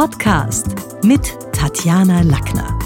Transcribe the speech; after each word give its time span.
Podcast 0.00 0.66
mit 1.04 1.36
Tatjana 1.52 2.22
Lackner. 2.22 2.78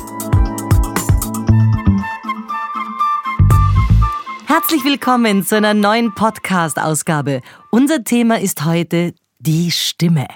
Herzlich 4.46 4.84
willkommen 4.84 5.44
zu 5.44 5.56
einer 5.56 5.74
neuen 5.74 6.12
Podcast-Ausgabe. 6.12 7.40
Unser 7.70 8.02
Thema 8.02 8.40
ist 8.40 8.64
heute 8.64 9.14
die 9.38 9.70
Stimme. 9.70 10.26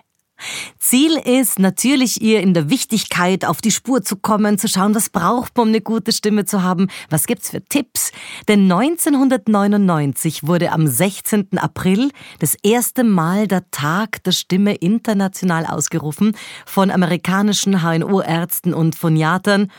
Ziel 0.78 1.16
ist 1.16 1.58
natürlich, 1.58 2.20
ihr 2.22 2.40
in 2.40 2.54
der 2.54 2.70
Wichtigkeit 2.70 3.44
auf 3.44 3.60
die 3.60 3.70
Spur 3.70 4.02
zu 4.02 4.16
kommen, 4.16 4.58
zu 4.58 4.68
schauen, 4.68 4.94
was 4.94 5.10
braucht 5.10 5.56
man, 5.56 5.64
um 5.64 5.68
eine 5.68 5.80
gute 5.80 6.12
Stimme 6.12 6.44
zu 6.44 6.62
haben, 6.62 6.88
was 7.10 7.26
gibt's 7.26 7.50
für 7.50 7.62
Tipps. 7.64 8.12
Denn 8.46 8.70
1999 8.70 10.46
wurde 10.46 10.72
am 10.72 10.86
16. 10.86 11.58
April 11.58 12.10
das 12.38 12.56
erste 12.62 13.04
Mal 13.04 13.46
der 13.48 13.70
Tag 13.70 14.22
der 14.24 14.32
Stimme 14.32 14.74
international 14.74 15.66
ausgerufen 15.66 16.36
von 16.66 16.90
amerikanischen 16.90 17.82
HNO-Ärzten 17.82 18.72
und 18.74 18.94
Phoniatern. 18.94 19.70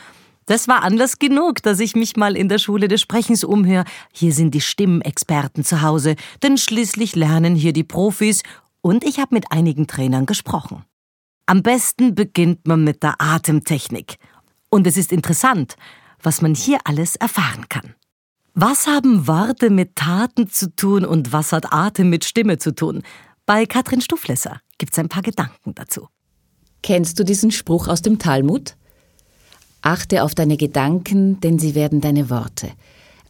Das 0.50 0.66
war 0.66 0.82
Anlass 0.82 1.20
genug, 1.20 1.62
dass 1.62 1.78
ich 1.78 1.94
mich 1.94 2.16
mal 2.16 2.36
in 2.36 2.48
der 2.48 2.58
Schule 2.58 2.88
des 2.88 3.00
Sprechens 3.00 3.44
umhöre. 3.44 3.84
Hier 4.12 4.32
sind 4.32 4.52
die 4.52 4.60
Stimmexperten 4.60 5.64
zu 5.64 5.82
Hause, 5.82 6.16
denn 6.42 6.58
schließlich 6.58 7.14
lernen 7.14 7.54
hier 7.54 7.72
die 7.72 7.84
Profis 7.84 8.42
und 8.82 9.04
ich 9.04 9.18
habe 9.18 9.34
mit 9.34 9.52
einigen 9.52 9.86
Trainern 9.86 10.26
gesprochen. 10.26 10.84
Am 11.46 11.62
besten 11.62 12.14
beginnt 12.14 12.66
man 12.66 12.84
mit 12.84 13.02
der 13.02 13.20
Atemtechnik. 13.20 14.16
Und 14.68 14.86
es 14.86 14.96
ist 14.96 15.12
interessant, 15.12 15.76
was 16.22 16.42
man 16.42 16.54
hier 16.54 16.78
alles 16.84 17.16
erfahren 17.16 17.68
kann. 17.68 17.94
Was 18.54 18.86
haben 18.86 19.26
Worte 19.26 19.70
mit 19.70 19.96
Taten 19.96 20.48
zu 20.48 20.74
tun 20.74 21.04
und 21.04 21.32
was 21.32 21.52
hat 21.52 21.72
Atem 21.72 22.10
mit 22.10 22.24
Stimme 22.24 22.58
zu 22.58 22.74
tun? 22.74 23.02
Bei 23.46 23.66
Katrin 23.66 24.00
Stuflesser 24.00 24.60
gibt 24.78 24.92
es 24.92 24.98
ein 24.98 25.08
paar 25.08 25.22
Gedanken 25.22 25.74
dazu. 25.74 26.08
Kennst 26.82 27.18
du 27.18 27.24
diesen 27.24 27.50
Spruch 27.50 27.88
aus 27.88 28.02
dem 28.02 28.18
Talmud? 28.18 28.76
Achte 29.82 30.22
auf 30.22 30.34
deine 30.34 30.56
Gedanken, 30.56 31.40
denn 31.40 31.58
sie 31.58 31.74
werden 31.74 32.00
deine 32.00 32.30
Worte. 32.30 32.70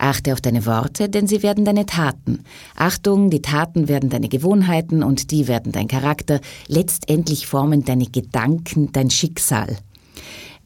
Achte 0.01 0.33
auf 0.33 0.41
deine 0.41 0.65
Worte, 0.65 1.11
denn 1.11 1.27
sie 1.27 1.43
werden 1.43 1.67
deine 1.67 1.85
Taten. 1.85 2.43
Achtung, 2.75 3.29
die 3.29 3.43
Taten 3.43 3.87
werden 3.87 4.09
deine 4.09 4.31
Gewohnheiten 4.31 5.03
und 5.03 5.31
die 5.31 5.47
werden 5.47 5.73
dein 5.73 5.89
Charakter. 5.89 6.41
Letztendlich 6.69 7.47
formen 7.47 7.85
deine 7.85 8.07
Gedanken 8.07 8.93
dein 8.93 9.11
Schicksal. 9.11 9.77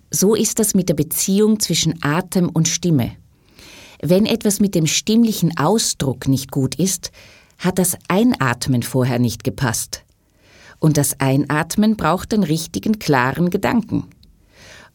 So 0.08 0.36
ist 0.36 0.60
das 0.60 0.74
mit 0.74 0.88
der 0.88 0.94
Beziehung 0.94 1.58
zwischen 1.58 2.00
Atem 2.00 2.48
und 2.48 2.68
Stimme. 2.68 3.16
Wenn 4.00 4.24
etwas 4.24 4.60
mit 4.60 4.76
dem 4.76 4.86
stimmlichen 4.86 5.58
Ausdruck 5.58 6.28
nicht 6.28 6.52
gut 6.52 6.76
ist, 6.76 7.10
hat 7.58 7.80
das 7.80 7.98
Einatmen 8.06 8.84
vorher 8.84 9.18
nicht 9.18 9.42
gepasst. 9.42 10.04
Und 10.78 10.96
das 10.96 11.18
Einatmen 11.18 11.96
braucht 11.96 12.30
den 12.30 12.44
richtigen, 12.44 13.00
klaren 13.00 13.50
Gedanken. 13.50 14.04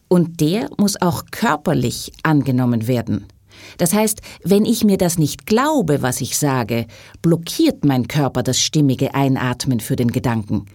Und 0.08 0.40
der 0.40 0.70
muss 0.78 0.98
auch 1.02 1.24
körperlich 1.30 2.12
angenommen 2.22 2.86
werden. 2.86 3.26
Das 3.78 3.92
heißt, 3.92 4.20
wenn 4.44 4.64
ich 4.64 4.84
mir 4.84 4.98
das 4.98 5.18
nicht 5.18 5.46
glaube, 5.46 6.02
was 6.02 6.20
ich 6.20 6.36
sage, 6.38 6.86
blockiert 7.22 7.84
mein 7.84 8.08
Körper 8.08 8.42
das 8.42 8.60
stimmige 8.60 9.14
Einatmen 9.14 9.80
für 9.80 9.96
den 9.96 10.10
Gedanken. 10.10 10.66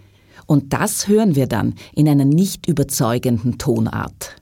Und 0.46 0.72
das 0.72 1.08
hören 1.08 1.34
wir 1.34 1.46
dann 1.46 1.74
in 1.94 2.08
einer 2.08 2.24
nicht 2.24 2.66
überzeugenden 2.68 3.58
Tonart. 3.58 4.36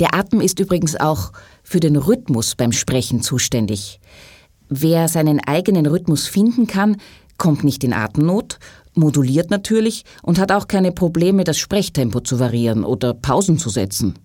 Der 0.00 0.14
Atem 0.14 0.40
ist 0.40 0.60
übrigens 0.60 0.96
auch 0.96 1.32
für 1.62 1.80
den 1.80 1.96
Rhythmus 1.96 2.54
beim 2.54 2.72
Sprechen 2.72 3.22
zuständig. 3.22 4.00
Wer 4.68 5.08
seinen 5.08 5.40
eigenen 5.40 5.86
Rhythmus 5.86 6.26
finden 6.26 6.66
kann, 6.66 6.96
kommt 7.38 7.64
nicht 7.64 7.84
in 7.84 7.92
Atemnot, 7.92 8.58
moduliert 8.94 9.50
natürlich 9.50 10.04
und 10.22 10.38
hat 10.38 10.52
auch 10.52 10.68
keine 10.68 10.92
Probleme, 10.92 11.44
das 11.44 11.58
Sprechtempo 11.58 12.20
zu 12.20 12.40
variieren 12.40 12.84
oder 12.84 13.14
Pausen 13.14 13.58
zu 13.58 13.70
setzen. 13.70 14.18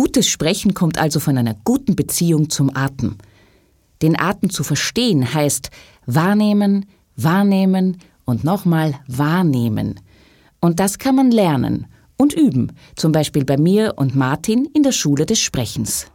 Gutes 0.00 0.28
Sprechen 0.28 0.72
kommt 0.72 0.96
also 0.96 1.20
von 1.20 1.36
einer 1.36 1.54
guten 1.62 1.94
Beziehung 1.94 2.48
zum 2.48 2.74
Atem. 2.74 3.18
Den 4.00 4.18
Atem 4.18 4.48
zu 4.48 4.64
verstehen 4.64 5.34
heißt 5.34 5.68
wahrnehmen, 6.06 6.86
wahrnehmen 7.16 7.98
und 8.24 8.42
nochmal 8.42 8.98
wahrnehmen. 9.08 10.00
Und 10.58 10.80
das 10.80 10.96
kann 10.96 11.16
man 11.16 11.30
lernen 11.30 11.86
und 12.16 12.32
üben, 12.32 12.72
zum 12.96 13.12
Beispiel 13.12 13.44
bei 13.44 13.58
mir 13.58 13.92
und 13.98 14.16
Martin 14.16 14.64
in 14.72 14.84
der 14.84 14.92
Schule 14.92 15.26
des 15.26 15.38
Sprechens. 15.38 16.06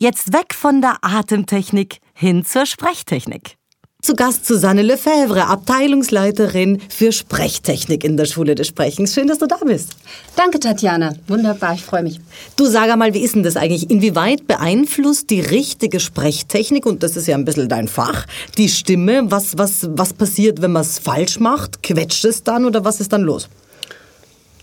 Jetzt 0.00 0.32
weg 0.32 0.52
von 0.52 0.80
der 0.80 0.96
Atemtechnik 1.02 2.00
hin 2.12 2.44
zur 2.44 2.66
Sprechtechnik. 2.66 3.59
Zu 4.02 4.14
Gast 4.14 4.46
Susanne 4.46 4.80
Lefebvre, 4.80 5.46
Abteilungsleiterin 5.46 6.80
für 6.88 7.12
Sprechtechnik 7.12 8.02
in 8.02 8.16
der 8.16 8.24
Schule 8.24 8.54
des 8.54 8.68
Sprechens. 8.68 9.12
Schön, 9.12 9.26
dass 9.26 9.38
du 9.38 9.46
da 9.46 9.56
bist. 9.56 9.90
Danke, 10.36 10.58
Tatjana. 10.58 11.12
Wunderbar, 11.28 11.74
ich 11.74 11.84
freue 11.84 12.02
mich. 12.02 12.18
Du 12.56 12.64
sag 12.64 12.96
mal, 12.96 13.12
wie 13.12 13.20
ist 13.20 13.34
denn 13.34 13.42
das 13.42 13.56
eigentlich? 13.56 13.90
Inwieweit 13.90 14.46
beeinflusst 14.46 15.28
die 15.28 15.40
richtige 15.40 16.00
Sprechtechnik, 16.00 16.86
und 16.86 17.02
das 17.02 17.14
ist 17.14 17.28
ja 17.28 17.36
ein 17.36 17.44
bisschen 17.44 17.68
dein 17.68 17.88
Fach, 17.88 18.26
die 18.56 18.70
Stimme? 18.70 19.30
Was, 19.30 19.58
was, 19.58 19.86
was 19.90 20.14
passiert, 20.14 20.62
wenn 20.62 20.72
man 20.72 20.82
es 20.82 20.98
falsch 20.98 21.38
macht? 21.38 21.82
Quetscht 21.82 22.24
es 22.24 22.42
dann 22.42 22.64
oder 22.64 22.84
was 22.86 23.00
ist 23.00 23.12
dann 23.12 23.22
los? 23.22 23.50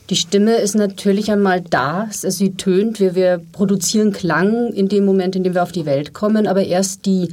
Die 0.09 0.15
Stimme 0.15 0.55
ist 0.55 0.73
natürlich 0.73 1.31
einmal 1.31 1.61
da, 1.61 2.07
sie 2.11 2.53
tönt, 2.53 2.99
wir, 2.99 3.13
wir 3.13 3.41
produzieren 3.51 4.13
Klang 4.13 4.71
in 4.73 4.87
dem 4.87 5.05
Moment, 5.05 5.35
in 5.35 5.43
dem 5.43 5.53
wir 5.53 5.61
auf 5.61 5.73
die 5.73 5.85
Welt 5.85 6.13
kommen, 6.13 6.47
aber 6.47 6.63
erst 6.63 7.05
die 7.05 7.27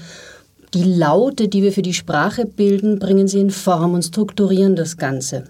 die 0.75 0.85
Laute, 0.85 1.49
die 1.49 1.63
wir 1.63 1.73
für 1.73 1.83
die 1.83 1.95
Sprache 1.95 2.47
bilden, 2.47 2.99
bringen 2.99 3.29
sie 3.29 3.41
in 3.41 3.51
Form 3.51 3.95
und 3.95 4.03
strukturieren 4.03 4.77
das 4.77 4.97
Ganze. 4.97 5.45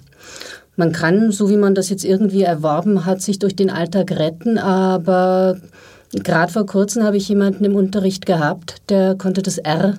Man 0.76 0.92
kann, 0.92 1.30
so 1.30 1.48
wie 1.50 1.56
man 1.56 1.74
das 1.74 1.88
jetzt 1.88 2.04
irgendwie 2.04 2.42
erworben 2.42 3.04
hat, 3.04 3.22
sich 3.22 3.38
durch 3.38 3.56
den 3.56 3.70
Alltag 3.70 4.10
retten, 4.10 4.58
aber 4.58 5.56
gerade 6.12 6.52
vor 6.52 6.66
kurzem 6.66 7.04
habe 7.04 7.16
ich 7.16 7.28
jemanden 7.28 7.64
im 7.64 7.76
Unterricht 7.76 8.26
gehabt, 8.26 8.82
der 8.88 9.14
konnte 9.14 9.42
das 9.42 9.58
R 9.58 9.94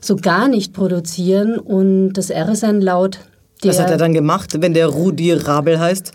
so 0.00 0.16
gar 0.16 0.48
nicht 0.48 0.72
produzieren 0.72 1.58
und 1.58 2.14
das 2.14 2.30
R 2.30 2.50
ist 2.50 2.64
ein 2.64 2.80
Laut, 2.80 3.18
was 3.64 3.78
hat 3.78 3.90
er 3.90 3.96
dann 3.96 4.12
gemacht, 4.12 4.60
wenn 4.60 4.74
der 4.74 4.88
Rudi 4.88 5.32
Rabel 5.32 5.78
heißt? 5.78 6.12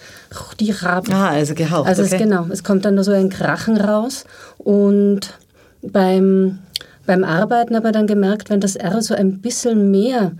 Rudi 0.52 0.72
Rabel. 0.72 1.14
Ah, 1.14 1.30
also 1.30 1.56
gehaucht. 1.56 1.88
Also 1.88 2.04
okay. 2.04 2.16
es, 2.16 2.22
genau, 2.22 2.46
es 2.50 2.64
kommt 2.64 2.84
dann 2.84 2.96
nur 2.96 3.06
so 3.06 3.14
ein 3.14 3.30
Krachen 3.30 3.78
raus 3.78 4.26
und 4.58 5.34
beim 5.82 6.60
beim 7.08 7.24
Arbeiten 7.24 7.76
aber 7.76 7.92
dann 7.92 8.06
gemerkt, 8.06 8.52
wenn 8.52 8.60
das 8.60 8.76
R 8.76 9.02
so 9.02 9.16
ein 9.16 9.42
bisschen 9.42 9.90
mehr 9.90 10.34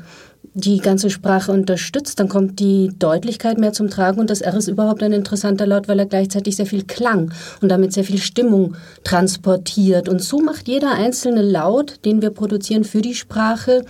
die 0.54 0.80
ganze 0.80 1.12
Sprache 1.12 1.52
unterstützt, 1.52 2.20
dann 2.20 2.30
kommt 2.30 2.60
die 2.60 2.90
Deutlichkeit 2.98 3.60
mehr 3.60 3.74
zum 3.74 3.90
Tragen 3.90 4.20
und 4.20 4.30
das 4.30 4.42
R 4.42 4.56
ist 4.56 4.68
überhaupt 4.68 5.04
ein 5.04 5.14
interessanter 5.14 5.68
Laut, 5.68 5.88
weil 5.88 6.00
er 6.00 6.08
gleichzeitig 6.08 6.56
sehr 6.56 6.66
viel 6.66 6.84
Klang 6.84 7.32
und 7.62 7.70
damit 7.70 7.94
sehr 7.94 8.04
viel 8.04 8.18
Stimmung 8.18 8.76
transportiert. 9.04 10.10
Und 10.10 10.24
so 10.24 10.40
macht 10.40 10.68
jeder 10.68 10.94
einzelne 10.94 11.44
Laut, 11.44 12.04
den 12.06 12.24
wir 12.24 12.32
produzieren 12.32 12.86
für 12.86 13.02
die 13.02 13.14
Sprache, 13.14 13.86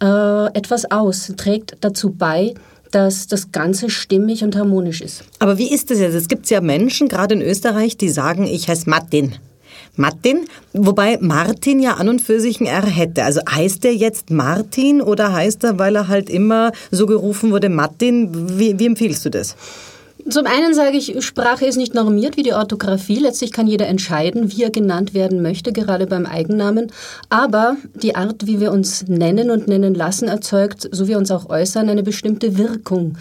äh, 0.00 0.46
etwas 0.54 0.88
aus, 0.90 1.32
trägt 1.36 1.76
dazu 1.80 2.10
bei, 2.10 2.54
dass 2.92 3.26
das 3.26 3.50
Ganze 3.50 3.90
stimmig 3.90 4.44
und 4.44 4.56
harmonisch 4.56 5.00
ist. 5.00 5.24
Aber 5.40 5.58
wie 5.58 5.72
ist 5.72 5.90
das 5.90 5.98
jetzt? 5.98 6.14
Es 6.14 6.28
gibt 6.28 6.48
ja 6.48 6.60
Menschen, 6.60 7.08
gerade 7.08 7.34
in 7.34 7.42
Österreich, 7.42 7.96
die 7.96 8.08
sagen, 8.08 8.44
ich 8.44 8.68
heiße 8.68 8.88
Martin. 8.88 9.34
Martin, 9.98 10.46
wobei 10.72 11.18
Martin 11.20 11.80
ja 11.80 11.94
an 11.94 12.08
und 12.08 12.20
für 12.20 12.40
sich 12.40 12.60
ein 12.60 12.66
R 12.66 12.86
hätte. 12.86 13.24
Also 13.24 13.40
heißt 13.50 13.84
er 13.84 13.94
jetzt 13.94 14.30
Martin 14.30 15.02
oder 15.02 15.32
heißt 15.32 15.64
er, 15.64 15.78
weil 15.78 15.96
er 15.96 16.06
halt 16.06 16.30
immer 16.30 16.70
so 16.92 17.06
gerufen 17.06 17.50
wurde, 17.50 17.68
Martin? 17.68 18.58
Wie, 18.58 18.78
wie 18.78 18.86
empfiehlst 18.86 19.24
du 19.24 19.30
das? 19.30 19.56
Zum 20.30 20.46
einen 20.46 20.74
sage 20.74 20.98
ich, 20.98 21.24
Sprache 21.24 21.64
ist 21.64 21.76
nicht 21.76 21.94
normiert 21.94 22.36
wie 22.36 22.42
die 22.42 22.52
Orthographie. 22.52 23.18
Letztlich 23.18 23.50
kann 23.50 23.66
jeder 23.66 23.86
entscheiden, 23.86 24.52
wie 24.52 24.62
er 24.62 24.70
genannt 24.70 25.14
werden 25.14 25.40
möchte, 25.40 25.72
gerade 25.72 26.06
beim 26.06 26.26
Eigennamen. 26.26 26.92
Aber 27.30 27.76
die 27.94 28.14
Art, 28.14 28.46
wie 28.46 28.60
wir 28.60 28.70
uns 28.70 29.06
nennen 29.08 29.50
und 29.50 29.68
nennen 29.68 29.94
lassen, 29.94 30.28
erzeugt, 30.28 30.86
so 30.92 31.06
wie 31.06 31.08
wir 31.08 31.18
uns 31.18 31.30
auch 31.30 31.48
äußern, 31.48 31.88
eine 31.88 32.02
bestimmte 32.02 32.58
Wirkung. 32.58 33.16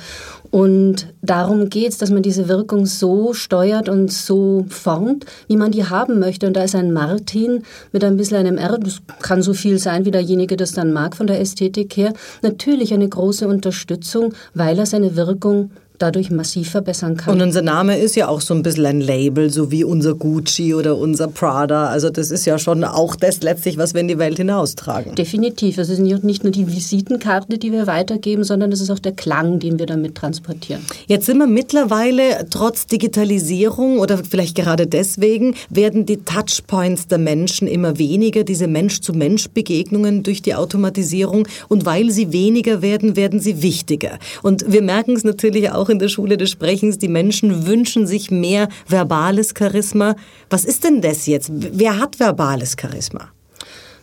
Und 0.51 1.13
darum 1.21 1.69
geht 1.69 1.89
es, 1.89 1.97
dass 1.97 2.09
man 2.09 2.23
diese 2.23 2.47
Wirkung 2.49 2.85
so 2.85 3.33
steuert 3.33 3.87
und 3.89 4.11
so 4.11 4.65
formt, 4.69 5.25
wie 5.47 5.57
man 5.57 5.71
die 5.71 5.85
haben 5.85 6.19
möchte. 6.19 6.47
Und 6.47 6.53
da 6.57 6.63
ist 6.63 6.75
ein 6.75 6.91
Martin 6.91 7.63
mit 7.91 8.03
ein 8.03 8.17
bisschen 8.17 8.37
einem 8.37 8.57
R, 8.57 8.77
das 8.77 9.01
kann 9.21 9.41
so 9.41 9.53
viel 9.53 9.77
sein, 9.79 10.05
wie 10.05 10.11
derjenige 10.11 10.57
das 10.57 10.73
dann 10.73 10.91
mag 10.91 11.15
von 11.15 11.27
der 11.27 11.39
Ästhetik 11.39 11.95
her, 11.95 12.13
natürlich 12.41 12.93
eine 12.93 13.07
große 13.07 13.47
Unterstützung, 13.47 14.33
weil 14.53 14.77
er 14.79 14.85
seine 14.85 15.15
Wirkung 15.15 15.71
dadurch 15.97 16.31
massiv 16.31 16.69
verbessern 16.69 17.17
kann. 17.17 17.33
Und 17.33 17.41
unser 17.41 17.61
Name 17.61 17.97
ist 17.97 18.15
ja 18.15 18.27
auch 18.27 18.41
so 18.41 18.53
ein 18.53 18.63
bisschen 18.63 18.85
ein 18.85 19.01
Label, 19.01 19.49
so 19.49 19.71
wie 19.71 19.83
unser 19.83 20.15
Gucci 20.15 20.73
oder 20.73 20.97
unser 20.97 21.27
Prada. 21.27 21.87
Also 21.87 22.09
das 22.09 22.31
ist 22.31 22.45
ja 22.45 22.59
schon 22.59 22.83
auch 22.83 23.15
das 23.15 23.41
letztlich, 23.41 23.77
was 23.77 23.93
wir 23.93 24.01
in 24.01 24.07
die 24.07 24.17
Welt 24.17 24.37
hinaustragen. 24.37 25.15
Definitiv. 25.15 25.77
Es 25.77 25.89
ist 25.89 25.99
nicht 25.99 26.43
nur 26.43 26.51
die 26.51 26.67
Visitenkarte, 26.67 27.57
die 27.57 27.71
wir 27.71 27.87
weitergeben, 27.87 28.43
sondern 28.43 28.71
es 28.71 28.81
ist 28.81 28.89
auch 28.89 28.99
der 28.99 29.13
Klang, 29.13 29.59
den 29.59 29.79
wir 29.79 29.85
damit 29.85 30.15
transportieren. 30.15 30.81
Jetzt 31.07 31.25
sind 31.25 31.37
wir 31.37 31.47
mittlerweile 31.47 32.47
trotz 32.49 32.87
Digitalisierung 32.87 33.99
oder 33.99 34.17
vielleicht 34.17 34.55
gerade 34.55 34.87
deswegen 34.87 35.55
werden 35.69 36.05
die 36.05 36.17
Touchpoints 36.17 37.07
der 37.07 37.17
Menschen 37.17 37.67
immer 37.67 37.97
weniger, 37.97 38.43
diese 38.43 38.67
Mensch-zu-Mensch-Begegnungen 38.67 40.23
durch 40.23 40.41
die 40.41 40.55
Automatisierung. 40.55 41.47
Und 41.67 41.85
weil 41.85 42.11
sie 42.11 42.31
weniger 42.31 42.81
werden, 42.81 43.15
werden 43.15 43.39
sie 43.39 43.61
wichtiger. 43.61 44.19
Und 44.43 44.71
wir 44.71 44.81
merken 44.81 45.15
es 45.15 45.23
natürlich 45.23 45.71
auch 45.71 45.86
auch 45.87 45.89
in 45.89 45.99
der 45.99 46.09
Schule 46.09 46.37
des 46.37 46.51
Sprechens, 46.51 46.97
die 46.97 47.07
Menschen 47.07 47.65
wünschen 47.65 48.07
sich 48.07 48.29
mehr 48.29 48.67
verbales 48.87 49.53
Charisma. 49.57 50.15
Was 50.49 50.65
ist 50.65 50.83
denn 50.83 51.01
das 51.01 51.25
jetzt? 51.27 51.49
Wer 51.53 51.99
hat 51.99 52.19
verbales 52.19 52.75
Charisma? 52.79 53.31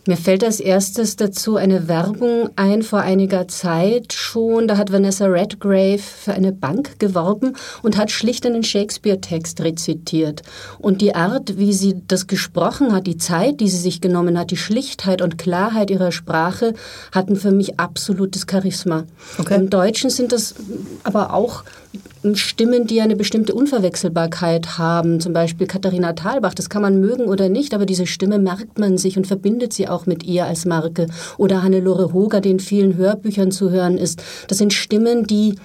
Mir 0.07 0.17
fällt 0.17 0.43
als 0.43 0.59
erstes 0.59 1.15
dazu 1.15 1.55
eine 1.55 1.87
Werbung 1.87 2.51
ein 2.55 2.83
vor 2.83 2.99
einiger 2.99 3.47
Zeit 3.47 4.13
schon. 4.13 4.67
Da 4.67 4.77
hat 4.77 4.91
Vanessa 4.91 5.25
Redgrave 5.25 5.97
für 5.97 6.33
eine 6.33 6.51
Bank 6.51 6.99
geworben 6.99 7.53
und 7.81 7.97
hat 7.97 8.11
schlicht 8.11 8.45
einen 8.45 8.63
Shakespeare-Text 8.63 9.61
rezitiert. 9.61 10.43
Und 10.77 11.01
die 11.01 11.15
Art, 11.15 11.57
wie 11.57 11.73
sie 11.73 11.95
das 12.07 12.27
gesprochen 12.27 12.93
hat, 12.93 13.07
die 13.07 13.17
Zeit, 13.17 13.59
die 13.59 13.67
sie 13.67 13.79
sich 13.79 13.99
genommen 13.99 14.37
hat, 14.37 14.51
die 14.51 14.57
Schlichtheit 14.57 15.23
und 15.23 15.39
Klarheit 15.39 15.89
ihrer 15.89 16.11
Sprache, 16.11 16.75
hatten 17.11 17.35
für 17.35 17.51
mich 17.51 17.79
absolutes 17.79 18.45
Charisma. 18.49 19.05
Okay. 19.39 19.55
Im 19.55 19.71
Deutschen 19.71 20.11
sind 20.11 20.31
das 20.31 20.53
aber 21.03 21.33
auch 21.33 21.63
Stimmen, 22.33 22.87
die 22.87 23.01
eine 23.01 23.15
bestimmte 23.15 23.53
Unverwechselbarkeit 23.53 24.77
haben. 24.77 25.19
Zum 25.19 25.33
Beispiel 25.33 25.67
Katharina 25.67 26.13
Thalbach, 26.13 26.53
das 26.53 26.69
kann 26.69 26.81
man 26.81 26.99
mögen 26.99 27.25
oder 27.25 27.49
nicht, 27.49 27.73
aber 27.73 27.85
diese 27.85 28.07
Stimme 28.07 28.39
merkt 28.39 28.79
man 28.79 28.97
sich 28.97 29.17
und 29.17 29.27
verbindet 29.27 29.73
sie 29.73 29.87
auch 29.87 30.05
mit 30.05 30.23
ihr 30.23 30.45
als 30.45 30.65
Marke. 30.65 31.07
Oder 31.37 31.63
Hannelore 31.63 32.13
Hoger, 32.13 32.41
die 32.41 32.51
in 32.51 32.59
vielen 32.59 32.95
Hörbüchern 32.95 33.51
zu 33.51 33.69
hören 33.69 33.97
ist. 33.97 34.21
Das 34.47 34.57
sind 34.57 34.73
Stimmen, 34.73 35.27
die 35.27 35.55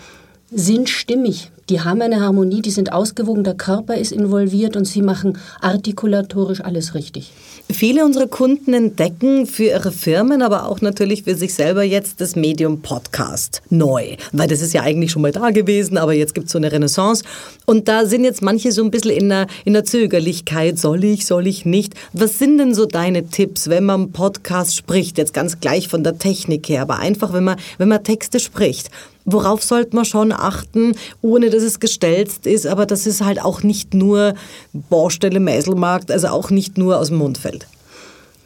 sind 0.51 0.89
stimmig. 0.89 1.51
Die 1.69 1.81
haben 1.81 2.03
eine 2.03 2.21
Harmonie, 2.21 2.63
die 2.63 2.73
sind 2.73 2.93
ausgewogen, 2.93 3.45
der 3.45 3.55
Körper 3.55 3.95
ist 3.95 4.11
involviert 4.11 4.77
und 4.77 4.85
sie 4.85 5.03
machen 5.03 5.39
artikulatorisch 5.61 6.61
alles 6.61 6.95
richtig. 6.95 7.33
Viele 7.73 8.05
unserer 8.05 8.27
Kunden 8.27 8.75
entdecken 8.75 9.47
für 9.47 9.65
ihre 9.65 9.93
Firmen, 9.93 10.43
aber 10.43 10.67
auch 10.67 10.81
natürlich 10.81 11.23
für 11.23 11.37
sich 11.37 11.55
selber 11.55 11.83
jetzt 11.83 12.21
das 12.21 12.35
Medium 12.35 12.83
Podcast 12.83 13.63
neu. 13.71 14.17
Weil 14.33 14.49
das 14.49 14.61
ist 14.61 14.73
ja 14.73 14.83
eigentlich 14.83 15.13
schon 15.13 15.23
mal 15.23 15.31
da 15.31 15.51
gewesen, 15.51 15.97
aber 15.97 16.13
jetzt 16.13 16.35
gibt 16.35 16.47
es 16.47 16.53
so 16.53 16.59
eine 16.59 16.73
Renaissance. 16.73 17.25
Und 17.67 17.87
da 17.87 18.07
sind 18.07 18.25
jetzt 18.25 18.43
manche 18.43 18.73
so 18.73 18.83
ein 18.83 18.91
bisschen 18.91 19.13
in 19.13 19.29
der, 19.29 19.47
in 19.65 19.73
der 19.73 19.85
Zögerlichkeit. 19.85 20.79
Soll 20.79 21.05
ich, 21.05 21.27
soll 21.27 21.47
ich 21.47 21.65
nicht? 21.65 21.95
Was 22.13 22.39
sind 22.39 22.59
denn 22.59 22.75
so 22.75 22.87
deine 22.87 23.27
Tipps, 23.27 23.69
wenn 23.69 23.85
man 23.85 24.11
Podcast 24.11 24.77
spricht? 24.77 25.17
Jetzt 25.17 25.33
ganz 25.33 25.61
gleich 25.61 25.89
von 25.89 26.03
der 26.03 26.19
Technik 26.19 26.69
her, 26.69 26.83
aber 26.83 26.99
einfach, 26.99 27.33
wenn 27.33 27.45
man, 27.45 27.59
wenn 27.79 27.89
man 27.89 28.03
Texte 28.03 28.41
spricht. 28.41 28.91
Worauf 29.33 29.63
sollte 29.63 29.97
man 29.97 30.05
schon 30.05 30.33
achten, 30.33 30.95
ohne 31.23 31.51
dass 31.51 31.63
es 31.63 31.81
gestelzt 31.81 32.47
ist, 32.47 32.67
aber 32.67 32.87
das 32.87 33.07
ist 33.07 33.25
halt 33.25 33.43
auch 33.43 33.63
nicht 33.63 33.95
nur 33.95 34.35
Baustelle, 34.73 35.41
Mäselmarkt, 35.41 36.11
also 36.11 36.29
auch 36.29 36.51
nicht 36.51 36.79
nur 36.79 36.99
aus 36.99 37.09
dem 37.09 37.19
Mund 37.19 37.39
fällt? 37.39 37.67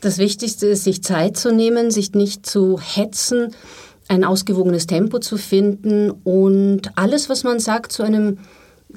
Das 0.00 0.18
Wichtigste 0.18 0.66
ist, 0.66 0.84
sich 0.84 1.02
Zeit 1.02 1.36
zu 1.36 1.50
nehmen, 1.50 1.90
sich 1.90 2.12
nicht 2.12 2.44
zu 2.44 2.78
hetzen, 2.78 3.54
ein 4.08 4.24
ausgewogenes 4.24 4.86
Tempo 4.86 5.18
zu 5.18 5.38
finden 5.38 6.10
und 6.10 6.90
alles, 6.96 7.30
was 7.30 7.42
man 7.42 7.58
sagt, 7.58 7.90
zu 7.92 8.02
einem 8.02 8.38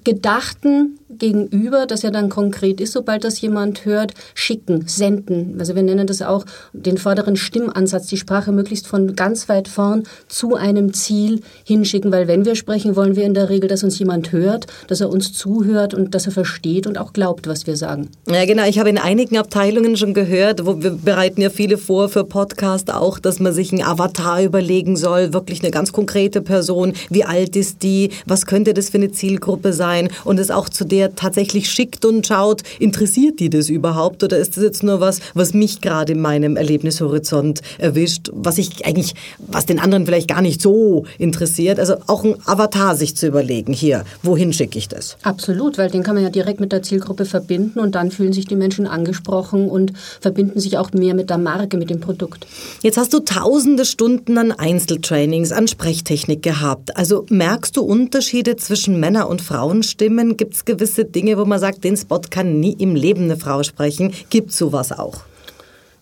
gedachten 0.04 1.00
Gegenüber, 1.10 1.86
das 1.86 2.02
ja 2.02 2.12
dann 2.12 2.30
konkret 2.30 2.82
ist, 2.82 2.92
sobald 2.92 3.24
das 3.24 3.40
jemand 3.42 3.86
hört, 3.86 4.14
schicken, 4.36 4.84
senden. 4.88 5.56
Also 5.58 5.74
wir 5.76 5.84
nennen 5.84 6.06
das 6.06 6.22
auch 6.22 6.46
den 6.74 6.98
vorderen 6.98 7.36
Stimmansatz, 7.36 8.08
die 8.08 8.18
Sprache 8.18 8.52
möglichst 8.52 8.88
von 8.88 9.16
ganz 9.16 9.48
weit 9.50 9.68
vorn 9.68 10.04
zu 10.28 10.56
einem 10.56 10.94
Ziel 10.94 11.42
hinschicken, 11.64 12.12
weil 12.12 12.28
wenn 12.28 12.46
wir 12.46 12.56
sprechen, 12.56 12.96
wollen 12.96 13.16
wir 13.16 13.24
in 13.24 13.34
der 13.34 13.50
Regel, 13.50 13.70
dass 13.70 13.84
uns 13.84 13.98
jemand 14.00 14.32
hört, 14.32 14.68
dass 14.88 15.02
er 15.02 15.10
uns 15.10 15.34
zuhört 15.34 15.94
und 15.94 16.14
dass 16.14 16.26
er 16.26 16.34
versteht 16.34 16.88
und 16.88 16.98
auch 16.98 17.14
glaubt, 17.14 17.48
was 17.48 17.66
wir 17.68 17.78
sagen. 17.78 18.10
Ja, 18.30 18.46
genau. 18.46 18.68
Ich 18.68 18.78
habe 18.78 18.90
in 18.90 18.98
einigen 18.98 19.38
Abteilungen 19.38 19.98
schon 19.98 20.14
gehört, 20.14 20.66
wo 20.66 20.82
wir 20.82 20.92
bereiten 20.92 21.42
ja 21.42 21.50
viele 21.50 21.78
vor 21.78 22.10
für 22.10 22.26
Podcast 22.26 22.94
auch, 22.94 23.18
dass 23.20 23.40
man 23.40 23.54
sich 23.54 23.72
einen 23.72 23.84
Avatar 23.84 24.44
überlegen 24.44 24.98
soll, 24.98 25.34
wirklich 25.34 25.64
eine 25.64 25.72
ganz 25.72 25.94
konkrete 25.94 26.42
Person. 26.42 26.94
Wie 27.10 27.24
alt 27.24 27.56
ist 27.56 27.82
die? 27.82 28.12
Was 28.26 28.46
könnte 28.46 28.74
das 28.74 28.90
für 28.90 28.98
eine 28.98 29.12
Zielgruppe 29.12 29.74
sein? 29.74 29.87
Und 30.24 30.40
es 30.40 30.52
auch 30.52 30.70
zu 30.70 30.86
der 30.86 31.16
tatsächlich 31.16 31.70
schickt 31.70 32.06
und 32.06 32.26
schaut, 32.26 32.64
interessiert 32.80 33.40
die 33.40 33.50
das 33.50 33.70
überhaupt 33.70 34.24
oder 34.24 34.38
ist 34.38 34.58
das 34.58 34.64
jetzt 34.64 34.84
nur 34.84 35.00
was, 35.00 35.20
was 35.34 35.54
mich 35.54 35.82
gerade 35.82 36.14
in 36.14 36.22
meinem 36.22 36.56
Erlebnishorizont 36.56 37.62
erwischt, 37.78 38.30
was 38.34 38.58
ich 38.58 38.86
eigentlich, 38.86 39.14
was 39.40 39.66
den 39.66 39.80
anderen 39.80 40.06
vielleicht 40.06 40.28
gar 40.28 40.42
nicht 40.42 40.62
so 40.62 41.06
interessiert. 41.18 41.80
Also 41.80 41.96
auch 42.08 42.24
ein 42.24 42.36
Avatar 42.46 42.96
sich 42.96 43.16
zu 43.16 43.28
überlegen, 43.28 43.74
hier, 43.74 44.04
wohin 44.24 44.54
schicke 44.54 44.78
ich 44.78 44.88
das? 44.88 45.18
Absolut, 45.24 45.78
weil 45.78 45.90
den 45.90 46.04
kann 46.04 46.16
man 46.16 46.24
ja 46.24 46.30
direkt 46.30 46.60
mit 46.60 46.72
der 46.72 46.84
Zielgruppe 46.84 47.26
verbinden 47.26 47.80
und 47.80 47.96
dann 47.96 48.12
fühlen 48.12 48.34
sich 48.34 48.46
die 48.46 48.56
Menschen 48.56 48.88
angesprochen 48.88 49.70
und 49.70 49.94
verbinden 50.20 50.60
sich 50.60 50.78
auch 50.78 50.92
mehr 50.94 51.14
mit 51.14 51.30
der 51.30 51.38
Marke, 51.38 51.78
mit 51.78 51.90
dem 51.90 52.00
Produkt. 52.00 52.46
Jetzt 52.82 52.98
hast 52.98 53.14
du 53.14 53.20
tausende 53.20 53.86
Stunden 53.86 54.38
an 54.38 54.52
Einzeltrainings, 54.52 55.52
an 55.52 55.68
Sprechtechnik 55.68 56.44
gehabt. 56.44 56.96
Also 56.98 57.26
merkst 57.30 57.78
du 57.78 57.82
Unterschiede 57.82 58.56
zwischen 58.56 59.00
Männer- 59.00 59.30
und 59.30 59.42
Frauenstimmen? 59.78 60.38
Gibt 60.38 60.56
es 60.56 60.66
gewisse 60.66 61.06
Dinge, 61.06 61.38
wo 61.38 61.46
man 61.46 61.60
sagt, 61.60 61.84
den 61.84 61.96
Spot 61.96 62.22
kann 62.30 62.60
nie 62.60 62.74
im 62.74 62.96
Leben 62.96 63.24
eine 63.24 63.38
Frau 63.38 63.62
sprechen. 63.62 64.12
Gibt 64.30 64.52
sowas 64.52 64.92
auch? 64.92 65.22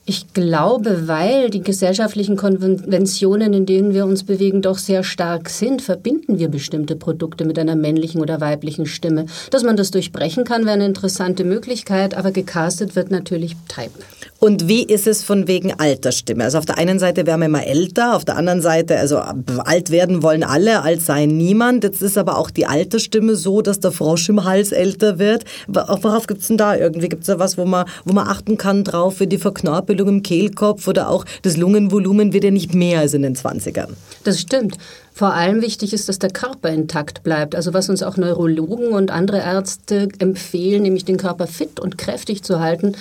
Ich 0.06 0.34
glaube, 0.34 1.08
weil 1.08 1.50
die 1.50 1.62
gesellschaftlichen 1.62 2.38
Konventionen, 2.38 3.54
in 3.54 3.66
denen 3.66 3.94
wir 3.94 4.06
uns 4.06 4.24
bewegen, 4.24 4.62
doch 4.62 4.78
sehr 4.78 5.04
stark 5.04 5.50
sind, 5.50 5.82
verbinden 5.82 6.38
wir 6.38 6.48
bestimmte 6.48 6.96
Produkte 6.96 7.44
mit 7.44 7.58
einer 7.58 7.76
männlichen 7.76 8.22
oder 8.22 8.40
weiblichen 8.40 8.86
Stimme. 8.86 9.26
Dass 9.50 9.64
man 9.64 9.76
das 9.76 9.92
durchbrechen 9.92 10.46
kann, 10.46 10.64
wäre 10.66 10.76
eine 10.76 10.86
interessante 10.86 11.44
Möglichkeit, 11.44 12.16
aber 12.16 12.32
gecastet 12.32 12.96
wird 12.96 13.12
natürlich 13.12 13.56
Type. 13.68 13.92
Und 14.40 14.68
wie 14.68 14.84
ist 14.84 15.08
es 15.08 15.24
von 15.24 15.48
wegen 15.48 15.74
Altersstimme? 15.80 16.44
Also 16.44 16.58
auf 16.58 16.66
der 16.66 16.78
einen 16.78 17.00
Seite 17.00 17.26
werden 17.26 17.40
wir 17.40 17.46
immer 17.46 17.66
älter, 17.66 18.16
auf 18.16 18.26
der 18.26 18.36
anderen 18.36 18.62
Seite, 18.62 18.98
also 19.00 19.18
alt 19.18 19.92
werden 19.92 20.24
wollen 20.24 20.44
alle, 20.44 20.82
alt 20.82 21.02
sei 21.02 21.26
niemand. 21.26 21.84
Jetzt 21.84 22.02
ist 22.02 22.18
aber 22.18 22.38
auch 22.38 22.52
die 22.52 22.66
Altersstimme 22.66 23.36
so, 23.36 23.62
dass 23.62 23.80
der 23.80 23.92
Frosch 23.92 24.28
im 24.30 24.44
Hals 24.44 24.72
älter 24.72 25.20
wird. 25.20 25.46
Worauf 25.68 26.28
gibt 26.28 26.42
es 26.42 26.48
denn 26.48 26.58
da 26.58 26.76
irgendwie? 26.76 27.10
Gibt 27.10 27.22
es 27.22 27.28
da 27.28 27.40
was, 27.40 27.58
wo 27.58 27.66
man, 27.66 27.86
wo 28.04 28.14
man 28.14 28.28
achten 28.28 28.58
kann 28.58 28.84
drauf 28.84 29.18
für 29.18 29.28
die 29.28 29.38
Verknorpelung 29.38 30.08
im 30.10 30.24
Kehlkopf 30.24 30.88
oder 30.88 31.10
auch 31.10 31.26
das 31.44 31.56
Lungenvolumen 31.56 32.34
wird 32.34 32.44
ja 32.44 32.52
nicht 32.52 32.74
mehr 32.74 33.00
als 33.00 33.14
in 33.14 33.22
den 33.22 33.36
20ern? 33.36 33.90
Das 34.26 34.40
stimmt. 34.42 34.78
Vor 35.18 35.34
allem 35.34 35.62
wichtig 35.62 35.94
ist, 35.94 36.10
dass 36.10 36.20
der 36.20 36.30
Körper 36.30 36.68
intakt 36.68 37.24
bleibt. 37.24 37.56
Also 37.56 37.74
was 37.74 37.88
uns 37.88 38.04
auch 38.04 38.18
Neurologen 38.18 38.90
und 38.90 39.12
andere 39.12 39.38
Ärzte 39.38 40.10
empfehlen, 40.20 40.84
nämlich 40.84 41.06
den 41.06 41.16
Körper 41.16 41.48
fit 41.48 41.80
und 41.80 41.98
kräftig 41.98 42.44
zu 42.44 42.60
halten, 42.60 42.98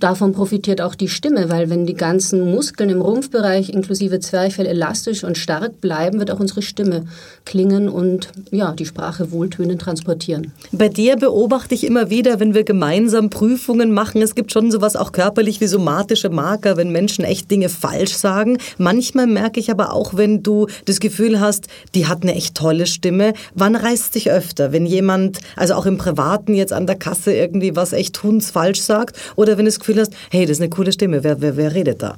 Davon 0.00 0.32
profitiert 0.32 0.80
auch 0.80 0.94
die 0.94 1.08
Stimme, 1.08 1.50
weil 1.50 1.70
wenn 1.70 1.84
die 1.84 1.94
ganzen 1.94 2.50
Muskeln 2.52 2.88
im 2.90 3.00
Rumpfbereich 3.00 3.70
inklusive 3.70 4.20
Zwerchfell 4.20 4.66
elastisch 4.66 5.24
und 5.24 5.36
stark 5.36 5.80
bleiben, 5.80 6.20
wird 6.20 6.30
auch 6.30 6.38
unsere 6.38 6.62
Stimme 6.62 7.06
klingen 7.44 7.88
und 7.88 8.28
ja, 8.52 8.72
die 8.72 8.86
Sprache 8.86 9.32
wohltönend 9.32 9.82
transportieren. 9.82 10.52
Bei 10.70 10.88
dir 10.88 11.16
beobachte 11.16 11.74
ich 11.74 11.84
immer 11.84 12.10
wieder, 12.10 12.38
wenn 12.38 12.54
wir 12.54 12.62
gemeinsam 12.62 13.28
Prüfungen 13.30 13.92
machen, 13.92 14.22
es 14.22 14.36
gibt 14.36 14.52
schon 14.52 14.70
sowas 14.70 14.94
auch 14.94 15.10
körperlich 15.10 15.60
wie 15.60 15.66
somatische 15.66 16.28
Marker, 16.28 16.76
wenn 16.76 16.92
Menschen 16.92 17.24
echt 17.24 17.50
Dinge 17.50 17.68
falsch 17.68 18.14
sagen. 18.14 18.58
Manchmal 18.76 19.26
merke 19.26 19.58
ich 19.58 19.70
aber 19.70 19.92
auch, 19.92 20.14
wenn 20.16 20.44
du 20.44 20.68
das 20.84 21.00
Gefühl 21.00 21.40
hast, 21.40 21.66
die 21.94 22.06
hat 22.06 22.22
eine 22.22 22.34
echt 22.34 22.54
tolle 22.54 22.86
Stimme, 22.86 23.32
wann 23.54 23.74
reißt 23.74 24.12
sich 24.12 24.30
öfter? 24.30 24.70
Wenn 24.70 24.86
jemand, 24.86 25.40
also 25.56 25.74
auch 25.74 25.86
im 25.86 25.98
Privaten 25.98 26.54
jetzt 26.54 26.72
an 26.72 26.86
der 26.86 26.96
Kasse 26.96 27.32
irgendwie 27.32 27.74
was 27.74 27.92
echt 27.92 28.22
hundsfalsch 28.22 28.80
sagt 28.80 29.16
oder 29.34 29.58
wenn 29.58 29.66
es 29.66 29.80
Gefühl 29.88 30.02
hast, 30.02 30.12
hey, 30.30 30.44
das 30.44 30.58
ist 30.58 30.60
eine 30.60 30.70
coole 30.70 30.92
Stimme, 30.92 31.24
wer, 31.24 31.40
wer, 31.40 31.56
wer 31.56 31.74
redet 31.74 32.02
da? 32.02 32.16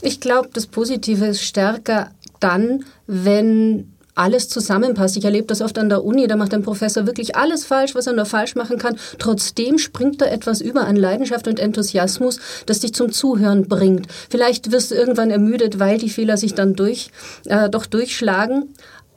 Ich 0.00 0.20
glaube, 0.20 0.48
das 0.52 0.66
Positive 0.66 1.26
ist 1.26 1.42
stärker 1.42 2.10
dann, 2.40 2.84
wenn 3.06 3.90
alles 4.14 4.48
zusammenpasst. 4.48 5.16
Ich 5.16 5.24
erlebe 5.24 5.46
das 5.46 5.60
oft 5.60 5.76
an 5.78 5.88
der 5.88 6.04
Uni, 6.04 6.26
da 6.26 6.36
macht 6.36 6.54
ein 6.54 6.62
Professor 6.62 7.06
wirklich 7.06 7.36
alles 7.36 7.64
falsch, 7.64 7.94
was 7.94 8.06
er 8.06 8.12
nur 8.12 8.26
falsch 8.26 8.54
machen 8.54 8.78
kann. 8.78 8.96
Trotzdem 9.18 9.78
springt 9.78 10.20
da 10.20 10.26
etwas 10.26 10.60
über 10.60 10.86
an 10.86 10.96
Leidenschaft 10.96 11.48
und 11.48 11.58
Enthusiasmus, 11.58 12.38
das 12.66 12.80
dich 12.80 12.94
zum 12.94 13.12
Zuhören 13.12 13.66
bringt. 13.66 14.06
Vielleicht 14.30 14.70
wirst 14.70 14.92
du 14.92 14.94
irgendwann 14.94 15.30
ermüdet, 15.30 15.78
weil 15.78 15.98
die 15.98 16.10
Fehler 16.10 16.36
sich 16.36 16.54
dann 16.54 16.74
durch, 16.74 17.10
äh, 17.46 17.68
doch 17.68 17.86
durchschlagen. 17.86 18.74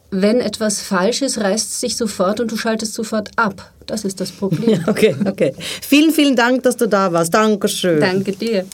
Wenn 0.09 0.39
etwas 0.39 0.81
falsch 0.81 1.21
ist, 1.21 1.37
reißt 1.37 1.69
es 1.69 1.79
sich 1.81 1.97
sofort 1.97 2.39
und 2.39 2.51
du 2.51 2.57
schaltest 2.57 2.93
sofort 2.93 3.29
ab. 3.35 3.71
Das 3.85 4.05
ist 4.05 4.21
das 4.21 4.31
Problem. 4.31 4.83
okay, 4.87 5.15
okay. 5.25 5.53
Vielen, 5.81 6.11
vielen 6.11 6.35
Dank, 6.35 6.63
dass 6.63 6.77
du 6.77 6.87
da 6.87 7.11
warst. 7.11 7.33
Dankeschön. 7.33 7.99
Danke 7.99 8.31
dir. 8.31 8.65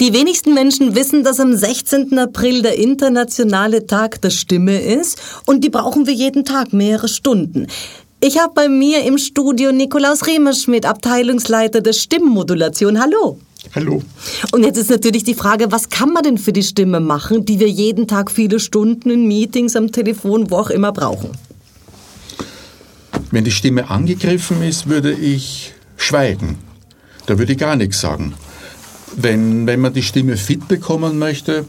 Die 0.00 0.14
wenigsten 0.14 0.54
Menschen 0.54 0.94
wissen, 0.94 1.24
dass 1.24 1.40
am 1.40 1.54
16. 1.54 2.18
April 2.18 2.62
der 2.62 2.78
internationale 2.78 3.86
Tag 3.86 4.22
der 4.22 4.30
Stimme 4.30 4.80
ist 4.80 5.20
und 5.44 5.62
die 5.62 5.68
brauchen 5.68 6.06
wir 6.06 6.14
jeden 6.14 6.44
Tag 6.44 6.72
mehrere 6.72 7.08
Stunden. 7.08 7.66
Ich 8.22 8.38
habe 8.38 8.52
bei 8.54 8.68
mir 8.68 9.04
im 9.04 9.18
Studio 9.18 9.72
Nikolaus 9.72 10.26
Remerschmidt, 10.26 10.86
Abteilungsleiter 10.86 11.80
der 11.80 11.92
Stimmmodulation. 11.92 13.00
Hallo. 13.00 13.38
Hallo. 13.74 14.02
Und 14.52 14.64
jetzt 14.64 14.78
ist 14.78 14.90
natürlich 14.90 15.22
die 15.22 15.34
Frage, 15.34 15.70
was 15.70 15.90
kann 15.90 16.12
man 16.12 16.24
denn 16.24 16.38
für 16.38 16.52
die 16.52 16.62
Stimme 16.62 16.98
machen, 16.98 17.44
die 17.44 17.60
wir 17.60 17.68
jeden 17.68 18.08
Tag 18.08 18.30
viele 18.30 18.58
Stunden 18.58 19.10
in 19.10 19.28
Meetings, 19.28 19.76
am 19.76 19.92
Telefon, 19.92 20.50
wo 20.50 20.56
auch 20.56 20.70
immer 20.70 20.92
brauchen? 20.92 21.30
Wenn 23.30 23.44
die 23.44 23.52
Stimme 23.52 23.88
angegriffen 23.88 24.62
ist, 24.62 24.88
würde 24.88 25.12
ich 25.12 25.72
schweigen. 25.96 26.58
Da 27.26 27.38
würde 27.38 27.52
ich 27.52 27.58
gar 27.58 27.76
nichts 27.76 28.00
sagen. 28.00 28.34
Wenn, 29.16 29.68
wenn 29.68 29.80
man 29.80 29.92
die 29.92 30.02
Stimme 30.02 30.36
fit 30.36 30.66
bekommen 30.66 31.18
möchte, 31.18 31.64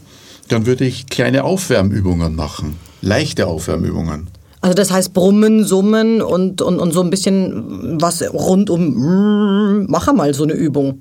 dann 0.48 0.66
würde 0.66 0.84
ich 0.84 1.06
kleine 1.06 1.44
Aufwärmübungen 1.44 2.34
machen. 2.34 2.78
Leichte 3.00 3.46
Aufwärmübungen. 3.46 4.28
Also 4.60 4.74
das 4.74 4.90
heißt 4.90 5.12
Brummen, 5.12 5.64
Summen 5.64 6.20
und, 6.20 6.62
und, 6.62 6.78
und 6.78 6.92
so 6.92 7.00
ein 7.00 7.10
bisschen 7.10 8.00
was 8.00 8.22
rund 8.32 8.70
um, 8.70 9.86
mach 9.88 10.12
mal 10.12 10.34
so 10.34 10.44
eine 10.44 10.52
Übung. 10.52 11.00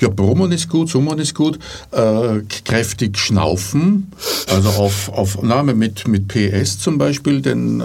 Ja, 0.00 0.08
Brummen 0.08 0.52
ist 0.52 0.68
gut, 0.68 0.88
Summen 0.88 1.18
ist 1.18 1.34
gut, 1.34 1.58
äh, 1.92 2.40
kräftig 2.64 3.18
schnaufen, 3.18 4.10
also 4.48 4.68
auf, 4.70 5.08
auf 5.10 5.42
Name 5.42 5.74
mit, 5.74 6.06
mit 6.08 6.28
PS 6.28 6.78
zum 6.78 6.98
Beispiel, 6.98 7.40
denn 7.40 7.80
äh, 7.80 7.84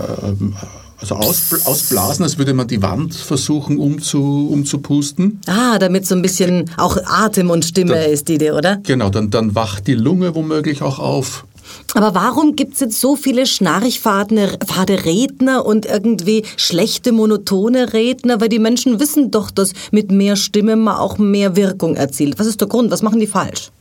also 1.02 1.16
aus, 1.16 1.66
ausblasen, 1.66 2.24
als 2.24 2.38
würde 2.38 2.54
man 2.54 2.68
die 2.68 2.82
Wand 2.84 3.16
versuchen 3.16 3.80
umzu, 3.80 4.50
umzupusten. 4.52 5.42
Ah, 5.48 5.80
damit 5.80 6.06
so 6.06 6.14
ein 6.14 6.22
bisschen 6.22 6.70
auch 6.78 6.96
Atem 7.06 7.50
und 7.50 7.66
Stimme 7.66 7.94
dann, 7.94 8.12
ist 8.12 8.28
die 8.28 8.36
Idee, 8.36 8.52
oder? 8.52 8.78
Genau, 8.84 9.10
dann, 9.10 9.32
dann 9.32 9.56
wacht 9.56 9.88
die 9.88 9.96
Lunge 9.96 10.36
womöglich 10.36 10.84
auch 10.84 11.00
auf. 11.00 11.46
Aber 11.94 12.16
warum 12.16 12.56
gibt 12.56 12.76
es 12.76 12.80
jetzt 12.80 13.02
so 13.02 13.16
viele 13.16 13.46
schnarchfade 13.46 15.06
Redner 15.06 15.66
und 15.66 15.86
irgendwie 15.86 16.44
schlechte, 16.58 17.12
monotone 17.12 17.94
Redner? 17.94 18.40
Weil 18.40 18.50
die 18.50 18.60
Menschen 18.60 19.00
wissen 19.00 19.32
doch, 19.32 19.52
dass 19.52 19.74
mit 19.92 20.12
mehr 20.12 20.36
Stimme 20.36 20.76
man 20.76 20.98
auch 20.98 21.18
mehr 21.18 21.56
Wirkung 21.56 21.96
erzielt. 21.96 22.40
Was 22.40 22.48
ist 22.48 22.62
der 22.62 22.68
Grund? 22.68 22.92
Was 22.92 23.02
machen 23.02 23.20
die 23.20 23.28
falsch? 23.28 23.72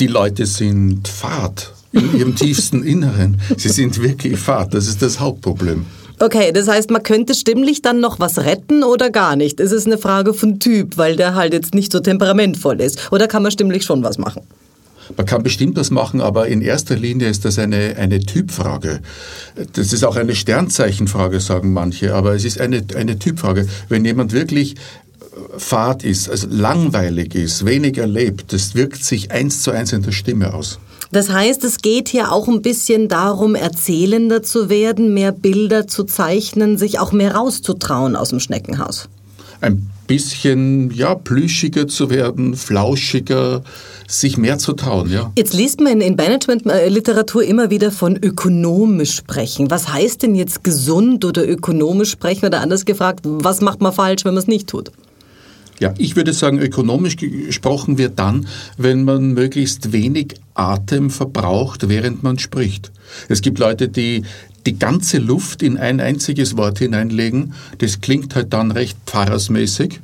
Die 0.00 0.06
Leute 0.06 0.46
sind 0.46 1.08
fad 1.08 1.72
in 1.92 2.18
ihrem 2.18 2.36
tiefsten 2.36 2.82
Inneren. 2.82 3.40
Sie 3.56 3.68
sind 3.68 4.02
wirklich 4.02 4.38
fad. 4.38 4.74
Das 4.74 4.86
ist 4.88 5.00
das 5.02 5.20
Hauptproblem. 5.20 5.86
Okay, 6.20 6.50
das 6.50 6.66
heißt, 6.66 6.90
man 6.90 7.04
könnte 7.04 7.34
stimmlich 7.34 7.80
dann 7.80 8.00
noch 8.00 8.18
was 8.18 8.38
retten 8.38 8.82
oder 8.82 9.10
gar 9.10 9.36
nicht? 9.36 9.60
Es 9.60 9.70
ist 9.70 9.86
eine 9.86 9.98
Frage 9.98 10.34
von 10.34 10.58
Typ, 10.58 10.96
weil 10.96 11.14
der 11.14 11.36
halt 11.36 11.52
jetzt 11.52 11.74
nicht 11.74 11.92
so 11.92 12.00
temperamentvoll 12.00 12.80
ist. 12.80 13.12
Oder 13.12 13.28
kann 13.28 13.44
man 13.44 13.52
stimmlich 13.52 13.84
schon 13.84 14.02
was 14.02 14.18
machen? 14.18 14.42
Man 15.16 15.26
kann 15.26 15.42
bestimmt 15.42 15.76
was 15.76 15.90
machen, 15.90 16.20
aber 16.20 16.48
in 16.48 16.60
erster 16.60 16.96
Linie 16.96 17.28
ist 17.28 17.44
das 17.44 17.58
eine, 17.58 17.96
eine 17.96 18.20
Typfrage. 18.20 19.00
Das 19.72 19.92
ist 19.92 20.04
auch 20.04 20.16
eine 20.16 20.34
Sternzeichenfrage, 20.34 21.40
sagen 21.40 21.72
manche, 21.72 22.14
aber 22.14 22.34
es 22.34 22.44
ist 22.44 22.60
eine, 22.60 22.84
eine 22.94 23.18
Typfrage. 23.18 23.66
Wenn 23.88 24.04
jemand 24.04 24.32
wirklich 24.32 24.74
äh, 24.74 24.76
fad 25.56 26.04
ist, 26.04 26.28
also 26.28 26.46
langweilig 26.50 27.34
ist, 27.34 27.64
wenig 27.64 27.98
erlebt, 27.98 28.52
das 28.52 28.74
wirkt 28.74 29.04
sich 29.04 29.30
eins 29.30 29.62
zu 29.62 29.70
eins 29.70 29.92
in 29.92 30.02
der 30.02 30.12
Stimme 30.12 30.54
aus. 30.54 30.78
Das 31.10 31.30
heißt, 31.30 31.64
es 31.64 31.78
geht 31.78 32.08
hier 32.08 32.32
auch 32.32 32.48
ein 32.48 32.60
bisschen 32.60 33.08
darum, 33.08 33.54
erzählender 33.54 34.42
zu 34.42 34.68
werden, 34.68 35.14
mehr 35.14 35.32
Bilder 35.32 35.86
zu 35.86 36.04
zeichnen, 36.04 36.76
sich 36.76 36.98
auch 36.98 37.12
mehr 37.12 37.34
rauszutrauen 37.34 38.14
aus 38.14 38.28
dem 38.28 38.40
Schneckenhaus. 38.40 39.08
Ein 39.62 39.88
bisschen, 40.08 40.90
ja, 40.90 41.14
plüschiger 41.14 41.86
zu 41.86 42.10
werden, 42.10 42.56
flauschiger, 42.56 43.62
sich 44.08 44.36
mehr 44.36 44.58
zu 44.58 44.72
trauen, 44.72 45.12
ja. 45.12 45.30
Jetzt 45.36 45.54
liest 45.54 45.80
man 45.80 46.00
in 46.00 46.16
Management-Literatur 46.16 47.44
immer 47.44 47.70
wieder 47.70 47.92
von 47.92 48.16
ökonomisch 48.16 49.14
sprechen. 49.14 49.70
Was 49.70 49.92
heißt 49.92 50.24
denn 50.24 50.34
jetzt 50.34 50.64
gesund 50.64 51.24
oder 51.24 51.48
ökonomisch 51.48 52.10
sprechen? 52.10 52.46
Oder 52.46 52.60
anders 52.60 52.84
gefragt, 52.84 53.20
was 53.22 53.60
macht 53.60 53.80
man 53.80 53.92
falsch, 53.92 54.24
wenn 54.24 54.34
man 54.34 54.42
es 54.42 54.48
nicht 54.48 54.66
tut? 54.66 54.90
Ja, 55.78 55.94
ich 55.96 56.16
würde 56.16 56.32
sagen, 56.32 56.58
ökonomisch 56.58 57.16
gesprochen 57.16 57.98
wird 57.98 58.18
dann, 58.18 58.48
wenn 58.76 59.04
man 59.04 59.34
möglichst 59.34 59.92
wenig 59.92 60.34
Atem 60.54 61.10
verbraucht, 61.10 61.88
während 61.88 62.24
man 62.24 62.38
spricht. 62.40 62.90
Es 63.28 63.42
gibt 63.42 63.60
Leute, 63.60 63.88
die 63.88 64.24
die 64.68 64.78
ganze 64.78 65.18
Luft 65.18 65.62
in 65.62 65.78
ein 65.78 65.98
einziges 65.98 66.56
Wort 66.56 66.78
hineinlegen. 66.78 67.54
Das 67.78 68.02
klingt 68.02 68.34
halt 68.34 68.52
dann 68.52 68.70
recht 68.70 68.98
pfarrersmäßig. 69.06 70.00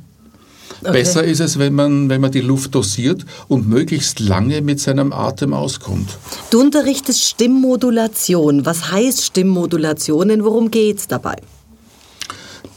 Okay. 0.81 0.91
Besser 0.91 1.23
ist 1.23 1.39
es, 1.39 1.59
wenn 1.59 1.73
man, 1.73 2.09
wenn 2.09 2.19
man 2.19 2.31
die 2.31 2.41
Luft 2.41 2.73
dosiert 2.73 3.25
und 3.47 3.69
möglichst 3.69 4.19
lange 4.19 4.61
mit 4.61 4.79
seinem 4.79 5.13
Atem 5.13 5.53
auskommt. 5.53 6.09
Du 6.49 6.59
unterrichtest 6.61 7.23
Stimmmodulation. 7.23 8.65
Was 8.65 8.91
heißt 8.91 9.23
Stimmmodulation 9.23 10.31
und 10.31 10.43
worum 10.43 10.71
geht 10.71 10.97
es 10.97 11.07
dabei? 11.07 11.35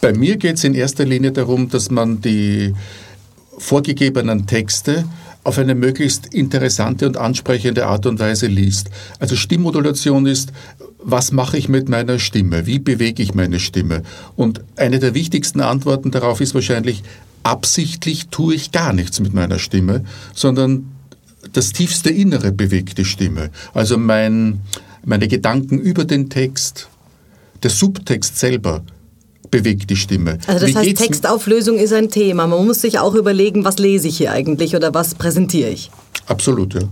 Bei 0.00 0.12
mir 0.12 0.36
geht 0.36 0.56
es 0.56 0.64
in 0.64 0.74
erster 0.74 1.04
Linie 1.04 1.32
darum, 1.32 1.70
dass 1.70 1.90
man 1.90 2.20
die 2.20 2.74
vorgegebenen 3.56 4.46
Texte 4.46 5.04
auf 5.44 5.58
eine 5.58 5.74
möglichst 5.74 6.34
interessante 6.34 7.06
und 7.06 7.16
ansprechende 7.16 7.86
Art 7.86 8.06
und 8.06 8.18
Weise 8.18 8.46
liest. 8.46 8.90
Also 9.18 9.36
Stimmmodulation 9.36 10.26
ist, 10.26 10.52
was 10.98 11.32
mache 11.32 11.56
ich 11.56 11.68
mit 11.68 11.88
meiner 11.88 12.18
Stimme? 12.18 12.66
Wie 12.66 12.78
bewege 12.78 13.22
ich 13.22 13.34
meine 13.34 13.60
Stimme? 13.60 14.02
Und 14.36 14.62
eine 14.76 14.98
der 14.98 15.14
wichtigsten 15.14 15.60
Antworten 15.60 16.10
darauf 16.10 16.40
ist 16.40 16.54
wahrscheinlich, 16.54 17.02
absichtlich 17.42 18.28
tue 18.28 18.54
ich 18.54 18.72
gar 18.72 18.92
nichts 18.92 19.20
mit 19.20 19.32
meiner 19.32 19.58
Stimme, 19.58 20.04
sondern 20.34 20.90
das 21.52 21.72
tiefste 21.72 22.10
Innere 22.10 22.52
bewegt 22.52 22.98
die 22.98 23.04
Stimme. 23.04 23.50
Also 23.72 23.96
mein, 23.96 24.60
meine 25.04 25.28
Gedanken 25.28 25.78
über 25.78 26.04
den 26.04 26.28
Text, 26.28 26.88
der 27.62 27.70
Subtext 27.70 28.38
selber 28.38 28.82
bewegt 29.50 29.90
die 29.90 29.96
Stimme. 29.96 30.38
Also 30.46 30.66
das 30.66 30.74
Wie 30.74 30.90
heißt, 30.90 30.96
Textauflösung 30.96 31.78
ist 31.78 31.92
ein 31.92 32.10
Thema. 32.10 32.46
Man 32.46 32.66
muss 32.66 32.80
sich 32.80 32.98
auch 32.98 33.14
überlegen, 33.14 33.64
was 33.64 33.78
lese 33.78 34.08
ich 34.08 34.18
hier 34.18 34.32
eigentlich 34.32 34.76
oder 34.76 34.94
was 34.94 35.14
präsentiere 35.14 35.70
ich. 35.70 35.90
Absolut, 36.26 36.74
ja. 36.74 36.82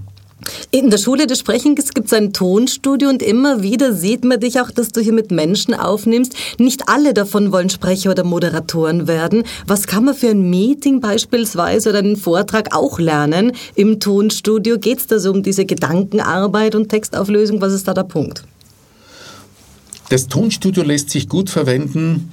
In 0.70 0.90
der 0.90 0.98
Schule 0.98 1.26
des 1.26 1.40
Sprechens 1.40 1.92
gibt 1.92 2.06
es 2.06 2.12
ein 2.12 2.32
Tonstudio 2.32 3.08
und 3.08 3.22
immer 3.22 3.62
wieder 3.62 3.92
sieht 3.92 4.24
man 4.24 4.38
dich 4.38 4.60
auch, 4.60 4.70
dass 4.70 4.90
du 4.90 5.00
hier 5.00 5.12
mit 5.12 5.30
Menschen 5.30 5.74
aufnimmst. 5.74 6.34
Nicht 6.58 6.88
alle 6.88 7.14
davon 7.14 7.52
wollen 7.52 7.70
Sprecher 7.70 8.10
oder 8.10 8.22
Moderatoren 8.22 9.08
werden. 9.08 9.44
Was 9.66 9.86
kann 9.86 10.04
man 10.04 10.14
für 10.14 10.28
ein 10.28 10.48
Meeting 10.48 11.00
beispielsweise 11.00 11.88
oder 11.88 11.98
einen 11.98 12.16
Vortrag 12.16 12.76
auch 12.76 12.98
lernen 12.98 13.52
im 13.74 13.98
Tonstudio? 13.98 14.78
Geht 14.78 14.98
es 14.98 15.06
da 15.06 15.18
so 15.18 15.32
um 15.32 15.42
diese 15.42 15.64
Gedankenarbeit 15.64 16.74
und 16.74 16.90
Textauflösung? 16.90 17.60
Was 17.60 17.72
ist 17.72 17.88
da 17.88 17.94
der 17.94 18.04
Punkt? 18.04 18.44
Das 20.08 20.28
Tonstudio 20.28 20.84
lässt 20.84 21.10
sich 21.10 21.28
gut 21.28 21.50
verwenden. 21.50 22.30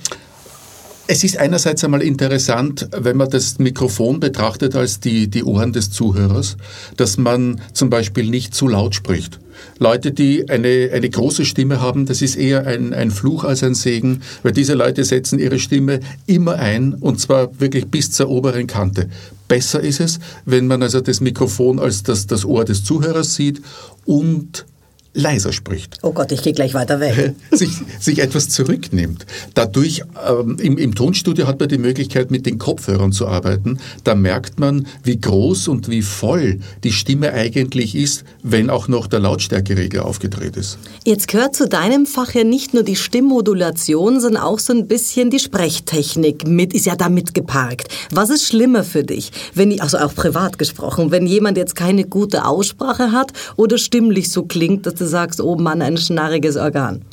Es 1.07 1.23
ist 1.23 1.37
einerseits 1.37 1.83
einmal 1.83 2.01
interessant, 2.01 2.87
wenn 2.95 3.17
man 3.17 3.29
das 3.29 3.59
Mikrofon 3.59 4.19
betrachtet 4.19 4.75
als 4.75 4.99
die, 4.99 5.27
die 5.27 5.43
Ohren 5.43 5.73
des 5.73 5.89
Zuhörers, 5.91 6.55
dass 6.97 7.17
man 7.17 7.59
zum 7.73 7.89
Beispiel 7.89 8.29
nicht 8.29 8.53
zu 8.53 8.67
laut 8.67 8.95
spricht. 8.95 9.39
Leute, 9.79 10.11
die 10.11 10.49
eine, 10.49 10.91
eine 10.93 11.09
große 11.09 11.45
Stimme 11.45 11.81
haben, 11.81 12.05
das 12.05 12.21
ist 12.21 12.35
eher 12.35 12.67
ein, 12.67 12.93
ein 12.93 13.11
Fluch 13.11 13.43
als 13.43 13.63
ein 13.63 13.75
Segen, 13.75 14.21
weil 14.43 14.51
diese 14.51 14.75
Leute 14.75 15.03
setzen 15.03 15.39
ihre 15.39 15.59
Stimme 15.59 15.99
immer 16.25 16.55
ein 16.55 16.93
und 16.93 17.19
zwar 17.19 17.59
wirklich 17.59 17.87
bis 17.87 18.11
zur 18.11 18.29
oberen 18.29 18.67
Kante. 18.67 19.09
Besser 19.47 19.81
ist 19.81 19.99
es, 19.99 20.19
wenn 20.45 20.67
man 20.67 20.81
also 20.83 21.01
das 21.01 21.21
Mikrofon 21.21 21.79
als 21.79 22.03
das, 22.03 22.27
das 22.27 22.45
Ohr 22.45 22.65
des 22.65 22.83
Zuhörers 22.83 23.35
sieht 23.35 23.61
und 24.05 24.65
leiser 25.13 25.53
spricht. 25.53 25.99
Oh 26.01 26.11
Gott, 26.11 26.31
ich 26.31 26.41
gehe 26.41 26.53
gleich 26.53 26.73
weiter 26.73 26.99
weg. 26.99 27.35
sich, 27.51 27.69
sich 27.99 28.19
etwas 28.19 28.49
zurücknimmt. 28.49 29.25
Dadurch, 29.53 30.03
ähm, 30.27 30.57
im, 30.59 30.77
im 30.77 30.95
Tonstudio 30.95 31.45
hat 31.47 31.59
man 31.59 31.69
die 31.69 31.77
Möglichkeit, 31.77 32.31
mit 32.31 32.45
den 32.45 32.57
Kopfhörern 32.57 33.11
zu 33.11 33.27
arbeiten. 33.27 33.79
Da 34.03 34.15
merkt 34.15 34.59
man, 34.59 34.87
wie 35.03 35.19
groß 35.19 35.67
und 35.67 35.87
wie 35.87 36.01
voll 36.01 36.59
die 36.83 36.91
Stimme 36.91 37.33
eigentlich 37.33 37.95
ist, 37.95 38.23
wenn 38.41 38.69
auch 38.69 38.87
noch 38.87 39.05
der 39.07 39.19
Lautstärkeregler 39.19 40.05
aufgedreht 40.05 40.57
ist. 40.57 40.79
Jetzt 41.05 41.27
gehört 41.27 41.55
zu 41.55 41.67
deinem 41.67 42.05
Fach 42.07 42.33
ja 42.33 42.43
nicht 42.43 42.73
nur 42.73 42.83
die 42.83 42.95
Stimmmodulation, 42.95 44.19
sondern 44.19 44.41
auch 44.41 44.59
so 44.59 44.73
ein 44.73 44.87
bisschen 44.87 45.29
die 45.29 45.39
Sprechtechnik 45.39 46.47
mit, 46.47 46.73
ist 46.73 46.87
ja 46.87 46.95
da 46.95 47.09
mitgeparkt. 47.09 47.87
Was 48.11 48.31
ist 48.31 48.47
schlimmer 48.47 48.83
für 48.83 49.03
dich, 49.03 49.31
wenn, 49.53 49.79
also 49.79 49.99
auch 49.99 50.15
privat 50.15 50.57
gesprochen, 50.57 51.11
wenn 51.11 51.27
jemand 51.27 51.57
jetzt 51.57 51.75
keine 51.75 52.05
gute 52.05 52.45
Aussprache 52.45 53.11
hat 53.11 53.31
oder 53.57 53.77
stimmlich 53.77 54.31
so 54.31 54.43
klingt, 54.43 54.87
dass 54.87 55.02
du 55.03 55.07
sagst, 55.07 55.41
oh 55.41 55.55
Mann, 55.55 55.81
ein 55.81 55.97
schnarriges 55.97 56.57
Organ? 56.57 57.03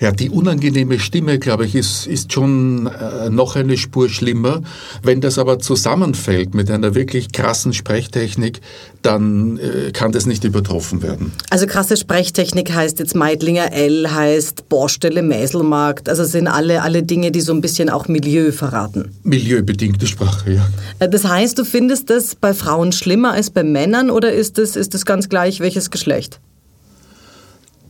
Ja, 0.00 0.12
die 0.12 0.30
unangenehme 0.30 0.98
Stimme, 0.98 1.38
glaube 1.38 1.66
ich, 1.66 1.74
ist, 1.74 2.06
ist 2.06 2.32
schon 2.32 2.86
äh, 2.86 3.28
noch 3.28 3.54
eine 3.54 3.76
Spur 3.76 4.08
schlimmer. 4.08 4.62
Wenn 5.02 5.20
das 5.20 5.38
aber 5.38 5.58
zusammenfällt 5.58 6.54
mit 6.54 6.70
einer 6.70 6.94
wirklich 6.94 7.32
krassen 7.32 7.74
Sprechtechnik, 7.74 8.62
dann 9.02 9.58
äh, 9.58 9.90
kann 9.92 10.10
das 10.10 10.24
nicht 10.24 10.44
übertroffen 10.44 11.02
werden. 11.02 11.32
Also 11.50 11.66
krasse 11.66 11.98
Sprechtechnik 11.98 12.72
heißt 12.72 12.98
jetzt 12.98 13.14
Meidlinger 13.14 13.74
L, 13.74 14.10
heißt 14.10 14.70
Bohrstelle, 14.70 15.22
Mäselmarkt. 15.22 16.08
Also 16.08 16.24
sind 16.24 16.48
alle, 16.48 16.80
alle 16.80 17.02
Dinge, 17.02 17.30
die 17.30 17.42
so 17.42 17.52
ein 17.52 17.60
bisschen 17.60 17.90
auch 17.90 18.08
Milieu 18.08 18.52
verraten. 18.52 19.10
Milieubedingte 19.22 20.06
Sprache, 20.06 20.54
ja. 20.54 20.68
Äh, 20.98 21.10
das 21.10 21.26
heißt, 21.26 21.58
du 21.58 21.64
findest 21.66 22.08
das 22.08 22.36
bei 22.36 22.54
Frauen 22.54 22.92
schlimmer 22.92 23.32
als 23.32 23.50
bei 23.50 23.64
Männern 23.64 24.08
oder 24.08 24.32
ist 24.32 24.56
das, 24.56 24.76
ist 24.76 24.94
das 24.94 25.04
ganz 25.04 25.28
gleich, 25.28 25.60
welches 25.60 25.90
Geschlecht? 25.90 26.40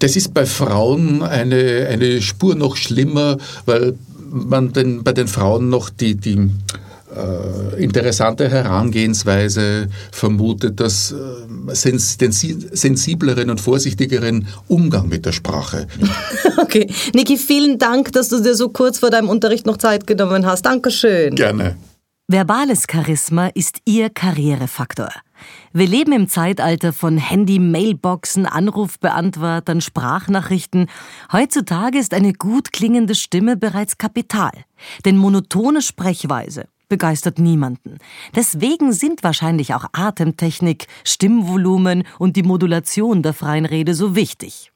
Das 0.01 0.17
ist 0.17 0.35
bei 0.35 0.47
Frauen 0.47 1.23
eine, 1.23 1.87
eine 1.89 2.21
Spur 2.23 2.55
noch 2.57 2.77
schlimmer, 2.77 3.37
weil 3.67 3.95
man 4.31 4.73
den, 4.73 5.05
bei 5.05 5.13
den 5.13 5.29
Frauen 5.29 5.69
noch 5.69 5.91
die, 5.91 6.15
die 6.15 6.51
äh, 7.15 7.83
interessante 7.83 8.49
Herangehensweise 8.49 9.89
vermutet, 10.11 10.81
dass 10.81 11.13
äh, 11.13 11.17
sens 11.75 12.17
den 12.17 12.33
sensibleren 12.33 13.51
und 13.51 13.61
vorsichtigeren 13.61 14.49
Umgang 14.69 15.09
mit 15.09 15.27
der 15.27 15.33
Sprache. 15.33 15.87
Okay. 16.57 16.89
Niki, 17.15 17.37
vielen 17.37 17.79
Dank, 17.79 18.13
dass 18.13 18.29
du 18.29 18.41
dir 18.41 18.55
so 18.55 18.69
kurz 18.69 18.99
vor 18.99 19.11
deinem 19.11 19.29
Unterricht 19.29 19.67
noch 19.67 19.79
Zeit 19.79 20.07
genommen 20.07 20.47
hast. 20.47 20.67
Dankeschön. 20.67 21.35
Gerne. 21.35 21.77
Verbales 22.29 22.85
Charisma 22.89 23.49
ist 23.55 23.79
Ihr 23.87 24.11
Karrierefaktor. 24.11 25.11
Wir 25.73 25.87
leben 25.87 26.13
im 26.13 26.29
Zeitalter 26.29 26.93
von 26.93 27.19
Handy, 27.19 27.59
Mailboxen, 27.59 28.47
Anrufbeantwortern, 28.47 29.81
Sprachnachrichten. 29.81 30.87
Heutzutage 31.33 31.99
ist 31.99 32.15
eine 32.15 32.33
gut 32.33 32.73
klingende 32.73 33.15
Stimme 33.15 33.57
bereits 33.57 33.99
Kapital. 33.99 34.53
Denn 35.05 35.17
monotone 35.17 35.83
Sprechweise 35.83 36.67
begeistert 36.89 37.39
niemanden. 37.39 37.99
Deswegen 38.35 38.93
sind 38.93 39.23
wahrscheinlich 39.23 39.75
auch 39.75 39.87
Atemtechnik, 39.93 40.87
Stimmvolumen 41.05 42.05
und 42.19 42.37
die 42.37 42.43
Modulation 42.43 43.23
der 43.23 43.33
freien 43.33 43.65
Rede 43.65 43.95
so 43.95 44.15
wichtig. 44.15 44.73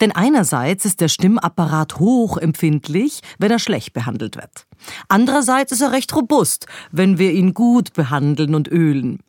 Denn 0.00 0.12
einerseits 0.12 0.84
ist 0.84 1.00
der 1.00 1.08
Stimmapparat 1.08 1.98
hochempfindlich, 1.98 3.20
wenn 3.38 3.50
er 3.50 3.58
schlecht 3.58 3.92
behandelt 3.92 4.36
wird. 4.36 4.66
Andererseits 5.08 5.72
ist 5.72 5.82
er 5.82 5.92
recht 5.92 6.14
robust, 6.14 6.66
wenn 6.92 7.18
wir 7.18 7.32
ihn 7.32 7.52
gut 7.52 7.92
behandeln 7.92 8.54
und 8.54 8.68
ölen. 8.68 9.20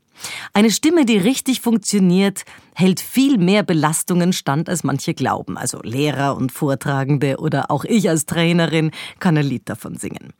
Eine 0.54 0.72
Stimme, 0.72 1.06
die 1.06 1.18
richtig 1.18 1.62
funktioniert, 1.62 2.44
hält 2.74 3.00
viel 3.00 3.38
mehr 3.38 3.64
Belastungen 3.64 4.34
stand, 4.34 4.70
als 4.70 4.84
manche 4.84 5.14
glauben. 5.14 5.58
Also 5.58 5.80
Lehrer 5.84 6.36
und 6.36 6.52
Vortragende 6.52 7.38
oder 7.38 7.72
auch 7.72 7.86
ich 7.86 8.10
als 8.10 8.26
Trainerin 8.26 8.92
kann 9.20 9.38
ein 9.38 9.46
Lied 9.46 9.70
davon 9.70 9.96
singen. 9.96 10.34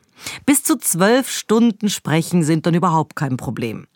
Bis 0.46 0.62
zu 0.62 0.76
zwölf 0.76 1.30
Stunden 1.30 1.88
sprechen 1.88 2.42
sind 2.42 2.66
dann 2.66 2.74
überhaupt 2.74 3.16
kein 3.16 3.36
Problem. 3.36 3.86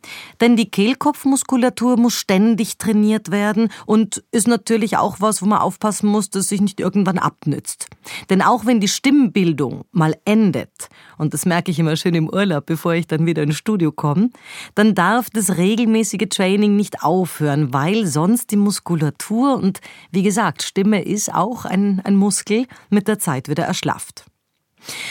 Denn 0.41 0.57
die 0.57 0.71
Kehlkopfmuskulatur 0.71 1.97
muss 1.97 2.15
ständig 2.15 2.79
trainiert 2.79 3.31
werden 3.31 3.71
und 3.87 4.23
ist 4.31 4.49
natürlich 4.49 4.97
auch 4.97 5.21
was, 5.21 5.43
wo 5.43 5.47
man 5.47 5.61
aufpassen 5.61 6.09
muss, 6.09 6.31
dass 6.31 6.49
sich 6.49 6.61
nicht 6.61 6.81
irgendwann 6.81 7.19
abnützt. 7.19 7.89
Denn 8.31 8.43
auch 8.43 8.67
wenn 8.67 8.81
die 8.81 8.89
Stimmbildung 8.89 9.85
mal 9.93 10.17
endet, 10.25 10.89
und 11.19 11.35
das 11.35 11.47
merke 11.47 11.71
ich 11.71 11.79
immer 11.79 11.97
schön 11.97 12.15
im 12.15 12.29
Urlaub, 12.29 12.67
bevor 12.67 12.95
ich 12.95 13.07
dann 13.07 13.27
wieder 13.27 13.43
ins 13.43 13.57
Studio 13.57 13.93
komme, 13.93 14.31
dann 14.75 14.95
darf 14.95 15.31
das 15.31 15.57
regelmäßige 15.57 16.29
Training 16.29 16.77
nicht 16.77 17.03
aufhören, 17.03 17.73
weil 17.73 18.07
sonst 18.07 18.51
die 18.51 18.57
Muskulatur 18.57 19.57
und 19.57 19.81
wie 20.11 20.23
gesagt, 20.23 20.63
Stimme 20.63 21.03
ist 21.05 21.33
auch 21.33 21.65
ein, 21.65 22.01
ein 22.05 22.17
Muskel 22.17 22.67
mit 22.91 23.09
der 23.09 23.19
Zeit 23.19 23.49
wieder 23.49 23.65
erschlafft. 23.65 24.25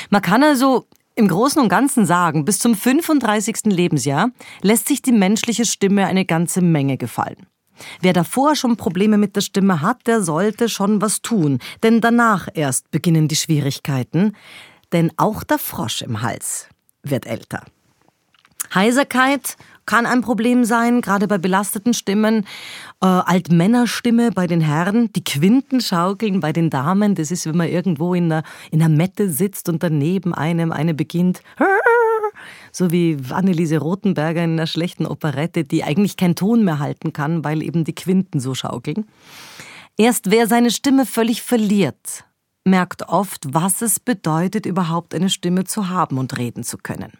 Man 0.09 0.21
kann 0.21 0.43
also 0.43 0.87
im 1.15 1.27
Großen 1.27 1.61
und 1.61 1.69
Ganzen 1.69 2.05
sagen, 2.05 2.45
bis 2.45 2.59
zum 2.59 2.75
35. 2.75 3.65
Lebensjahr 3.65 4.29
lässt 4.61 4.87
sich 4.87 5.01
die 5.01 5.11
menschliche 5.11 5.65
Stimme 5.65 6.05
eine 6.05 6.25
ganze 6.25 6.61
Menge 6.61 6.97
gefallen. 6.97 7.47
Wer 7.99 8.13
davor 8.13 8.55
schon 8.55 8.77
Probleme 8.77 9.17
mit 9.17 9.35
der 9.35 9.41
Stimme 9.41 9.81
hat, 9.81 10.07
der 10.07 10.21
sollte 10.21 10.69
schon 10.69 11.01
was 11.01 11.21
tun, 11.21 11.59
denn 11.83 12.01
danach 12.01 12.47
erst 12.53 12.91
beginnen 12.91 13.27
die 13.27 13.35
Schwierigkeiten, 13.35 14.35
denn 14.91 15.11
auch 15.17 15.43
der 15.43 15.57
Frosch 15.57 16.01
im 16.01 16.21
Hals 16.21 16.67
wird 17.03 17.25
älter. 17.25 17.63
Heiserkeit 18.73 19.57
kann 19.85 20.05
ein 20.05 20.21
Problem 20.21 20.63
sein, 20.63 21.01
gerade 21.01 21.27
bei 21.27 21.37
belasteten 21.37 21.93
Stimmen. 21.93 22.45
Äh, 23.01 23.07
Altmännerstimme 23.07 24.31
bei 24.31 24.47
den 24.47 24.61
Herren, 24.61 25.11
die 25.13 25.23
Quinten 25.23 25.81
schaukeln 25.81 26.39
bei 26.39 26.53
den 26.53 26.69
Damen. 26.69 27.15
Das 27.15 27.31
ist, 27.31 27.45
wenn 27.45 27.57
man 27.57 27.67
irgendwo 27.67 28.13
in 28.13 28.25
einer, 28.25 28.43
in 28.71 28.81
einer 28.81 28.95
Mette 28.95 29.29
sitzt 29.29 29.69
und 29.69 29.83
daneben 29.83 30.33
einem 30.33 30.71
eine 30.71 30.93
beginnt. 30.93 31.41
So 32.71 32.91
wie 32.91 33.17
Anneliese 33.29 33.77
Rothenberger 33.79 34.43
in 34.43 34.53
einer 34.53 34.67
schlechten 34.67 35.05
Operette, 35.05 35.63
die 35.63 35.83
eigentlich 35.83 36.17
keinen 36.17 36.35
Ton 36.35 36.63
mehr 36.63 36.79
halten 36.79 37.13
kann, 37.13 37.43
weil 37.43 37.61
eben 37.61 37.83
die 37.83 37.93
Quinten 37.93 38.39
so 38.39 38.55
schaukeln. 38.55 39.05
Erst 39.97 40.31
wer 40.31 40.47
seine 40.47 40.71
Stimme 40.71 41.05
völlig 41.05 41.41
verliert, 41.41 42.23
merkt 42.63 43.09
oft, 43.09 43.53
was 43.53 43.81
es 43.81 43.99
bedeutet, 43.99 44.65
überhaupt 44.65 45.13
eine 45.13 45.29
Stimme 45.29 45.65
zu 45.65 45.89
haben 45.89 46.17
und 46.17 46.37
reden 46.37 46.63
zu 46.63 46.77
können. 46.77 47.11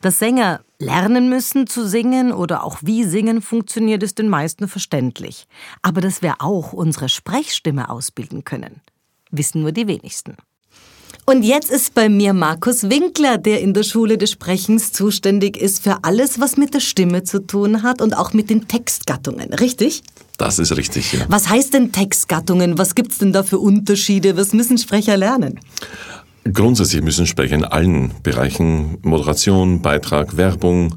Dass 0.00 0.18
Sänger 0.18 0.60
lernen 0.78 1.28
müssen 1.28 1.66
zu 1.66 1.86
singen 1.86 2.32
oder 2.32 2.64
auch 2.64 2.78
wie 2.82 3.04
singen 3.04 3.42
funktioniert, 3.42 4.02
ist 4.02 4.18
den 4.18 4.28
meisten 4.28 4.68
verständlich. 4.68 5.46
Aber 5.82 6.00
dass 6.00 6.22
wir 6.22 6.36
auch 6.40 6.72
unsere 6.72 7.08
Sprechstimme 7.08 7.88
ausbilden 7.90 8.44
können, 8.44 8.80
wissen 9.30 9.62
nur 9.62 9.72
die 9.72 9.86
wenigsten. 9.86 10.36
Und 11.28 11.42
jetzt 11.42 11.72
ist 11.72 11.92
bei 11.94 12.08
mir 12.08 12.32
Markus 12.32 12.88
Winkler, 12.88 13.36
der 13.36 13.60
in 13.60 13.74
der 13.74 13.82
Schule 13.82 14.16
des 14.16 14.30
Sprechens 14.30 14.92
zuständig 14.92 15.56
ist 15.56 15.82
für 15.82 16.04
alles, 16.04 16.38
was 16.38 16.56
mit 16.56 16.72
der 16.72 16.78
Stimme 16.78 17.24
zu 17.24 17.40
tun 17.40 17.82
hat 17.82 18.00
und 18.00 18.16
auch 18.16 18.32
mit 18.32 18.48
den 18.48 18.68
Textgattungen, 18.68 19.52
richtig? 19.52 20.04
Das 20.38 20.60
ist 20.60 20.76
richtig, 20.76 21.12
ja. 21.14 21.24
Was 21.28 21.48
heißt 21.48 21.74
denn 21.74 21.90
Textgattungen? 21.90 22.78
Was 22.78 22.94
gibt's 22.94 23.18
denn 23.18 23.32
da 23.32 23.42
für 23.42 23.58
Unterschiede? 23.58 24.36
Was 24.36 24.52
müssen 24.52 24.78
Sprecher 24.78 25.16
lernen? 25.16 25.58
Grundsätzlich 26.52 27.02
müssen 27.02 27.26
Sprecher 27.26 27.54
in 27.54 27.64
allen 27.64 28.12
Bereichen. 28.22 28.98
Moderation, 29.02 29.82
Beitrag, 29.82 30.36
Werbung, 30.36 30.96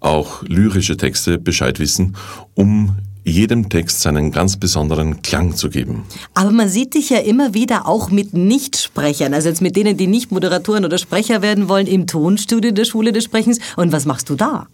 auch 0.00 0.42
lyrische 0.42 0.96
Texte 0.96 1.38
Bescheid 1.38 1.78
wissen, 1.78 2.16
um 2.54 2.96
jedem 3.24 3.68
Text 3.68 4.00
seinen 4.00 4.32
ganz 4.32 4.56
besonderen 4.56 5.22
Klang 5.22 5.54
zu 5.54 5.70
geben. 5.70 6.04
Aber 6.34 6.50
man 6.50 6.68
sieht 6.68 6.94
dich 6.94 7.10
ja 7.10 7.18
immer 7.18 7.54
wieder 7.54 7.86
auch 7.86 8.10
mit 8.10 8.34
Nichtsprechern, 8.34 9.34
also 9.34 9.48
jetzt 9.48 9.62
mit 9.62 9.76
denen, 9.76 9.96
die 9.96 10.06
nicht 10.06 10.32
Moderatoren 10.32 10.84
oder 10.84 10.98
Sprecher 10.98 11.42
werden 11.42 11.68
wollen, 11.68 11.86
im 11.86 12.06
Tonstudio 12.06 12.70
der 12.70 12.84
Schule 12.84 13.12
des 13.12 13.24
Sprechens. 13.24 13.58
Und 13.76 13.92
was 13.92 14.06
machst 14.06 14.28
du 14.30 14.34
da? 14.34 14.66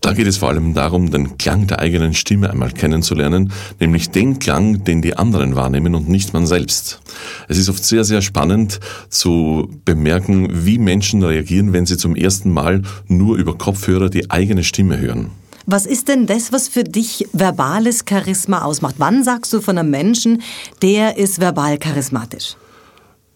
Da 0.00 0.12
geht 0.12 0.26
es 0.26 0.38
vor 0.38 0.48
allem 0.48 0.74
darum, 0.74 1.10
den 1.10 1.38
Klang 1.38 1.66
der 1.66 1.78
eigenen 1.80 2.14
Stimme 2.14 2.50
einmal 2.50 2.72
kennenzulernen, 2.72 3.52
nämlich 3.80 4.10
den 4.10 4.38
Klang, 4.38 4.84
den 4.84 5.02
die 5.02 5.16
anderen 5.16 5.54
wahrnehmen 5.54 5.94
und 5.94 6.08
nicht 6.08 6.32
man 6.32 6.46
selbst. 6.46 7.00
Es 7.48 7.58
ist 7.58 7.68
oft 7.68 7.84
sehr, 7.84 8.04
sehr 8.04 8.22
spannend 8.22 8.80
zu 9.08 9.68
bemerken, 9.84 10.64
wie 10.64 10.78
Menschen 10.78 11.22
reagieren, 11.22 11.72
wenn 11.72 11.86
sie 11.86 11.96
zum 11.96 12.16
ersten 12.16 12.50
Mal 12.50 12.82
nur 13.08 13.36
über 13.36 13.56
Kopfhörer 13.56 14.08
die 14.08 14.30
eigene 14.30 14.64
Stimme 14.64 14.98
hören. 14.98 15.30
Was 15.66 15.86
ist 15.86 16.08
denn 16.08 16.26
das, 16.26 16.52
was 16.52 16.68
für 16.68 16.84
dich 16.84 17.28
verbales 17.32 18.04
Charisma 18.08 18.62
ausmacht? 18.62 18.96
Wann 18.98 19.22
sagst 19.22 19.52
du 19.52 19.60
von 19.60 19.78
einem 19.78 19.90
Menschen, 19.90 20.42
der 20.82 21.16
ist 21.16 21.40
verbal 21.40 21.78
charismatisch? 21.78 22.56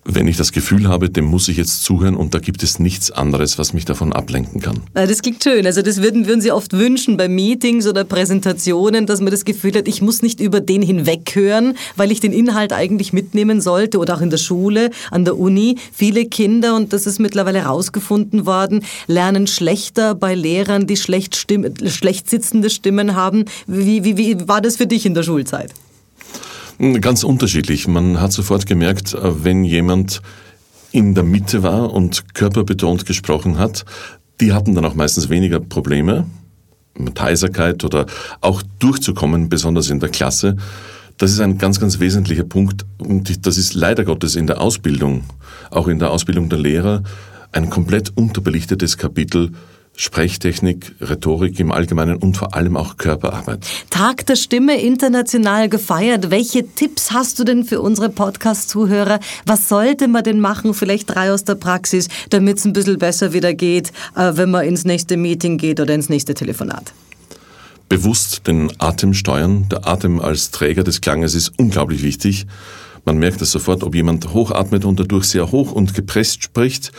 Wenn 0.06 0.28
ich 0.28 0.36
das 0.36 0.52
Gefühl 0.52 0.88
habe, 0.88 1.10
dem 1.10 1.24
muss 1.24 1.48
ich 1.48 1.56
jetzt 1.56 1.82
zuhören 1.82 2.14
und 2.14 2.34
da 2.34 2.38
gibt 2.38 2.62
es 2.62 2.78
nichts 2.78 3.10
anderes, 3.10 3.58
was 3.58 3.72
mich 3.72 3.84
davon 3.84 4.12
ablenken 4.12 4.60
kann. 4.60 4.80
Das 4.94 5.20
klingt 5.22 5.42
schön. 5.42 5.66
Also 5.66 5.82
das 5.82 6.00
würden, 6.00 6.26
würden 6.26 6.40
Sie 6.40 6.52
oft 6.52 6.72
wünschen 6.72 7.16
bei 7.16 7.28
Meetings 7.28 7.86
oder 7.86 8.04
Präsentationen, 8.04 9.06
dass 9.06 9.20
man 9.20 9.30
das 9.30 9.44
Gefühl 9.44 9.74
hat, 9.74 9.88
ich 9.88 10.02
muss 10.02 10.22
nicht 10.22 10.40
über 10.40 10.60
den 10.60 10.82
hinweghören, 10.82 11.76
weil 11.96 12.12
ich 12.12 12.20
den 12.20 12.32
Inhalt 12.32 12.72
eigentlich 12.72 13.12
mitnehmen 13.12 13.60
sollte 13.60 13.98
oder 13.98 14.16
auch 14.16 14.20
in 14.20 14.30
der 14.30 14.38
Schule, 14.38 14.90
an 15.10 15.24
der 15.24 15.36
Uni. 15.38 15.76
Viele 15.92 16.26
Kinder, 16.26 16.76
und 16.76 16.92
das 16.92 17.06
ist 17.06 17.18
mittlerweile 17.18 17.62
herausgefunden 17.62 18.46
worden, 18.46 18.84
lernen 19.08 19.46
schlechter 19.46 20.14
bei 20.14 20.34
Lehrern, 20.34 20.86
die 20.86 20.96
schlecht, 20.96 21.36
Stimm 21.36 21.66
schlecht 21.86 22.30
sitzende 22.30 22.70
Stimmen 22.70 23.14
haben. 23.16 23.44
Wie, 23.66 24.04
wie, 24.04 24.16
wie 24.16 24.48
war 24.48 24.60
das 24.60 24.76
für 24.76 24.86
dich 24.86 25.04
in 25.04 25.14
der 25.14 25.22
Schulzeit? 25.22 25.72
Ganz 26.78 27.24
unterschiedlich. 27.24 27.88
Man 27.88 28.20
hat 28.20 28.32
sofort 28.32 28.66
gemerkt, 28.66 29.14
äh, 29.14 29.44
wenn 29.44 29.64
jemand 29.64 30.20
in 30.92 31.14
der 31.14 31.24
Mitte 31.24 31.62
war 31.62 31.92
und 31.92 32.34
körperbetont 32.34 33.06
gesprochen 33.06 33.58
hat, 33.58 33.84
die 34.40 34.52
hatten 34.52 34.74
dann 34.74 34.84
auch 34.84 34.94
meistens 34.94 35.28
weniger 35.28 35.60
Probleme 35.60 36.26
mit 36.98 37.20
Heiserkeit 37.20 37.84
oder 37.84 38.06
auch 38.40 38.62
durchzukommen, 38.78 39.48
besonders 39.48 39.90
in 39.90 40.00
der 40.00 40.10
Klasse. 40.10 40.56
Das 41.18 41.32
ist 41.32 41.40
ein 41.40 41.56
ganz, 41.56 41.80
ganz 41.80 41.98
wesentlicher 41.98 42.44
Punkt 42.44 42.84
und 42.98 43.46
das 43.46 43.56
ist 43.56 43.74
leider 43.74 44.04
Gottes 44.04 44.36
in 44.36 44.46
der 44.46 44.60
Ausbildung, 44.60 45.24
auch 45.70 45.88
in 45.88 45.98
der 45.98 46.10
Ausbildung 46.10 46.50
der 46.50 46.58
Lehrer, 46.58 47.02
ein 47.52 47.70
komplett 47.70 48.12
unterbelichtetes 48.14 48.98
Kapitel 48.98 49.52
Sprechtechnik, 49.96 50.94
Rhetorik 51.00 51.58
im 51.58 51.72
Allgemeinen 51.72 52.16
und 52.16 52.36
vor 52.36 52.54
allem 52.54 52.76
auch 52.76 52.98
Körperarbeit. 52.98 53.66
Tag 53.88 54.26
der 54.26 54.36
Stimme 54.36 54.78
international 54.78 55.70
gefeiert. 55.70 56.30
Welche 56.30 56.66
Tipps 56.66 57.12
hast 57.12 57.38
du 57.38 57.44
denn 57.44 57.64
für 57.64 57.80
unsere 57.80 58.10
Podcast-Zuhörer? 58.10 59.20
Was 59.46 59.70
sollte 59.70 60.06
man 60.06 60.22
denn 60.22 60.38
machen? 60.38 60.74
Vielleicht 60.74 61.14
drei 61.14 61.32
aus 61.32 61.44
der 61.44 61.54
Praxis, 61.54 62.08
damit 62.28 62.58
es 62.58 62.66
ein 62.66 62.74
bisschen 62.74 62.98
besser 62.98 63.32
wieder 63.32 63.54
geht, 63.54 63.90
äh, 64.14 64.32
wenn 64.34 64.50
man 64.50 64.66
ins 64.66 64.84
nächste 64.84 65.16
Meeting 65.16 65.56
geht 65.56 65.80
oder 65.80 65.94
ins 65.94 66.10
nächste 66.10 66.34
Telefonat. 66.34 66.92
Bewusst 67.88 68.46
den 68.46 68.70
Atem 68.78 69.14
steuern. 69.14 69.66
Der 69.70 69.86
Atem 69.86 70.20
als 70.20 70.50
Träger 70.50 70.84
des 70.84 71.00
Klanges 71.00 71.34
ist 71.34 71.52
unglaublich 71.56 72.02
wichtig. 72.02 72.46
Man 73.06 73.16
merkt 73.16 73.40
es 73.40 73.52
sofort, 73.52 73.82
ob 73.82 73.94
jemand 73.94 74.34
hochatmet 74.34 74.84
und 74.84 75.00
dadurch 75.00 75.24
sehr 75.24 75.52
hoch 75.52 75.72
und 75.72 75.94
gepresst 75.94 76.42
spricht 76.42 76.92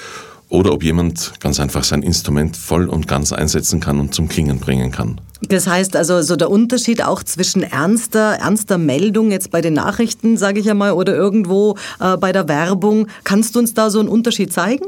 oder 0.49 0.73
ob 0.73 0.83
jemand 0.83 1.33
ganz 1.39 1.59
einfach 1.59 1.83
sein 1.83 2.03
Instrument 2.03 2.55
voll 2.55 2.87
und 2.87 3.07
ganz 3.07 3.33
einsetzen 3.33 3.79
kann 3.79 3.99
und 3.99 4.13
zum 4.13 4.29
Klingen 4.29 4.59
bringen 4.59 4.91
kann. 4.91 5.19
Das 5.41 5.67
heißt 5.67 5.95
also, 5.95 6.21
so 6.21 6.35
der 6.35 6.49
Unterschied 6.49 7.03
auch 7.03 7.21
zwischen 7.21 7.63
ernster, 7.63 8.37
ernster 8.39 8.77
Meldung 8.77 9.31
jetzt 9.31 9.51
bei 9.51 9.61
den 9.61 9.73
Nachrichten, 9.73 10.37
sage 10.37 10.59
ich 10.59 10.69
einmal, 10.69 10.93
oder 10.93 11.15
irgendwo 11.15 11.77
äh, 11.99 12.17
bei 12.17 12.31
der 12.31 12.47
Werbung. 12.47 13.07
Kannst 13.23 13.55
du 13.55 13.59
uns 13.59 13.73
da 13.73 13.89
so 13.89 13.99
einen 13.99 14.09
Unterschied 14.09 14.51
zeigen? 14.51 14.85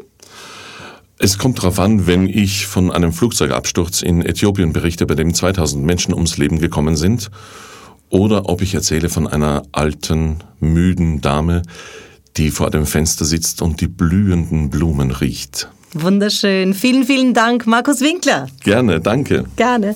Es 1.18 1.38
kommt 1.38 1.60
darauf 1.60 1.80
an, 1.80 2.08
wenn 2.08 2.28
ich 2.28 2.66
von 2.66 2.92
einem 2.92 3.12
Flugzeugabsturz 3.12 4.02
in 4.02 4.26
Äthiopien 4.26 4.72
berichte, 4.72 5.06
bei 5.06 5.16
dem 5.16 5.34
2000 5.34 5.84
Menschen 5.84 6.14
ums 6.14 6.38
Leben 6.38 6.60
gekommen 6.60 6.96
sind, 6.96 7.30
oder 8.10 8.50
ob 8.50 8.62
ich 8.62 8.74
erzähle 8.74 9.10
von 9.10 9.28
einer 9.28 9.64
alten, 9.72 10.38
müden 10.60 11.22
Dame, 11.22 11.62
die 12.38 12.52
vor 12.52 12.70
dem 12.72 12.86
Fenster 12.86 13.26
sitzt 13.26 13.62
und 13.62 13.82
die 13.82 13.88
blühenden 13.88 14.70
Blumen 14.70 15.12
riecht. 15.12 15.70
Wunderschön. 15.94 16.74
Vielen, 16.74 17.04
vielen 17.04 17.34
Dank, 17.34 17.66
Markus 17.66 18.02
Winkler. 18.02 18.48
Gerne, 18.64 19.00
danke. 19.00 19.46
Gerne. 19.56 19.96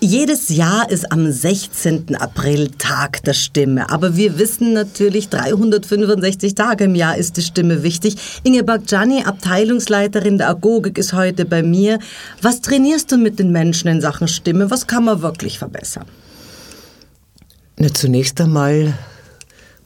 Jedes 0.00 0.50
Jahr 0.50 0.90
ist 0.90 1.10
am 1.12 1.32
16. 1.32 2.16
April 2.16 2.68
Tag 2.76 3.22
der 3.24 3.32
Stimme. 3.32 3.88
Aber 3.88 4.16
wir 4.16 4.38
wissen 4.38 4.74
natürlich, 4.74 5.30
365 5.30 6.54
Tage 6.54 6.84
im 6.84 6.94
Jahr 6.94 7.16
ist 7.16 7.38
die 7.38 7.42
Stimme 7.42 7.82
wichtig. 7.82 8.16
Ingeborg 8.42 8.86
Gianni, 8.86 9.22
Abteilungsleiterin 9.24 10.36
der 10.36 10.50
Agogik, 10.50 10.98
ist 10.98 11.14
heute 11.14 11.46
bei 11.46 11.62
mir. 11.62 12.00
Was 12.42 12.60
trainierst 12.60 13.12
du 13.12 13.16
mit 13.16 13.38
den 13.38 13.50
Menschen 13.50 13.88
in 13.88 14.02
Sachen 14.02 14.28
Stimme? 14.28 14.70
Was 14.70 14.86
kann 14.86 15.06
man 15.06 15.22
wirklich 15.22 15.58
verbessern? 15.58 16.04
Na, 17.78 17.88
zunächst 17.92 18.38
einmal 18.42 18.92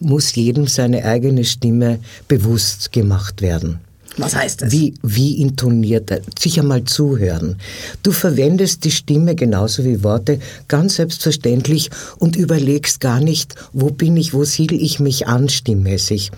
muss 0.00 0.34
jedem 0.34 0.66
seine 0.66 1.04
eigene 1.04 1.44
Stimme 1.44 1.98
bewusst 2.28 2.92
gemacht 2.92 3.42
werden. 3.42 3.80
Was 4.18 4.34
heißt 4.34 4.62
das? 4.62 4.72
Wie, 4.72 4.94
wie 5.02 5.40
intoniert 5.40 6.10
er? 6.10 6.20
Sicher 6.38 6.62
mal 6.62 6.84
zuhören. 6.84 7.56
Du 8.02 8.12
verwendest 8.12 8.84
die 8.84 8.90
Stimme 8.90 9.34
genauso 9.34 9.84
wie 9.84 10.02
Worte 10.02 10.40
ganz 10.66 10.96
selbstverständlich 10.96 11.90
und 12.18 12.36
überlegst 12.36 13.00
gar 13.00 13.20
nicht, 13.20 13.54
wo 13.72 13.90
bin 13.90 14.16
ich, 14.16 14.34
wo 14.34 14.44
siedel 14.44 14.80
ich 14.80 15.00
mich 15.00 15.26
an 15.28 15.48
stimmmäßig. 15.48 16.32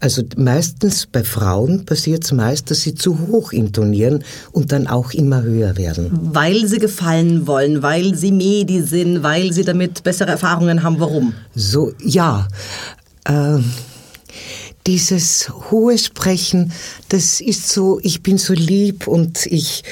Also 0.00 0.22
meistens 0.36 1.06
bei 1.06 1.24
Frauen 1.24 1.84
passiert 1.84 2.24
es 2.24 2.32
meist, 2.32 2.70
dass 2.70 2.82
sie 2.82 2.94
zu 2.94 3.18
hoch 3.26 3.52
intonieren 3.52 4.24
und 4.52 4.72
dann 4.72 4.86
auch 4.86 5.12
immer 5.12 5.42
höher 5.42 5.76
werden. 5.76 6.10
Weil 6.12 6.66
sie 6.66 6.78
gefallen 6.78 7.46
wollen, 7.46 7.82
weil 7.82 8.14
sie 8.14 8.32
Medi 8.32 8.82
sind, 8.82 9.22
weil 9.22 9.52
sie 9.52 9.64
damit 9.64 10.02
bessere 10.04 10.30
Erfahrungen 10.30 10.82
haben. 10.82 11.00
Warum? 11.00 11.34
So, 11.54 11.92
ja. 12.00 12.48
Äh, 13.24 13.58
dieses 14.86 15.50
hohe 15.70 15.98
Sprechen, 15.98 16.72
das 17.08 17.40
ist 17.40 17.68
so, 17.68 17.98
ich 18.02 18.22
bin 18.22 18.38
so 18.38 18.52
lieb 18.52 19.06
und 19.06 19.46
ich 19.46 19.82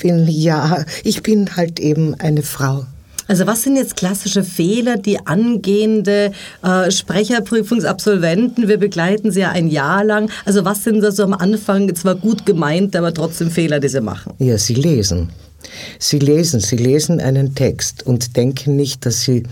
bin, 0.00 0.28
ja, 0.28 0.84
ich 1.02 1.22
bin 1.22 1.56
halt 1.56 1.80
eben 1.80 2.14
eine 2.20 2.42
Frau. 2.42 2.84
Also 3.28 3.46
was 3.46 3.62
sind 3.62 3.76
jetzt 3.76 3.96
klassische 3.96 4.42
Fehler, 4.44 4.96
die 4.96 5.26
angehende 5.26 6.32
äh, 6.62 6.90
Sprecherprüfungsabsolventen, 6.90 8.68
wir 8.68 8.78
begleiten 8.78 9.30
sie 9.30 9.40
ja 9.40 9.50
ein 9.50 9.68
Jahr 9.68 10.04
lang, 10.04 10.30
also 10.44 10.64
was 10.64 10.84
sind 10.84 11.00
da 11.00 11.12
so 11.12 11.22
am 11.22 11.32
Anfang 11.32 11.94
zwar 11.94 12.16
gut 12.16 12.44
gemeint, 12.44 12.94
aber 12.96 13.14
trotzdem 13.14 13.50
Fehler, 13.50 13.80
die 13.80 13.88
sie 13.88 14.00
machen? 14.00 14.34
Ja, 14.38 14.58
sie 14.58 14.74
lesen. 14.74 15.30
Sie 15.98 16.18
lesen, 16.18 16.60
sie 16.60 16.76
lesen 16.76 17.20
einen 17.20 17.54
Text 17.54 18.04
und 18.04 18.36
denken 18.36 18.76
nicht, 18.76 19.06
dass 19.06 19.22
sie 19.22 19.44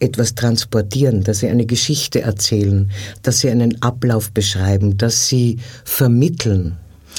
etwas 0.00 0.34
transportieren, 0.34 1.22
dass 1.22 1.40
sie 1.40 1.48
eine 1.48 1.66
Geschichte 1.66 2.22
erzählen, 2.22 2.90
dass 3.22 3.40
sie 3.40 3.50
einen 3.50 3.80
Ablauf 3.82 4.32
beschreiben, 4.32 4.96
dass 4.98 5.28
sie 5.28 5.58
vermitteln. 5.84 6.76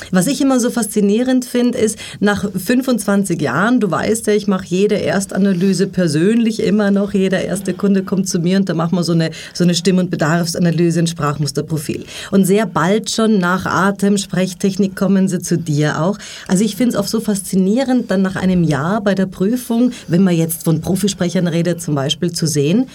Was 0.10 0.28
ich 0.28 0.42
immer 0.42 0.60
so 0.60 0.70
faszinierend 0.70 1.46
finde, 1.46 1.78
ist, 1.78 1.98
nach 2.20 2.50
25 2.52 3.40
Jahren, 3.40 3.80
du 3.80 3.92
weißt 3.92 4.28
ja, 4.28 4.34
ich 4.34 4.48
mache 4.48 4.66
jede 4.68 4.96
Erstanalyse 4.96 5.88
persönlich 5.88 6.62
immer 6.62 6.92
noch. 6.92 7.14
Jeder 7.14 7.42
erste 7.42 7.74
Kunde 7.74 8.04
kommt 8.04 8.28
zu 8.28 8.40
mir 8.40 8.58
und 8.58 8.68
da 8.68 8.74
machen 8.74 8.98
wir 8.98 9.04
so 9.04 9.14
eine, 9.14 9.32
so 9.54 9.64
eine 9.64 9.76
Stimm- 9.76 10.00
und 10.00 10.10
Bedarfsanalyse, 10.10 11.00
ein 11.00 11.08
Sprachmusterprofil. 11.08 12.06
Und 12.32 12.46
sehr 12.46 12.66
bald 12.66 13.12
schon 13.12 13.38
nach 13.38 13.66
Atem, 13.66 14.18
Sprechtechnik 14.18 14.96
kommen 14.96 15.28
sie 15.28 15.40
zu 15.40 15.58
dir 15.58 16.02
auch. 16.02 16.18
Also 16.48 16.64
ich 16.64 16.76
finde 16.76 16.92
es 16.92 16.96
auch 16.96 17.08
so 17.08 17.20
faszinierend, 17.20 18.10
dann 18.10 18.22
nach 18.22 18.36
einem 18.36 18.64
Jahr 18.64 19.02
bei 19.02 19.16
der 19.16 19.28
Prüfung, 19.28 19.92
wenn 20.08 20.24
man 20.24 20.36
jetzt 20.36 20.64
von 20.64 20.82
Profisprechern 20.82 21.48
redet, 21.48 21.82
zum 21.82 21.96
Beispiel 21.96 22.32
zu 22.32 22.48
sehen, 22.48 22.88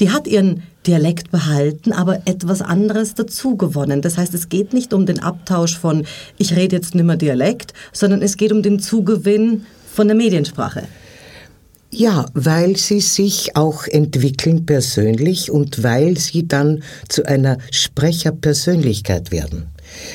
die 0.00 0.10
hat 0.10 0.26
ihren 0.26 0.62
Dialekt 0.86 1.30
behalten, 1.30 1.92
aber 1.92 2.22
etwas 2.26 2.62
anderes 2.62 3.14
dazugewonnen. 3.14 4.02
Das 4.02 4.18
heißt, 4.18 4.34
es 4.34 4.48
geht 4.48 4.72
nicht 4.72 4.92
um 4.92 5.06
den 5.06 5.20
Abtausch 5.20 5.78
von 5.78 6.06
ich 6.38 6.56
rede 6.56 6.76
jetzt 6.76 6.94
nicht 6.94 7.04
mehr 7.04 7.16
Dialekt, 7.16 7.72
sondern 7.92 8.22
es 8.22 8.36
geht 8.36 8.52
um 8.52 8.62
den 8.62 8.80
Zugewinn 8.80 9.66
von 9.92 10.08
der 10.08 10.16
Mediensprache. 10.16 10.84
Ja, 11.94 12.24
weil 12.32 12.78
sie 12.78 13.00
sich 13.00 13.54
auch 13.54 13.86
entwickeln 13.86 14.64
persönlich 14.64 15.50
und 15.50 15.82
weil 15.82 16.16
sie 16.16 16.48
dann 16.48 16.82
zu 17.08 17.26
einer 17.26 17.58
Sprecherpersönlichkeit 17.70 19.30
werden. 19.30 19.66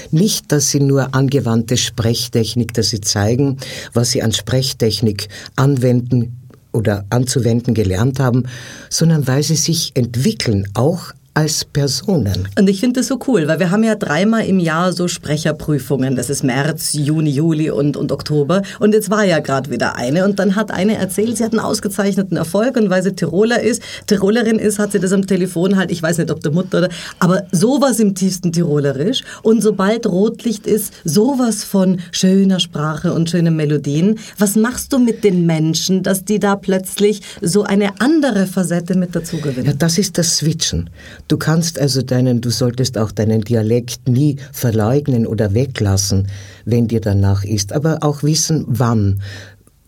Nicht, 0.09 0.51
dass 0.51 0.71
sie 0.71 0.79
nur 0.79 1.13
angewandte 1.13 1.77
Sprechtechnik, 1.77 2.73
dass 2.73 2.89
sie 2.89 3.01
zeigen, 3.01 3.57
was 3.93 4.09
sie 4.09 4.23
an 4.23 4.31
Sprechtechnik 4.31 5.27
anwenden 5.55 6.46
oder 6.77 7.05
anzuwenden 7.09 7.73
gelernt 7.73 8.19
haben, 8.19 8.43
sondern 8.89 9.27
weil 9.27 9.43
sie 9.43 9.55
sich 9.55 9.91
entwickeln, 9.95 10.67
auch 10.73 11.11
als 11.37 11.65
Personen. 11.65 12.47
Und 12.57 12.67
ich 12.67 12.79
finde 12.79 12.99
das 12.99 13.09
so 13.09 13.19
cool, 13.27 13.47
weil 13.47 13.59
wir 13.59 13.69
haben 13.69 13.83
ja 13.83 13.93
dreimal 13.93 14.43
im 14.47 14.57
Jahr 14.57 14.91
so 14.91 15.07
Sprecherprüfungen. 15.07 16.15
Das 16.15 16.31
ist 16.31 16.43
März, 16.43 16.93
Juni, 16.93 17.29
Juli 17.29 17.69
und, 17.69 17.95
und 17.95 18.11
Oktober. 18.11 18.63
Und 18.79 18.95
jetzt 18.95 19.11
war 19.11 19.23
ja 19.23 19.37
gerade 19.37 19.69
wieder 19.69 19.95
eine. 19.97 20.25
Und 20.25 20.39
dann 20.39 20.55
hat 20.55 20.71
eine 20.71 20.97
erzählt, 20.97 21.37
sie 21.37 21.43
hat 21.43 21.51
einen 21.51 21.59
ausgezeichneten 21.59 22.37
Erfolg. 22.37 22.75
Und 22.75 22.89
weil 22.89 23.03
sie 23.03 23.13
Tiroler 23.13 23.61
ist, 23.61 23.83
Tirolerin 24.07 24.57
ist, 24.57 24.79
hat 24.79 24.93
sie 24.93 24.99
das 24.99 25.13
am 25.13 25.27
Telefon 25.27 25.77
halt, 25.77 25.91
ich 25.91 26.01
weiß 26.01 26.17
nicht, 26.17 26.31
ob 26.31 26.41
der 26.41 26.51
Mutter 26.51 26.79
oder, 26.79 26.89
aber 27.19 27.43
sowas 27.51 27.99
im 27.99 28.15
tiefsten 28.15 28.51
Tirolerisch. 28.51 29.21
Und 29.43 29.61
sobald 29.61 30.07
Rotlicht 30.07 30.65
ist, 30.65 30.91
sowas 31.03 31.63
von 31.63 31.99
schöner 32.11 32.59
Sprache 32.59 33.13
und 33.13 33.29
schönen 33.29 33.55
Melodien. 33.55 34.17
Was 34.39 34.55
machst 34.55 34.91
du 34.91 34.97
mit 34.97 35.23
den 35.23 35.45
Menschen, 35.45 36.01
dass 36.01 36.25
die 36.25 36.39
da 36.39 36.55
plötzlich 36.55 37.21
so 37.41 37.61
eine 37.61 38.01
andere 38.01 38.47
Facette 38.47 38.97
mit 38.97 39.15
dazu 39.15 39.37
gewinnen? 39.37 39.67
Ja, 39.67 39.73
das 39.73 39.99
ist 39.99 40.17
das 40.17 40.37
Switchen. 40.37 40.89
Du 41.27 41.37
kannst 41.37 41.79
also 41.79 42.01
deinen, 42.01 42.41
du 42.41 42.49
solltest 42.49 42.97
auch 42.97 43.11
deinen 43.11 43.41
Dialekt 43.41 44.07
nie 44.07 44.37
verleugnen 44.53 45.27
oder 45.27 45.53
weglassen, 45.53 46.27
wenn 46.65 46.87
dir 46.87 47.01
danach 47.01 47.43
ist, 47.43 47.73
aber 47.73 47.99
auch 48.01 48.23
wissen, 48.23 48.63
wann 48.67 49.21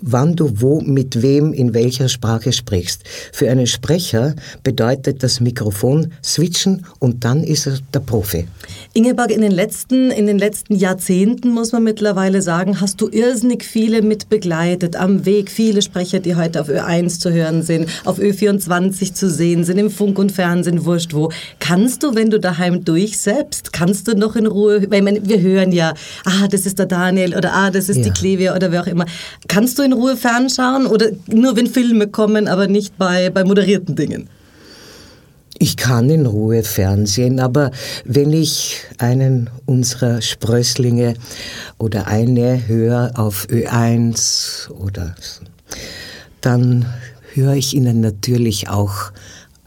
wann 0.02 0.36
du 0.36 0.62
wo 0.62 0.82
mit 0.82 1.22
wem 1.22 1.54
in 1.54 1.74
welcher 1.74 2.10
Sprache 2.10 2.54
sprichst. 2.54 3.04
Für 3.34 3.50
einen 3.50 3.68
Sprecher 3.68 4.36
bedeutet 4.64 5.24
das 5.24 5.40
Mikrofon 5.40 6.14
switchen 6.24 6.86
und 7.00 7.24
dann 7.26 7.44
ist 7.44 7.68
er 7.68 7.80
der 7.94 8.00
Profi. 8.00 8.48
Ingeborg, 8.94 9.32
in 9.32 9.42
den 9.42 9.52
letzten, 9.52 10.12
in 10.12 10.28
den 10.28 10.40
letzten 10.40 10.76
Jahrzehnten 10.76 11.52
muss 11.52 11.72
man 11.72 11.84
mittlerweile 11.84 12.42
sagen, 12.42 12.82
hast 12.82 13.02
du 13.02 13.10
irrsinnig 13.10 13.64
viele 13.64 14.02
mit 14.02 14.30
begleitet 14.30 14.96
am 14.96 15.26
Weg. 15.26 15.52
Viele 15.52 15.82
Sprecher, 15.82 16.20
die 16.20 16.36
heute 16.36 16.62
auf 16.62 16.70
Ö1 16.70 17.20
zu 17.20 17.32
hören 17.32 17.62
sind, 17.62 17.90
auf 18.06 18.20
Ö24 18.20 19.14
zu 19.14 19.30
sehen 19.30 19.64
sind, 19.64 19.78
im 19.78 19.90
Funk 19.90 20.18
und 20.20 20.32
Fernsehen, 20.32 20.86
wurscht 20.86 21.14
wo. 21.14 21.32
Kannst 21.60 22.04
du, 22.04 22.16
wenn 22.16 22.30
du 22.30 22.40
daheim 22.40 22.86
durchsetzt, 22.86 23.74
kannst 23.74 24.08
du 24.08 24.16
noch 24.16 24.36
in 24.36 24.48
Ruhe, 24.48 24.90
weil 24.90 25.06
wir 25.06 25.40
hören 25.40 25.72
ja, 25.72 25.94
ah, 26.26 26.48
das 26.50 26.66
ist 26.66 26.80
der 26.80 26.86
Daniel 26.86 27.36
oder 27.36 27.54
ah, 27.54 27.72
das 27.72 27.90
ist 27.90 27.98
ja. 27.98 28.04
die 28.04 28.12
Klevia 28.12 28.56
oder 28.56 28.72
wer 28.72 28.82
auch 28.82 28.88
immer. 28.88 29.06
Kannst 29.48 29.78
du 29.78 29.89
in 29.90 29.94
Ruhe 29.94 30.16
fernschauen 30.16 30.86
oder 30.86 31.08
nur 31.28 31.56
wenn 31.56 31.68
Filme 31.68 32.08
kommen, 32.08 32.48
aber 32.48 32.68
nicht 32.68 32.98
bei, 32.98 33.30
bei 33.30 33.44
moderierten 33.44 33.96
Dingen? 33.96 34.30
Ich 35.58 35.76
kann 35.76 36.10
in 36.10 36.26
Ruhe 36.26 36.64
fernsehen, 36.64 37.40
aber 37.40 37.72
wenn 38.06 38.32
ich 38.32 38.82
einen 38.98 39.50
unserer 39.66 40.22
Sprösslinge 40.22 41.16
oder 41.78 42.08
eine 42.08 42.68
höre 42.68 43.12
auf 43.16 43.48
Ö1 43.50 44.70
oder 44.72 45.16
dann 46.40 46.86
höre 47.34 47.56
ich 47.56 47.74
ihnen 47.74 48.00
natürlich 48.00 48.70
auch 48.70 49.12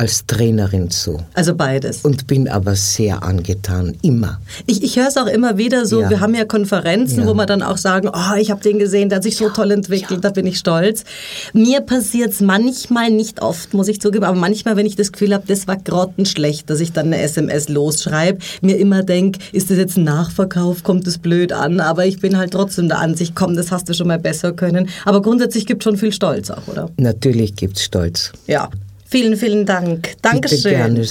als 0.03 0.27
Trainerin 0.27 0.91
zu. 0.91 1.21
Also 1.33 1.55
beides. 1.55 2.01
Und 2.01 2.27
bin 2.27 2.49
aber 2.49 2.75
sehr 2.75 3.23
angetan, 3.23 3.97
immer. 4.03 4.41
Ich, 4.67 4.83
ich 4.83 4.97
höre 4.97 5.07
es 5.07 5.17
auch 5.17 5.29
immer 5.29 5.59
wieder 5.59 5.87
so, 5.87 6.01
ja. 6.01 6.11
wir 6.11 6.19
haben 6.19 6.35
ja 6.35 6.45
Konferenzen, 6.45 7.21
ja. 7.21 7.27
wo 7.29 7.35
wir 7.35 7.47
dann 7.47 7.63
auch 7.63 7.77
sagen, 7.77 8.11
oh, 8.13 8.37
ich 8.37 8.51
habe 8.51 8.61
den 8.61 8.81
gesehen, 8.81 9.11
der 9.11 9.17
hat 9.17 9.23
sich 9.23 9.37
so 9.37 9.45
ja. 9.45 9.53
toll 9.53 9.71
entwickelt, 9.71 10.25
da 10.25 10.31
bin 10.31 10.45
ich 10.45 10.59
stolz. 10.59 11.05
Mir 11.53 11.83
passiert 11.83 12.33
es 12.33 12.41
manchmal, 12.41 13.13
nicht 13.13 13.43
oft, 13.43 13.75
muss 13.75 13.87
ich 13.87 14.01
zugeben, 14.01 14.25
aber 14.25 14.37
manchmal, 14.37 14.75
wenn 14.75 14.87
ich 14.87 14.97
das 14.97 15.13
Gefühl 15.13 15.33
habe, 15.35 15.45
das 15.47 15.69
war 15.69 15.77
grottenschlecht, 15.77 16.69
dass 16.69 16.81
ich 16.81 16.91
dann 16.93 17.07
eine 17.07 17.21
SMS 17.21 17.69
losschreibe, 17.69 18.41
mir 18.61 18.79
immer 18.79 19.05
denke, 19.05 19.39
ist 19.53 19.71
das 19.71 19.79
jetzt 19.79 19.97
ein 19.97 20.03
Nachverkauf, 20.03 20.83
kommt 20.83 21.07
das 21.07 21.19
blöd 21.19 21.53
an, 21.53 21.79
aber 21.79 22.07
ich 22.07 22.19
bin 22.19 22.37
halt 22.37 22.51
trotzdem 22.51 22.89
der 22.89 22.99
Ansicht, 22.99 23.37
komm, 23.37 23.55
das 23.55 23.71
hast 23.71 23.89
du 23.89 23.95
schon 23.95 24.09
mal 24.09 24.19
besser 24.19 24.53
können. 24.53 24.89
Aber 25.05 25.23
grundsätzlich 25.23 25.65
gibt 25.65 25.83
es 25.83 25.85
schon 25.85 25.97
viel 25.97 26.13
Stolz 26.13 26.51
auch, 26.51 26.67
oder? 26.67 26.91
Natürlich 26.97 27.55
gibt 27.55 27.77
es 27.77 27.85
Stolz. 27.85 28.33
Ja. 28.49 28.69
Vielen, 29.13 29.37
vielen 29.37 29.67
Dank. 29.67 30.15
Dankeschön. 30.23 30.63
Bitte 30.63 30.71
gerne. 30.71 31.07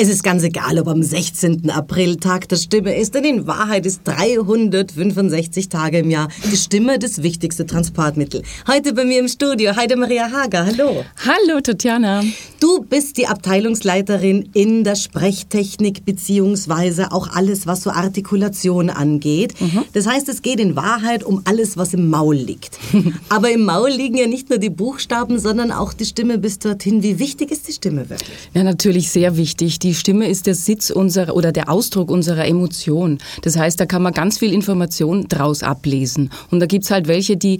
Es 0.00 0.08
ist 0.08 0.22
ganz 0.22 0.44
egal, 0.44 0.78
ob 0.78 0.86
am 0.86 1.02
16. 1.02 1.70
April 1.70 2.18
Tag 2.18 2.48
der 2.48 2.54
Stimme 2.54 2.96
ist, 2.96 3.16
denn 3.16 3.24
in 3.24 3.48
Wahrheit 3.48 3.84
ist 3.84 4.02
365 4.04 5.68
Tage 5.70 5.98
im 5.98 6.10
Jahr 6.10 6.28
die 6.52 6.56
Stimme 6.56 7.00
das 7.00 7.24
wichtigste 7.24 7.66
Transportmittel. 7.66 8.44
Heute 8.68 8.92
bei 8.92 9.04
mir 9.04 9.18
im 9.18 9.26
Studio 9.26 9.74
Heide 9.74 9.96
Maria 9.96 10.30
Hager. 10.30 10.66
Hallo. 10.66 11.04
Hallo, 11.26 11.60
Tatjana. 11.60 12.22
Du 12.60 12.82
bist 12.82 13.16
die 13.16 13.26
Abteilungsleiterin 13.26 14.50
in 14.52 14.84
der 14.84 14.94
Sprechtechnik 14.94 16.04
beziehungsweise 16.04 17.10
auch 17.10 17.34
alles, 17.34 17.66
was 17.66 17.82
so 17.82 17.90
Artikulation 17.90 18.90
angeht. 18.90 19.60
Mhm. 19.60 19.84
Das 19.94 20.06
heißt, 20.06 20.28
es 20.28 20.42
geht 20.42 20.60
in 20.60 20.76
Wahrheit 20.76 21.24
um 21.24 21.42
alles, 21.44 21.76
was 21.76 21.92
im 21.92 22.08
Maul 22.08 22.36
liegt. 22.36 22.78
Aber 23.30 23.50
im 23.50 23.64
Maul 23.64 23.90
liegen 23.90 24.16
ja 24.16 24.28
nicht 24.28 24.48
nur 24.48 24.60
die 24.60 24.70
Buchstaben, 24.70 25.40
sondern 25.40 25.72
auch 25.72 25.92
die 25.92 26.04
Stimme 26.04 26.38
bis 26.38 26.60
dorthin. 26.60 27.02
Wie 27.02 27.18
wichtig 27.18 27.50
ist 27.50 27.66
die 27.66 27.72
Stimme 27.72 28.08
wirklich? 28.08 28.38
Ja, 28.54 28.62
natürlich 28.62 29.10
sehr 29.10 29.36
wichtig. 29.36 29.80
Die 29.80 29.87
Stimme 29.94 30.28
ist 30.28 30.46
der 30.46 30.54
Sitz 30.54 30.90
unserer 30.90 31.34
oder 31.34 31.52
der 31.52 31.68
Ausdruck 31.70 32.10
unserer 32.10 32.46
Emotion. 32.46 33.18
Das 33.42 33.56
heißt, 33.56 33.78
da 33.80 33.86
kann 33.86 34.02
man 34.02 34.12
ganz 34.12 34.38
viel 34.38 34.52
Information 34.52 35.28
draus 35.28 35.62
ablesen. 35.62 36.30
Und 36.50 36.60
da 36.60 36.66
gibt's 36.66 36.90
halt 36.90 37.08
welche, 37.08 37.36
die 37.36 37.58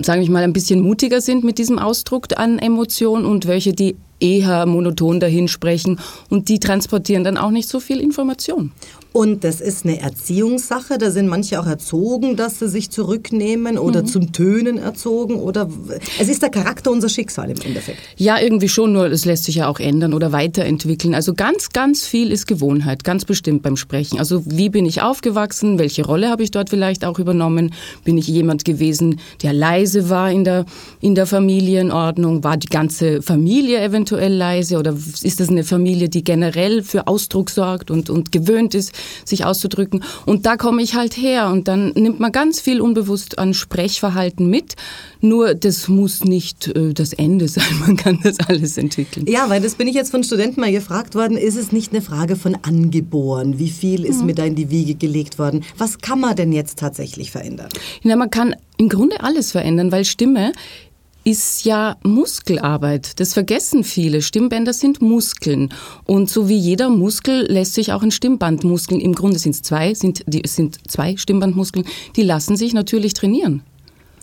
sage 0.00 0.22
ich 0.22 0.30
mal, 0.30 0.44
ein 0.44 0.52
bisschen 0.52 0.80
mutiger 0.80 1.20
sind 1.20 1.44
mit 1.44 1.58
diesem 1.58 1.78
Ausdruck 1.78 2.26
an 2.36 2.58
Emotionen 2.58 3.24
und 3.24 3.46
welche, 3.46 3.72
die 3.72 3.96
eher 4.20 4.66
monoton 4.66 5.20
dahin 5.20 5.48
sprechen 5.48 6.00
und 6.28 6.48
die 6.48 6.58
transportieren 6.58 7.24
dann 7.24 7.36
auch 7.36 7.50
nicht 7.50 7.68
so 7.68 7.80
viel 7.80 8.00
Information. 8.00 8.72
Und 9.18 9.42
das 9.42 9.60
ist 9.60 9.84
eine 9.84 10.00
Erziehungssache. 10.00 10.96
Da 10.96 11.10
sind 11.10 11.26
manche 11.26 11.58
auch 11.58 11.66
erzogen, 11.66 12.36
dass 12.36 12.60
sie 12.60 12.68
sich 12.68 12.90
zurücknehmen 12.90 13.76
oder 13.76 14.02
mhm. 14.02 14.06
zum 14.06 14.32
Tönen 14.32 14.78
erzogen. 14.78 15.34
Oder 15.34 15.68
es 16.20 16.28
ist 16.28 16.40
der 16.40 16.50
Charakter 16.50 16.92
unser 16.92 17.08
Schicksal 17.08 17.50
im 17.50 17.60
Endeffekt. 17.60 17.98
Ja, 18.16 18.38
irgendwie 18.38 18.68
schon, 18.68 18.92
nur 18.92 19.06
es 19.06 19.24
lässt 19.24 19.42
sich 19.42 19.56
ja 19.56 19.66
auch 19.66 19.80
ändern 19.80 20.14
oder 20.14 20.30
weiterentwickeln. 20.30 21.16
Also 21.16 21.34
ganz, 21.34 21.70
ganz 21.70 22.06
viel 22.06 22.30
ist 22.30 22.46
Gewohnheit, 22.46 23.02
ganz 23.02 23.24
bestimmt 23.24 23.62
beim 23.62 23.76
Sprechen. 23.76 24.20
Also 24.20 24.44
wie 24.46 24.68
bin 24.68 24.86
ich 24.86 25.02
aufgewachsen? 25.02 25.80
Welche 25.80 26.06
Rolle 26.06 26.30
habe 26.30 26.44
ich 26.44 26.52
dort 26.52 26.70
vielleicht 26.70 27.04
auch 27.04 27.18
übernommen? 27.18 27.74
Bin 28.04 28.18
ich 28.18 28.28
jemand 28.28 28.64
gewesen, 28.64 29.18
der 29.42 29.52
leise 29.52 30.10
war 30.10 30.30
in 30.30 30.44
der, 30.44 30.64
in 31.00 31.16
der 31.16 31.26
Familienordnung? 31.26 32.44
War 32.44 32.56
die 32.56 32.68
ganze 32.68 33.20
Familie 33.20 33.82
eventuell 33.82 34.32
leise? 34.32 34.78
Oder 34.78 34.92
ist 34.92 35.40
das 35.40 35.48
eine 35.48 35.64
Familie, 35.64 36.08
die 36.08 36.22
generell 36.22 36.84
für 36.84 37.08
Ausdruck 37.08 37.50
sorgt 37.50 37.90
und, 37.90 38.10
und 38.10 38.30
gewöhnt 38.30 38.76
ist, 38.76 38.92
sich 39.24 39.44
auszudrücken. 39.44 40.04
Und 40.26 40.46
da 40.46 40.56
komme 40.56 40.82
ich 40.82 40.94
halt 40.94 41.16
her 41.16 41.48
und 41.48 41.68
dann 41.68 41.90
nimmt 41.90 42.20
man 42.20 42.32
ganz 42.32 42.60
viel 42.60 42.80
unbewusst 42.80 43.38
an 43.38 43.54
Sprechverhalten 43.54 44.48
mit. 44.48 44.74
Nur 45.20 45.54
das 45.54 45.88
muss 45.88 46.24
nicht 46.24 46.68
äh, 46.68 46.92
das 46.94 47.12
Ende 47.12 47.48
sein, 47.48 47.64
man 47.80 47.96
kann 47.96 48.20
das 48.22 48.38
alles 48.40 48.78
entwickeln. 48.78 49.26
Ja, 49.28 49.48
weil 49.48 49.60
das 49.60 49.74
bin 49.74 49.88
ich 49.88 49.94
jetzt 49.94 50.10
von 50.10 50.22
Studenten 50.22 50.60
mal 50.60 50.72
gefragt 50.72 51.14
worden, 51.14 51.36
ist 51.36 51.56
es 51.56 51.72
nicht 51.72 51.92
eine 51.92 52.02
Frage 52.02 52.36
von 52.36 52.56
angeboren? 52.62 53.58
Wie 53.58 53.70
viel 53.70 54.04
ist 54.04 54.20
mhm. 54.20 54.26
mir 54.26 54.34
da 54.34 54.44
in 54.44 54.54
die 54.54 54.70
Wiege 54.70 54.94
gelegt 54.94 55.38
worden? 55.38 55.64
Was 55.76 55.98
kann 55.98 56.20
man 56.20 56.36
denn 56.36 56.52
jetzt 56.52 56.78
tatsächlich 56.78 57.30
verändern? 57.30 57.68
Ja, 58.02 58.16
man 58.16 58.30
kann 58.30 58.54
im 58.76 58.88
Grunde 58.88 59.22
alles 59.22 59.52
verändern, 59.52 59.90
weil 59.90 60.04
Stimme 60.04 60.52
ist 61.28 61.66
ja 61.66 61.98
Muskelarbeit. 62.02 63.20
Das 63.20 63.34
vergessen 63.34 63.84
viele. 63.84 64.22
Stimmbänder 64.22 64.72
sind 64.72 65.02
Muskeln. 65.02 65.74
Und 66.06 66.30
so 66.30 66.48
wie 66.48 66.56
jeder 66.56 66.88
Muskel 66.88 67.46
lässt 67.52 67.74
sich 67.74 67.92
auch 67.92 68.02
ein 68.02 68.10
Stimmbandmuskeln, 68.10 68.98
im 68.98 69.14
Grunde 69.14 69.38
sind 69.38 69.54
es 69.54 69.60
zwei, 69.62 69.92
sind, 69.92 70.24
die, 70.26 70.42
sind 70.46 70.78
zwei 70.88 71.18
Stimmbandmuskeln, 71.18 71.84
die 72.16 72.22
lassen 72.22 72.56
sich 72.56 72.72
natürlich 72.72 73.12
trainieren. 73.12 73.62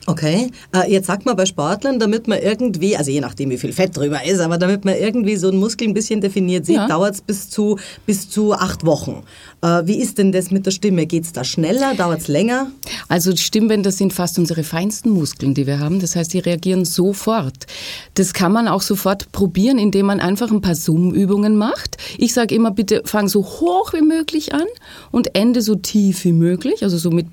Okay, 0.07 0.51
äh, 0.75 0.91
jetzt 0.91 1.07
sagt 1.07 1.25
man 1.25 1.35
bei 1.35 1.47
Sportlern, 1.47 1.97
damit 1.97 2.27
man 2.27 2.39
irgendwie, 2.39 2.95
also 2.95 3.09
je 3.09 3.21
nachdem 3.21 3.49
wie 3.49 3.57
viel 3.57 3.73
Fett 3.73 3.97
drüber 3.97 4.23
ist, 4.23 4.39
aber 4.39 4.59
damit 4.59 4.85
man 4.85 4.95
irgendwie 4.95 5.35
so 5.35 5.49
einen 5.49 5.59
Muskel 5.59 5.87
ein 5.87 5.95
bisschen 5.95 6.21
definiert 6.21 6.67
sieht, 6.67 6.75
ja. 6.75 6.87
dauert 6.87 7.15
es 7.15 7.21
bis 7.21 7.49
zu, 7.49 7.79
bis 8.05 8.29
zu 8.29 8.53
acht 8.53 8.85
Wochen. 8.85 9.23
Äh, 9.63 9.81
wie 9.85 9.95
ist 9.95 10.19
denn 10.19 10.31
das 10.31 10.51
mit 10.51 10.67
der 10.67 10.71
Stimme? 10.71 11.07
Geht 11.07 11.23
es 11.23 11.33
da 11.33 11.43
schneller? 11.43 11.95
Dauert 11.95 12.21
es 12.21 12.27
länger? 12.27 12.67
Also 13.07 13.31
die 13.31 13.41
Stimmbänder 13.41 13.91
sind 13.91 14.13
fast 14.13 14.37
unsere 14.37 14.63
feinsten 14.63 15.09
Muskeln, 15.09 15.55
die 15.55 15.65
wir 15.65 15.79
haben. 15.79 15.99
Das 15.99 16.15
heißt, 16.15 16.33
die 16.33 16.39
reagieren 16.39 16.85
sofort. 16.85 17.65
Das 18.13 18.33
kann 18.33 18.51
man 18.51 18.67
auch 18.67 18.83
sofort 18.83 19.31
probieren, 19.31 19.79
indem 19.79 20.05
man 20.05 20.19
einfach 20.19 20.51
ein 20.51 20.61
paar 20.61 20.75
Zoom-Übungen 20.75 21.55
macht. 21.55 21.97
Ich 22.19 22.33
sage 22.33 22.53
immer, 22.53 22.69
bitte 22.69 23.01
fang 23.05 23.27
so 23.27 23.43
hoch 23.43 23.93
wie 23.93 24.01
möglich 24.01 24.53
an 24.53 24.67
und 25.11 25.35
ende 25.35 25.63
so 25.63 25.73
tief 25.73 26.23
wie 26.25 26.31
möglich, 26.31 26.83
also 26.83 26.97
so 26.97 27.09
mit 27.09 27.25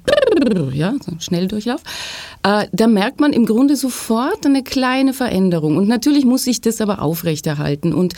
ja, 0.73 0.95
so 1.05 1.13
Schnelldurchlauf. 1.19 1.83
Äh, 2.43 2.62
da 2.73 2.87
merkt 2.87 3.21
man 3.21 3.33
im 3.33 3.47
Grunde 3.47 3.77
sofort 3.77 4.45
eine 4.47 4.63
kleine 4.63 5.13
Veränderung. 5.13 5.77
Und 5.77 5.89
natürlich 5.89 6.25
muss 6.25 6.45
sich 6.45 6.61
das 6.61 6.81
aber 6.81 7.03
aufrechterhalten. 7.03 7.93
Und 7.93 8.15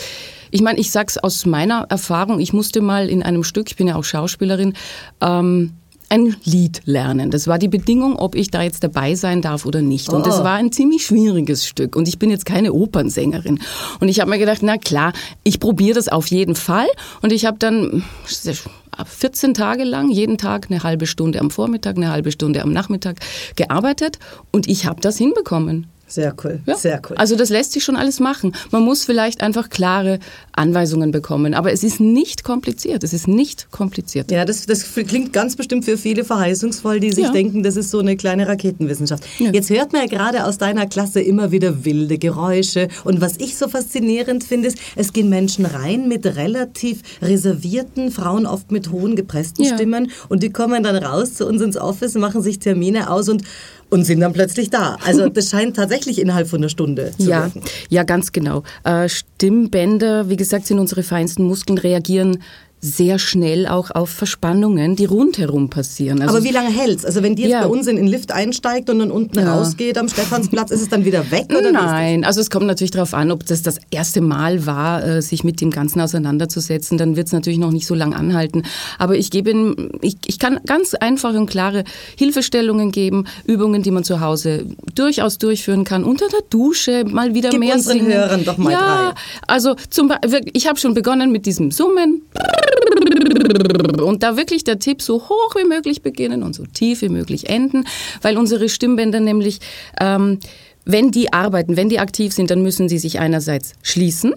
ich 0.50 0.62
meine, 0.62 0.78
ich 0.78 0.90
sag's 0.90 1.18
aus 1.18 1.46
meiner 1.46 1.86
Erfahrung, 1.88 2.40
ich 2.40 2.52
musste 2.52 2.80
mal 2.80 3.08
in 3.08 3.22
einem 3.22 3.44
Stück, 3.44 3.68
ich 3.70 3.76
bin 3.76 3.88
ja 3.88 3.96
auch 3.96 4.04
Schauspielerin, 4.04 4.74
ähm, 5.20 5.72
ein 6.08 6.36
Lied 6.44 6.82
lernen. 6.84 7.30
Das 7.30 7.46
war 7.46 7.58
die 7.58 7.68
Bedingung, 7.68 8.16
ob 8.16 8.34
ich 8.34 8.50
da 8.50 8.62
jetzt 8.62 8.84
dabei 8.84 9.14
sein 9.14 9.42
darf 9.42 9.66
oder 9.66 9.82
nicht. 9.82 10.10
Und 10.10 10.26
das 10.26 10.40
oh. 10.40 10.44
war 10.44 10.54
ein 10.54 10.72
ziemlich 10.72 11.06
schwieriges 11.06 11.66
Stück. 11.66 11.96
Und 11.96 12.08
ich 12.08 12.18
bin 12.18 12.30
jetzt 12.30 12.46
keine 12.46 12.72
Opernsängerin. 12.72 13.60
Und 14.00 14.08
ich 14.08 14.20
habe 14.20 14.30
mir 14.30 14.38
gedacht, 14.38 14.62
na 14.62 14.78
klar, 14.78 15.12
ich 15.42 15.60
probiere 15.60 15.94
das 15.94 16.08
auf 16.08 16.26
jeden 16.28 16.54
Fall. 16.54 16.86
Und 17.22 17.32
ich 17.32 17.46
habe 17.46 17.58
dann 17.58 18.04
14 19.04 19.54
Tage 19.54 19.84
lang 19.84 20.10
jeden 20.10 20.38
Tag 20.38 20.66
eine 20.70 20.82
halbe 20.82 21.06
Stunde 21.06 21.40
am 21.40 21.50
Vormittag, 21.50 21.96
eine 21.96 22.10
halbe 22.10 22.30
Stunde 22.30 22.62
am 22.62 22.72
Nachmittag 22.72 23.16
gearbeitet. 23.56 24.18
Und 24.52 24.68
ich 24.68 24.86
habe 24.86 25.00
das 25.00 25.18
hinbekommen. 25.18 25.88
Sehr 26.06 26.34
cool, 26.44 26.60
ja. 26.66 26.76
sehr 26.76 27.00
cool. 27.08 27.16
Also 27.16 27.34
das 27.34 27.48
lässt 27.48 27.72
sich 27.72 27.82
schon 27.82 27.96
alles 27.96 28.20
machen. 28.20 28.54
Man 28.70 28.82
muss 28.82 29.04
vielleicht 29.04 29.40
einfach 29.40 29.70
klare 29.70 30.18
Anweisungen 30.52 31.10
bekommen. 31.10 31.54
Aber 31.54 31.72
es 31.72 31.82
ist 31.82 32.00
nicht 32.00 32.44
kompliziert. 32.44 33.02
Es 33.04 33.12
ist 33.12 33.26
nicht 33.26 33.70
kompliziert. 33.70 34.30
Ja, 34.30 34.44
das, 34.44 34.66
das 34.66 34.92
klingt 34.94 35.32
ganz 35.32 35.56
bestimmt 35.56 35.84
für 35.84 35.96
viele 35.96 36.24
verheißungsvoll, 36.24 37.00
die 37.00 37.12
sich 37.12 37.24
ja. 37.24 37.32
denken, 37.32 37.62
das 37.62 37.76
ist 37.76 37.90
so 37.90 37.98
eine 37.98 38.16
kleine 38.16 38.46
Raketenwissenschaft. 38.46 39.24
Ja. 39.38 39.50
Jetzt 39.50 39.70
hört 39.70 39.92
man 39.92 40.02
ja 40.02 40.08
gerade 40.08 40.44
aus 40.44 40.58
deiner 40.58 40.86
Klasse 40.86 41.20
immer 41.20 41.50
wieder 41.50 41.84
wilde 41.84 42.18
Geräusche. 42.18 42.88
Und 43.04 43.20
was 43.20 43.36
ich 43.38 43.56
so 43.56 43.68
faszinierend 43.68 44.44
finde, 44.44 44.68
ist, 44.68 44.78
es 44.96 45.12
gehen 45.12 45.28
Menschen 45.28 45.66
rein 45.66 46.08
mit 46.08 46.26
relativ 46.26 47.00
reservierten, 47.22 48.10
Frauen 48.10 48.46
oft 48.46 48.70
mit 48.70 48.90
hohen 48.90 49.16
gepressten 49.16 49.64
Stimmen. 49.64 50.10
Und 50.28 50.42
die 50.42 50.50
kommen 50.50 50.82
dann 50.82 50.96
raus 50.96 51.34
zu 51.34 51.46
uns 51.46 51.62
ins 51.62 51.76
Office, 51.76 52.14
machen 52.14 52.42
sich 52.42 52.58
Termine 52.58 53.10
aus 53.10 53.28
und 53.28 53.42
und 53.94 54.02
sind 54.02 54.18
dann 54.18 54.32
plötzlich 54.32 54.70
da. 54.70 54.96
Also 55.04 55.28
das 55.28 55.50
scheint 55.50 55.76
tatsächlich 55.76 56.20
innerhalb 56.20 56.48
von 56.48 56.58
einer 56.58 56.68
Stunde 56.68 57.12
zu 57.16 57.30
ja, 57.30 57.44
wirken. 57.44 57.62
Ja, 57.90 58.02
ganz 58.02 58.32
genau. 58.32 58.64
Äh, 58.82 59.08
Stimmbänder, 59.08 60.28
wie 60.28 60.36
gesagt, 60.36 60.66
sind 60.66 60.80
unsere 60.80 61.04
feinsten 61.04 61.44
Muskeln, 61.44 61.78
reagieren 61.78 62.42
sehr 62.84 63.18
schnell 63.18 63.66
auch 63.66 63.90
auf 63.90 64.10
Verspannungen, 64.10 64.94
die 64.94 65.06
rundherum 65.06 65.70
passieren. 65.70 66.20
Also 66.20 66.36
Aber 66.36 66.44
wie 66.44 66.50
lange 66.50 66.70
hält's? 66.70 67.04
Also 67.04 67.22
wenn 67.22 67.34
die 67.34 67.42
jetzt 67.42 67.52
ja. 67.52 67.62
bei 67.62 67.68
uns 67.68 67.86
in 67.86 67.96
den 67.96 68.06
Lift 68.06 68.30
einsteigt 68.30 68.90
und 68.90 68.98
dann 68.98 69.10
unten 69.10 69.38
ja. 69.38 69.54
rausgeht 69.54 69.96
am 69.96 70.08
Stephansplatz, 70.08 70.70
ist 70.70 70.82
es 70.82 70.88
dann 70.90 71.06
wieder 71.06 71.30
weg? 71.30 71.46
Oder 71.48 71.72
Nein, 71.72 72.24
also 72.24 72.42
es 72.42 72.50
kommt 72.50 72.66
natürlich 72.66 72.90
darauf 72.90 73.14
an, 73.14 73.30
ob 73.30 73.46
das 73.46 73.62
das 73.62 73.78
erste 73.90 74.20
Mal 74.20 74.66
war, 74.66 75.02
äh, 75.02 75.22
sich 75.22 75.44
mit 75.44 75.62
dem 75.62 75.70
Ganzen 75.70 76.00
auseinanderzusetzen. 76.00 76.98
Dann 76.98 77.16
wird 77.16 77.28
es 77.28 77.32
natürlich 77.32 77.58
noch 77.58 77.70
nicht 77.70 77.86
so 77.86 77.94
lange 77.94 78.16
anhalten. 78.16 78.64
Aber 78.98 79.16
ich 79.16 79.30
gebe, 79.30 79.74
ich, 80.02 80.16
ich 80.26 80.38
kann 80.38 80.60
ganz 80.66 80.92
einfache 80.92 81.38
und 81.38 81.48
klare 81.48 81.84
Hilfestellungen 82.16 82.92
geben, 82.92 83.24
Übungen, 83.46 83.82
die 83.82 83.92
man 83.92 84.04
zu 84.04 84.20
Hause 84.20 84.66
durchaus 84.94 85.38
durchführen 85.38 85.84
kann. 85.84 86.04
Unter 86.04 86.28
der 86.28 86.42
Dusche 86.50 87.04
mal 87.06 87.34
wieder 87.34 87.48
Gib 87.48 87.60
mehr 87.60 87.76
unseren 87.76 87.98
singen. 87.98 88.12
Hörern 88.12 88.44
doch 88.44 88.58
mal 88.58 88.72
ja, 88.72 89.12
drei. 89.12 89.20
Also 89.46 89.74
zum, 89.88 90.12
ich 90.52 90.66
habe 90.66 90.78
schon 90.78 90.92
begonnen 90.92 91.32
mit 91.32 91.46
diesem 91.46 91.70
Summen. 91.70 92.22
Und 94.02 94.22
da 94.22 94.36
wirklich 94.36 94.64
der 94.64 94.78
Tipp, 94.78 95.02
so 95.02 95.28
hoch 95.28 95.54
wie 95.56 95.66
möglich 95.66 96.02
beginnen 96.02 96.42
und 96.42 96.54
so 96.54 96.64
tief 96.64 97.02
wie 97.02 97.08
möglich 97.08 97.48
enden, 97.48 97.84
weil 98.22 98.36
unsere 98.36 98.68
Stimmbänder 98.68 99.20
nämlich, 99.20 99.60
ähm, 100.00 100.38
wenn 100.84 101.10
die 101.10 101.32
arbeiten, 101.32 101.76
wenn 101.76 101.88
die 101.88 101.98
aktiv 101.98 102.32
sind, 102.32 102.50
dann 102.50 102.62
müssen 102.62 102.88
sie 102.88 102.98
sich 102.98 103.18
einerseits 103.18 103.72
schließen 103.82 104.34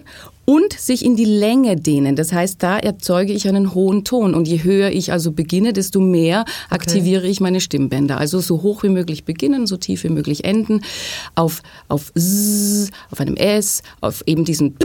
und 0.49 0.71
sich 0.71 1.03
in 1.03 1.17
die 1.17 1.25
Länge 1.25 1.75
dehnen. 1.75 2.15
Das 2.15 2.31
heißt, 2.31 2.63
da 2.63 2.79
erzeuge 2.79 3.33
ich 3.33 3.49
einen 3.49 3.73
hohen 3.73 4.05
Ton. 4.05 4.33
Und 4.33 4.47
je 4.47 4.63
höher 4.63 4.91
ich 4.91 5.11
also 5.11 5.33
beginne, 5.33 5.73
desto 5.73 5.99
mehr 5.99 6.45
aktiviere 6.69 7.23
okay. 7.23 7.31
ich 7.31 7.41
meine 7.41 7.59
Stimmbänder. 7.59 8.17
Also 8.17 8.39
so 8.39 8.61
hoch 8.61 8.83
wie 8.83 8.89
möglich 8.89 9.25
beginnen, 9.25 9.67
so 9.67 9.75
tief 9.75 10.05
wie 10.05 10.09
möglich 10.09 10.45
enden, 10.45 10.83
auf, 11.35 11.61
auf 11.89 12.13
S, 12.15 12.91
auf 13.11 13.19
einem 13.19 13.35
S, 13.35 13.83
auf 13.99 14.23
eben 14.25 14.45
diesen 14.45 14.77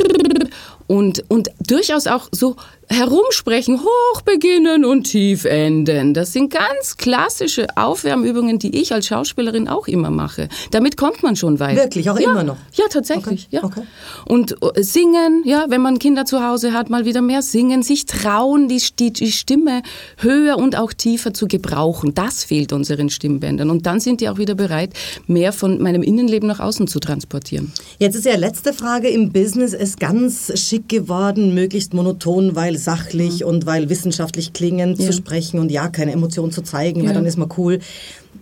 und, 0.92 1.24
und 1.28 1.48
durchaus 1.66 2.06
auch 2.06 2.28
so 2.32 2.56
herumsprechen, 2.86 3.80
hoch 3.80 4.20
beginnen 4.22 4.84
und 4.84 5.04
tief 5.04 5.46
enden. 5.46 6.12
Das 6.12 6.32
sind 6.34 6.52
ganz 6.52 6.98
klassische 6.98 7.66
Aufwärmübungen, 7.76 8.58
die 8.58 8.78
ich 8.78 8.92
als 8.92 9.06
Schauspielerin 9.06 9.68
auch 9.68 9.88
immer 9.88 10.10
mache. 10.10 10.48
Damit 10.70 10.98
kommt 10.98 11.22
man 11.22 11.34
schon 11.34 11.58
weit. 11.60 11.76
Wirklich, 11.76 12.10
auch 12.10 12.18
ja, 12.18 12.30
immer 12.30 12.44
noch? 12.44 12.56
Ja, 12.74 12.84
tatsächlich. 12.90 13.46
Okay. 13.46 13.56
Ja. 13.56 13.64
Okay. 13.64 13.82
Und 14.26 14.56
äh, 14.62 14.82
singen, 14.82 15.42
ja, 15.46 15.66
wenn 15.68 15.80
man 15.80 15.98
Kinder 15.98 16.26
zu 16.26 16.46
Hause 16.46 16.74
hat, 16.74 16.90
mal 16.90 17.06
wieder 17.06 17.22
mehr 17.22 17.40
singen, 17.40 17.82
sich 17.82 18.04
trauen, 18.04 18.68
die, 18.68 18.82
die, 18.98 19.12
die 19.12 19.32
Stimme 19.32 19.82
höher 20.18 20.58
und 20.58 20.76
auch 20.76 20.92
tiefer 20.92 21.32
zu 21.32 21.48
gebrauchen. 21.48 22.12
Das 22.14 22.44
fehlt 22.44 22.74
unseren 22.74 23.08
Stimmbändern. 23.08 23.70
Und 23.70 23.86
dann 23.86 24.00
sind 24.00 24.20
die 24.20 24.28
auch 24.28 24.36
wieder 24.36 24.54
bereit, 24.54 24.90
mehr 25.26 25.54
von 25.54 25.80
meinem 25.80 26.02
Innenleben 26.02 26.46
nach 26.46 26.60
außen 26.60 26.86
zu 26.86 27.00
transportieren. 27.00 27.72
Jetzt 27.98 28.16
ist 28.16 28.26
ja 28.26 28.36
letzte 28.36 28.74
Frage 28.74 29.08
im 29.08 29.32
Business 29.32 29.72
ist 29.72 29.98
ganz 29.98 30.52
schick 30.60 30.81
geworden, 30.88 31.54
möglichst 31.54 31.94
monoton, 31.94 32.54
weil 32.54 32.78
sachlich 32.78 33.40
mhm. 33.40 33.46
und 33.46 33.66
weil 33.66 33.88
wissenschaftlich 33.88 34.52
klingend 34.52 34.98
ja. 34.98 35.06
zu 35.06 35.12
sprechen 35.12 35.58
und 35.58 35.70
ja, 35.70 35.88
keine 35.88 36.12
Emotionen 36.12 36.52
zu 36.52 36.62
zeigen, 36.62 37.00
ja. 37.00 37.08
weil 37.08 37.14
dann 37.14 37.26
ist 37.26 37.38
man 37.38 37.48
cool. 37.56 37.80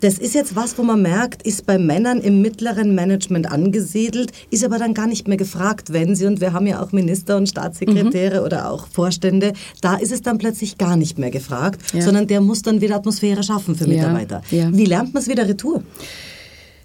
Das 0.01 0.19
ist 0.19 0.35
jetzt 0.35 0.57
was, 0.57 0.79
wo 0.79 0.83
man 0.83 1.03
merkt, 1.03 1.43
ist 1.43 1.67
bei 1.67 1.77
Männern 1.77 2.21
im 2.21 2.41
mittleren 2.41 2.95
Management 2.95 3.51
angesiedelt, 3.51 4.31
ist 4.51 4.65
aber 4.65 4.79
dann 4.79 4.95
gar 4.95 5.07
nicht 5.07 5.29
mehr 5.29 5.37
gefragt, 5.37 5.93
wenn 5.93 6.15
sie, 6.15 6.27
und 6.27 6.41
wir 6.41 6.53
haben 6.53 6.67
ja 6.67 6.83
auch 6.83 6.93
Minister 6.93 7.37
und 7.37 7.49
Staatssekretäre 7.49 8.41
mhm. 8.41 8.47
oder 8.47 8.71
auch 8.71 8.87
Vorstände, 8.87 9.53
da 9.81 9.97
ist 9.97 10.13
es 10.13 10.23
dann 10.23 10.39
plötzlich 10.39 10.79
gar 10.79 10.97
nicht 10.97 11.19
mehr 11.19 11.31
gefragt, 11.31 11.83
ja. 11.93 12.03
sondern 12.03 12.29
der 12.29 12.41
muss 12.41 12.63
dann 12.63 12.81
wieder 12.81 12.97
Atmosphäre 12.97 13.43
schaffen 13.43 13.75
für 13.75 13.87
Mitarbeiter. 13.87 14.43
Wie 14.51 14.85
lernt 14.85 15.13
man 15.13 15.23
es 15.23 15.29
wieder 15.29 15.47
retour? 15.47 15.83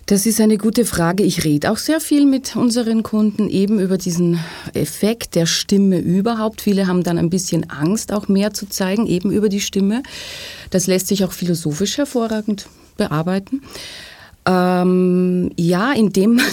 Das 0.08 0.28
ist 0.28 0.40
eine 0.40 0.60
gute 0.60 0.86
Frage. 0.86 1.24
Ich 1.24 1.46
rede 1.46 1.72
auch 1.72 1.78
sehr 1.78 2.00
viel 2.00 2.28
mit 2.28 2.56
unseren 2.56 3.02
Kunden 3.02 3.50
eben 3.50 3.80
über 3.80 3.98
diesen 3.98 4.40
Effekt 4.76 5.34
der 5.34 5.48
Stimme 5.48 5.98
überhaupt. 5.98 6.62
Viele 6.62 6.86
haben 6.86 7.02
dann 7.02 7.18
ein 7.18 7.32
bisschen 7.32 7.72
Angst, 7.72 8.14
auch 8.14 8.28
mehr 8.28 8.54
zu 8.54 8.70
zeigen, 8.70 9.08
eben 9.08 9.32
über 9.32 9.50
die 9.50 9.62
Stimme. 9.62 10.04
Das 10.70 10.86
lässt 10.86 11.08
sich 11.08 11.26
auch 11.26 11.32
philosophisch 11.32 11.98
hervorragend 11.98 12.68
bearbeiten. 12.98 13.64
Ähm, 14.46 15.50
ja, 15.58 15.92
indem 15.94 16.36
man 16.36 16.46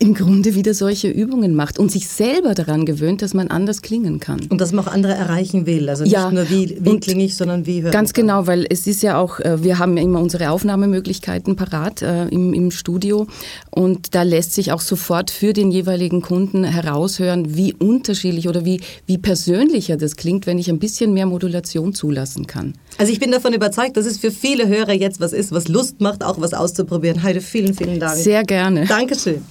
im 0.00 0.14
Grunde 0.14 0.54
wieder 0.54 0.72
solche 0.72 1.08
Übungen 1.08 1.54
macht 1.54 1.78
und 1.78 1.92
sich 1.92 2.08
selber 2.08 2.54
daran 2.54 2.86
gewöhnt, 2.86 3.20
dass 3.20 3.34
man 3.34 3.48
anders 3.48 3.82
klingen 3.82 4.18
kann. 4.18 4.40
Und 4.48 4.58
dass 4.58 4.72
man 4.72 4.86
auch 4.86 4.90
andere 4.90 5.12
erreichen 5.12 5.66
will. 5.66 5.90
Also 5.90 6.04
nicht 6.04 6.12
Ja, 6.14 6.30
nur 6.30 6.48
wie, 6.48 6.78
wie 6.80 6.98
klinge 6.98 7.22
ich, 7.22 7.36
sondern 7.36 7.66
wie 7.66 7.82
höre 7.82 7.90
Ganz 7.90 8.14
genau, 8.14 8.46
weil 8.46 8.66
es 8.70 8.86
ist 8.86 9.02
ja 9.02 9.18
auch, 9.18 9.40
äh, 9.40 9.62
wir 9.62 9.78
haben 9.78 9.98
ja 9.98 10.02
immer 10.02 10.20
unsere 10.20 10.50
Aufnahmemöglichkeiten 10.50 11.54
parat 11.54 12.00
äh, 12.00 12.28
im, 12.28 12.54
im 12.54 12.70
Studio 12.70 13.26
und 13.70 14.14
da 14.14 14.22
lässt 14.22 14.54
sich 14.54 14.72
auch 14.72 14.80
sofort 14.80 15.30
für 15.30 15.52
den 15.52 15.70
jeweiligen 15.70 16.22
Kunden 16.22 16.64
heraushören, 16.64 17.54
wie 17.54 17.74
unterschiedlich 17.74 18.48
oder 18.48 18.64
wie, 18.64 18.80
wie 19.04 19.18
persönlicher 19.18 19.98
das 19.98 20.16
klingt, 20.16 20.46
wenn 20.46 20.58
ich 20.58 20.70
ein 20.70 20.78
bisschen 20.78 21.12
mehr 21.12 21.26
Modulation 21.26 21.92
zulassen 21.92 22.46
kann. 22.46 22.72
Also 22.96 23.12
ich 23.12 23.20
bin 23.20 23.30
davon 23.32 23.52
überzeugt, 23.52 23.98
dass 23.98 24.06
es 24.06 24.16
für 24.16 24.30
viele 24.30 24.66
Hörer 24.66 24.94
jetzt 24.94 25.20
was 25.20 25.34
ist, 25.34 25.52
was 25.52 25.68
Lust 25.68 26.00
macht, 26.00 26.24
auch 26.24 26.40
was 26.40 26.54
auszuprobieren. 26.54 27.22
Heide, 27.22 27.42
vielen, 27.42 27.74
vielen 27.74 28.00
Dank. 28.00 28.16
Sehr 28.16 28.44
gerne. 28.44 28.86
Dankeschön. 28.86 29.44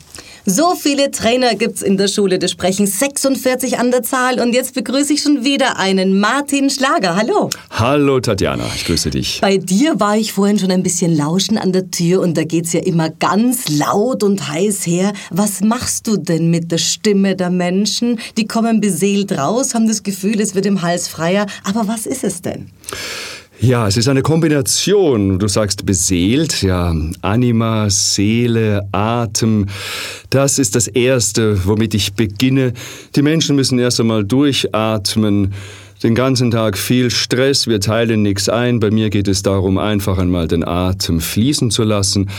So 0.51 0.73
viele 0.73 1.11
Trainer 1.11 1.53
gibt's 1.53 1.83
in 1.83 1.95
der 1.95 2.07
Schule 2.07 2.39
des 2.39 2.49
Sprechens, 2.49 2.97
46 2.97 3.77
an 3.77 3.91
der 3.91 4.01
Zahl. 4.01 4.39
Und 4.39 4.53
jetzt 4.53 4.73
begrüße 4.73 5.13
ich 5.13 5.21
schon 5.21 5.43
wieder 5.43 5.77
einen 5.77 6.19
Martin 6.19 6.71
Schlager. 6.71 7.15
Hallo. 7.15 7.51
Hallo 7.69 8.19
Tatjana, 8.19 8.63
ich 8.75 8.83
grüße 8.85 9.11
dich. 9.11 9.41
Bei 9.41 9.57
dir 9.57 9.99
war 9.99 10.17
ich 10.17 10.33
vorhin 10.33 10.57
schon 10.57 10.71
ein 10.71 10.81
bisschen 10.81 11.15
lauschen 11.15 11.59
an 11.59 11.71
der 11.71 11.91
Tür 11.91 12.21
und 12.21 12.35
da 12.35 12.45
geht's 12.45 12.73
ja 12.73 12.79
immer 12.79 13.11
ganz 13.11 13.69
laut 13.69 14.23
und 14.23 14.49
heiß 14.49 14.87
her. 14.87 15.13
Was 15.29 15.61
machst 15.61 16.07
du 16.07 16.17
denn 16.17 16.49
mit 16.49 16.71
der 16.71 16.79
Stimme 16.79 17.35
der 17.35 17.51
Menschen? 17.51 18.19
Die 18.35 18.47
kommen 18.47 18.81
beseelt 18.81 19.37
raus, 19.37 19.75
haben 19.75 19.87
das 19.87 20.01
Gefühl, 20.01 20.41
es 20.41 20.55
wird 20.55 20.65
im 20.65 20.81
Hals 20.81 21.07
freier. 21.07 21.45
Aber 21.63 21.87
was 21.87 22.07
ist 22.07 22.23
es 22.23 22.41
denn? 22.41 22.71
Ja, 23.61 23.89
es 23.89 23.97
ist 23.97 24.07
eine 24.07 24.21
Kombination. 24.21 25.37
Du 25.37 25.49
sagst 25.49 25.85
beseelt, 25.85 26.61
ja, 26.61 26.95
Anima, 27.21 27.89
Seele, 27.89 28.87
Atem. 28.93 29.65
Das 30.29 30.59
ist 30.59 30.77
das 30.77 30.87
Erste, 30.87 31.65
womit 31.65 31.93
ich 31.93 32.13
beginne. 32.13 32.71
Die 33.17 33.21
Menschen 33.21 33.57
müssen 33.57 33.77
erst 33.77 33.99
einmal 33.99 34.23
durchatmen. 34.23 35.53
Den 36.01 36.15
ganzen 36.15 36.49
Tag 36.49 36.77
viel 36.77 37.11
Stress, 37.11 37.67
wir 37.67 37.81
teilen 37.81 38.21
nichts 38.21 38.47
ein. 38.47 38.79
Bei 38.79 38.89
mir 38.89 39.09
geht 39.09 39.27
es 39.27 39.43
darum, 39.43 39.77
einfach 39.77 40.17
einmal 40.17 40.47
den 40.47 40.65
Atem 40.65 41.19
fließen 41.19 41.71
zu 41.71 41.83
lassen, 41.83 42.29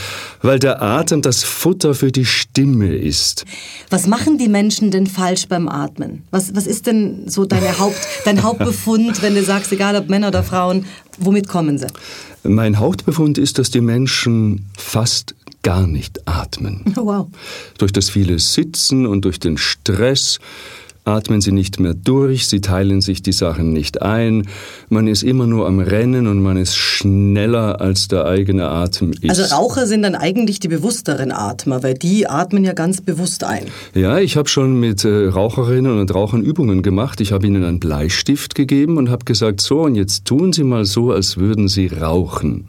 weil 0.41 0.57
der 0.57 0.81
Atem 0.81 1.21
das 1.21 1.43
Futter 1.43 1.93
für 1.93 2.11
die 2.11 2.25
Stimme 2.25 2.95
ist. 2.95 3.45
Was 3.91 4.07
machen 4.07 4.39
die 4.39 4.49
Menschen 4.49 4.89
denn 4.89 5.05
falsch 5.05 5.47
beim 5.47 5.67
Atmen? 5.67 6.23
Was, 6.31 6.55
was 6.55 6.65
ist 6.65 6.87
denn 6.87 7.29
so 7.29 7.45
deine 7.45 7.77
Haupt, 7.77 7.99
dein 8.25 8.41
Hauptbefund, 8.41 9.21
wenn 9.21 9.35
du 9.35 9.43
sagst, 9.43 9.71
egal 9.71 9.95
ob 9.95 10.09
Männer 10.09 10.29
oder 10.29 10.41
Frauen, 10.41 10.85
womit 11.19 11.47
kommen 11.47 11.77
sie? 11.77 11.87
Mein 12.43 12.79
Hauptbefund 12.79 13.37
ist, 13.37 13.59
dass 13.59 13.69
die 13.69 13.81
Menschen 13.81 14.65
fast 14.75 15.35
gar 15.61 15.85
nicht 15.85 16.27
atmen. 16.27 16.95
Oh, 16.97 17.05
wow. 17.05 17.27
Durch 17.77 17.93
das 17.93 18.09
viele 18.09 18.39
Sitzen 18.39 19.05
und 19.05 19.25
durch 19.25 19.39
den 19.39 19.59
Stress 19.59 20.39
atmen 21.03 21.41
sie 21.41 21.51
nicht 21.51 21.79
mehr 21.79 21.93
durch, 21.93 22.47
sie 22.47 22.61
teilen 22.61 23.01
sich 23.01 23.21
die 23.23 23.31
Sachen 23.31 23.73
nicht 23.73 24.01
ein, 24.01 24.47
man 24.89 25.07
ist 25.07 25.23
immer 25.23 25.47
nur 25.47 25.67
am 25.67 25.79
Rennen 25.79 26.27
und 26.27 26.41
man 26.41 26.57
ist 26.57 26.75
schneller 26.75 27.81
als 27.81 28.07
der 28.07 28.25
eigene 28.25 28.69
Atem 28.69 29.11
ist. 29.11 29.29
Also 29.29 29.55
Raucher 29.55 29.87
sind 29.87 30.03
dann 30.03 30.15
eigentlich 30.15 30.59
die 30.59 30.67
bewussteren 30.67 31.31
Atmer, 31.31 31.83
weil 31.83 31.95
die 31.95 32.27
atmen 32.27 32.63
ja 32.63 32.73
ganz 32.73 33.01
bewusst 33.01 33.43
ein. 33.43 33.65
Ja, 33.95 34.19
ich 34.19 34.37
habe 34.37 34.47
schon 34.47 34.79
mit 34.79 35.03
äh, 35.03 35.27
Raucherinnen 35.27 35.99
und 35.99 36.13
Rauchern 36.13 36.43
Übungen 36.43 36.83
gemacht. 36.83 37.21
Ich 37.21 37.31
habe 37.31 37.47
ihnen 37.47 37.63
einen 37.63 37.79
Bleistift 37.79 38.55
gegeben 38.55 38.97
und 38.97 39.09
habe 39.09 39.25
gesagt, 39.25 39.61
so 39.61 39.81
und 39.81 39.95
jetzt 39.95 40.25
tun 40.25 40.53
Sie 40.53 40.63
mal 40.63 40.85
so, 40.85 41.11
als 41.11 41.37
würden 41.37 41.67
Sie 41.67 41.87
rauchen. 41.87 42.65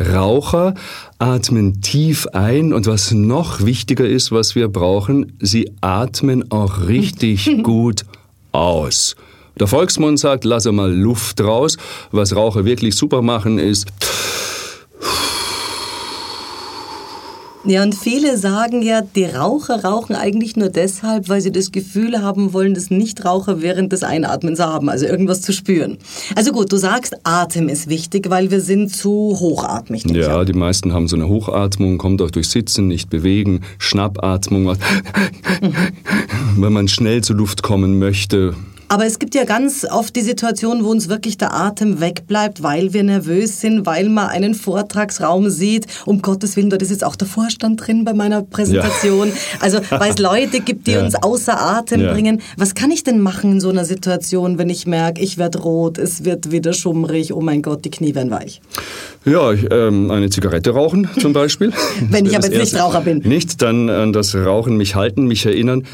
Raucher 0.00 0.74
atmen 1.18 1.80
tief 1.80 2.26
ein 2.28 2.72
und 2.72 2.86
was 2.86 3.12
noch 3.12 3.64
wichtiger 3.64 4.06
ist, 4.06 4.30
was 4.32 4.54
wir 4.54 4.68
brauchen, 4.68 5.32
sie 5.40 5.72
atmen 5.80 6.50
auch 6.50 6.86
richtig 6.86 7.50
gut 7.62 8.04
aus. 8.52 9.16
Der 9.58 9.66
Volksmund 9.66 10.20
sagt, 10.20 10.44
lasse 10.44 10.70
mal 10.70 10.92
Luft 10.92 11.40
raus. 11.40 11.76
Was 12.12 12.34
Raucher 12.34 12.64
wirklich 12.64 12.94
super 12.94 13.22
machen, 13.22 13.58
ist 13.58 13.88
Ja, 17.68 17.82
und 17.82 17.94
viele 17.94 18.38
sagen 18.38 18.80
ja, 18.82 19.02
die 19.02 19.24
Raucher 19.24 19.84
rauchen 19.84 20.16
eigentlich 20.16 20.56
nur 20.56 20.70
deshalb, 20.70 21.28
weil 21.28 21.40
sie 21.42 21.52
das 21.52 21.70
Gefühl 21.70 22.22
haben 22.22 22.52
wollen, 22.54 22.72
dass 22.74 22.90
Nichtraucher 22.90 23.60
während 23.60 23.92
des 23.92 24.02
Einatmens 24.02 24.58
haben, 24.58 24.88
also 24.88 25.04
irgendwas 25.04 25.42
zu 25.42 25.52
spüren. 25.52 25.98
Also 26.34 26.52
gut, 26.52 26.72
du 26.72 26.78
sagst, 26.78 27.14
Atem 27.24 27.68
ist 27.68 27.88
wichtig, 27.88 28.30
weil 28.30 28.50
wir 28.50 28.60
sind 28.62 28.94
zu 28.94 29.10
hochatmig. 29.38 30.04
Ja, 30.06 30.44
die 30.44 30.54
meisten 30.54 30.92
haben 30.94 31.08
so 31.08 31.16
eine 31.16 31.28
Hochatmung, 31.28 31.98
kommt 31.98 32.22
auch 32.22 32.30
durch 32.30 32.48
Sitzen, 32.48 32.88
nicht 32.88 33.10
bewegen, 33.10 33.60
Schnappatmung, 33.78 34.66
was- 34.66 34.78
wenn 36.56 36.72
man 36.72 36.88
schnell 36.88 37.22
zur 37.22 37.36
Luft 37.36 37.62
kommen 37.62 37.98
möchte. 37.98 38.54
Aber 38.90 39.04
es 39.04 39.18
gibt 39.18 39.34
ja 39.34 39.44
ganz 39.44 39.84
oft 39.84 40.16
die 40.16 40.22
Situation, 40.22 40.82
wo 40.82 40.88
uns 40.90 41.08
wirklich 41.10 41.36
der 41.36 41.52
Atem 41.52 42.00
wegbleibt, 42.00 42.62
weil 42.62 42.94
wir 42.94 43.02
nervös 43.02 43.60
sind, 43.60 43.84
weil 43.84 44.08
man 44.08 44.28
einen 44.28 44.54
Vortragsraum 44.54 45.50
sieht. 45.50 45.86
Um 46.06 46.22
Gottes 46.22 46.56
Willen, 46.56 46.70
dort 46.70 46.80
ist 46.80 46.90
jetzt 46.90 47.04
auch 47.04 47.14
der 47.16 47.28
Vorstand 47.28 47.86
drin 47.86 48.04
bei 48.04 48.14
meiner 48.14 48.42
Präsentation. 48.42 49.30
Also 49.60 49.80
weil 49.90 50.12
es 50.12 50.18
Leute 50.30 50.60
gibt, 50.60 50.86
die 50.86 50.92
Ja. 50.92 51.04
uns 51.04 51.14
außer 51.16 51.60
Atem 51.60 52.00
Ja. 52.00 52.12
bringen. 52.12 52.40
Was 52.56 52.74
kann 52.74 52.90
ich 52.90 53.04
denn 53.04 53.20
machen 53.20 53.52
in 53.52 53.60
so 53.60 53.68
einer 53.68 53.84
Situation, 53.84 54.56
wenn 54.56 54.70
ich 54.70 54.86
merke, 54.86 55.20
ich 55.20 55.36
werde 55.36 55.58
rot, 55.58 55.98
es 55.98 56.24
wird 56.24 56.50
wieder 56.50 56.72
schummrig, 56.72 57.34
oh 57.34 57.40
mein 57.42 57.60
Gott, 57.62 57.84
die 57.84 57.90
Knie 57.90 58.14
werden 58.14 58.30
weich. 58.30 58.62
Ja, 59.26 59.52
ich, 59.52 59.66
ähm, 59.70 60.10
eine 60.10 60.30
Zigarette 60.30 60.70
rauchen 60.70 61.08
zum 61.20 61.34
Beispiel. 61.34 61.72
Wenn 62.10 62.24
ich 62.24 62.34
aber 62.36 62.46
jetzt 62.46 62.54
Erste. 62.56 62.76
Nichtraucher 62.76 63.00
bin. 63.02 63.18
Nicht, 63.18 63.60
dann 63.60 63.90
an 63.90 64.12
das 64.14 64.34
Rauchen 64.34 64.76
mich 64.78 64.94
halten, 64.94 65.26
mich 65.26 65.44
erinnern. 65.44 65.84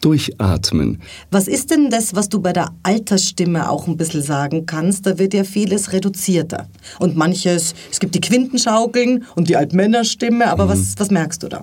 Durchatmen. 0.00 1.00
Was 1.30 1.48
ist 1.48 1.70
denn 1.70 1.90
das, 1.90 2.14
was 2.14 2.28
du 2.28 2.40
bei 2.40 2.52
der 2.52 2.70
Altersstimme 2.82 3.68
auch 3.68 3.88
ein 3.88 3.96
bisschen 3.96 4.22
sagen 4.22 4.64
kannst? 4.66 5.06
Da 5.06 5.18
wird 5.18 5.34
ja 5.34 5.44
vieles 5.44 5.92
reduzierter. 5.92 6.68
Und 6.98 7.16
manches, 7.16 7.74
es 7.90 7.98
gibt 7.98 8.14
die 8.14 8.20
Quintenschaukeln 8.20 9.24
und 9.34 9.48
die 9.48 9.56
Altmännerstimme, 9.56 10.46
aber 10.50 10.66
Mhm. 10.66 10.70
was, 10.70 10.94
was 10.98 11.10
merkst 11.10 11.42
du 11.42 11.48
da? 11.48 11.60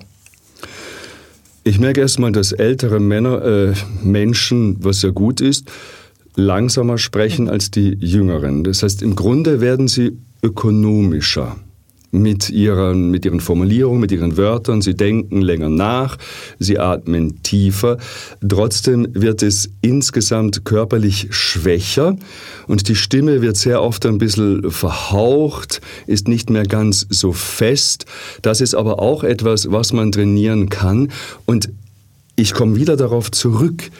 Ich 1.64 1.80
merke 1.80 2.00
erstmal, 2.00 2.30
dass 2.30 2.52
ältere 2.52 3.00
Männer, 3.00 3.42
äh, 3.42 3.74
Menschen, 4.04 4.76
was 4.84 5.02
ja 5.02 5.10
gut 5.10 5.40
ist, 5.40 5.64
langsamer 6.36 6.98
sprechen 6.98 7.48
als 7.48 7.70
die 7.70 7.96
Jüngeren. 7.98 8.62
Das 8.62 8.82
heißt, 8.82 9.02
im 9.02 9.16
Grunde 9.16 9.60
werden 9.60 9.88
sie 9.88 10.16
ökonomischer 10.42 11.56
mit 12.20 12.50
ihren, 12.50 13.10
mit 13.10 13.24
ihren 13.24 13.40
Formulierungen, 13.40 14.00
mit 14.00 14.12
ihren 14.12 14.36
Wörtern. 14.36 14.82
Sie 14.82 14.94
denken 14.94 15.40
länger 15.40 15.68
nach, 15.68 16.18
sie 16.58 16.78
atmen 16.78 17.42
tiefer. 17.42 17.98
Trotzdem 18.46 19.08
wird 19.12 19.42
es 19.42 19.70
insgesamt 19.82 20.64
körperlich 20.64 21.28
schwächer 21.30 22.16
und 22.66 22.88
die 22.88 22.96
Stimme 22.96 23.42
wird 23.42 23.56
sehr 23.56 23.82
oft 23.82 24.06
ein 24.06 24.18
bisschen 24.18 24.70
verhaucht, 24.70 25.80
ist 26.06 26.28
nicht 26.28 26.50
mehr 26.50 26.64
ganz 26.64 27.06
so 27.08 27.32
fest. 27.32 28.06
Das 28.42 28.60
ist 28.60 28.74
aber 28.74 29.00
auch 29.00 29.22
etwas, 29.22 29.70
was 29.70 29.92
man 29.92 30.12
trainieren 30.12 30.68
kann. 30.68 31.10
Und 31.44 31.70
ich 32.36 32.52
komme 32.52 32.76
wieder 32.76 32.96
darauf 32.96 33.30
zurück. 33.30 33.90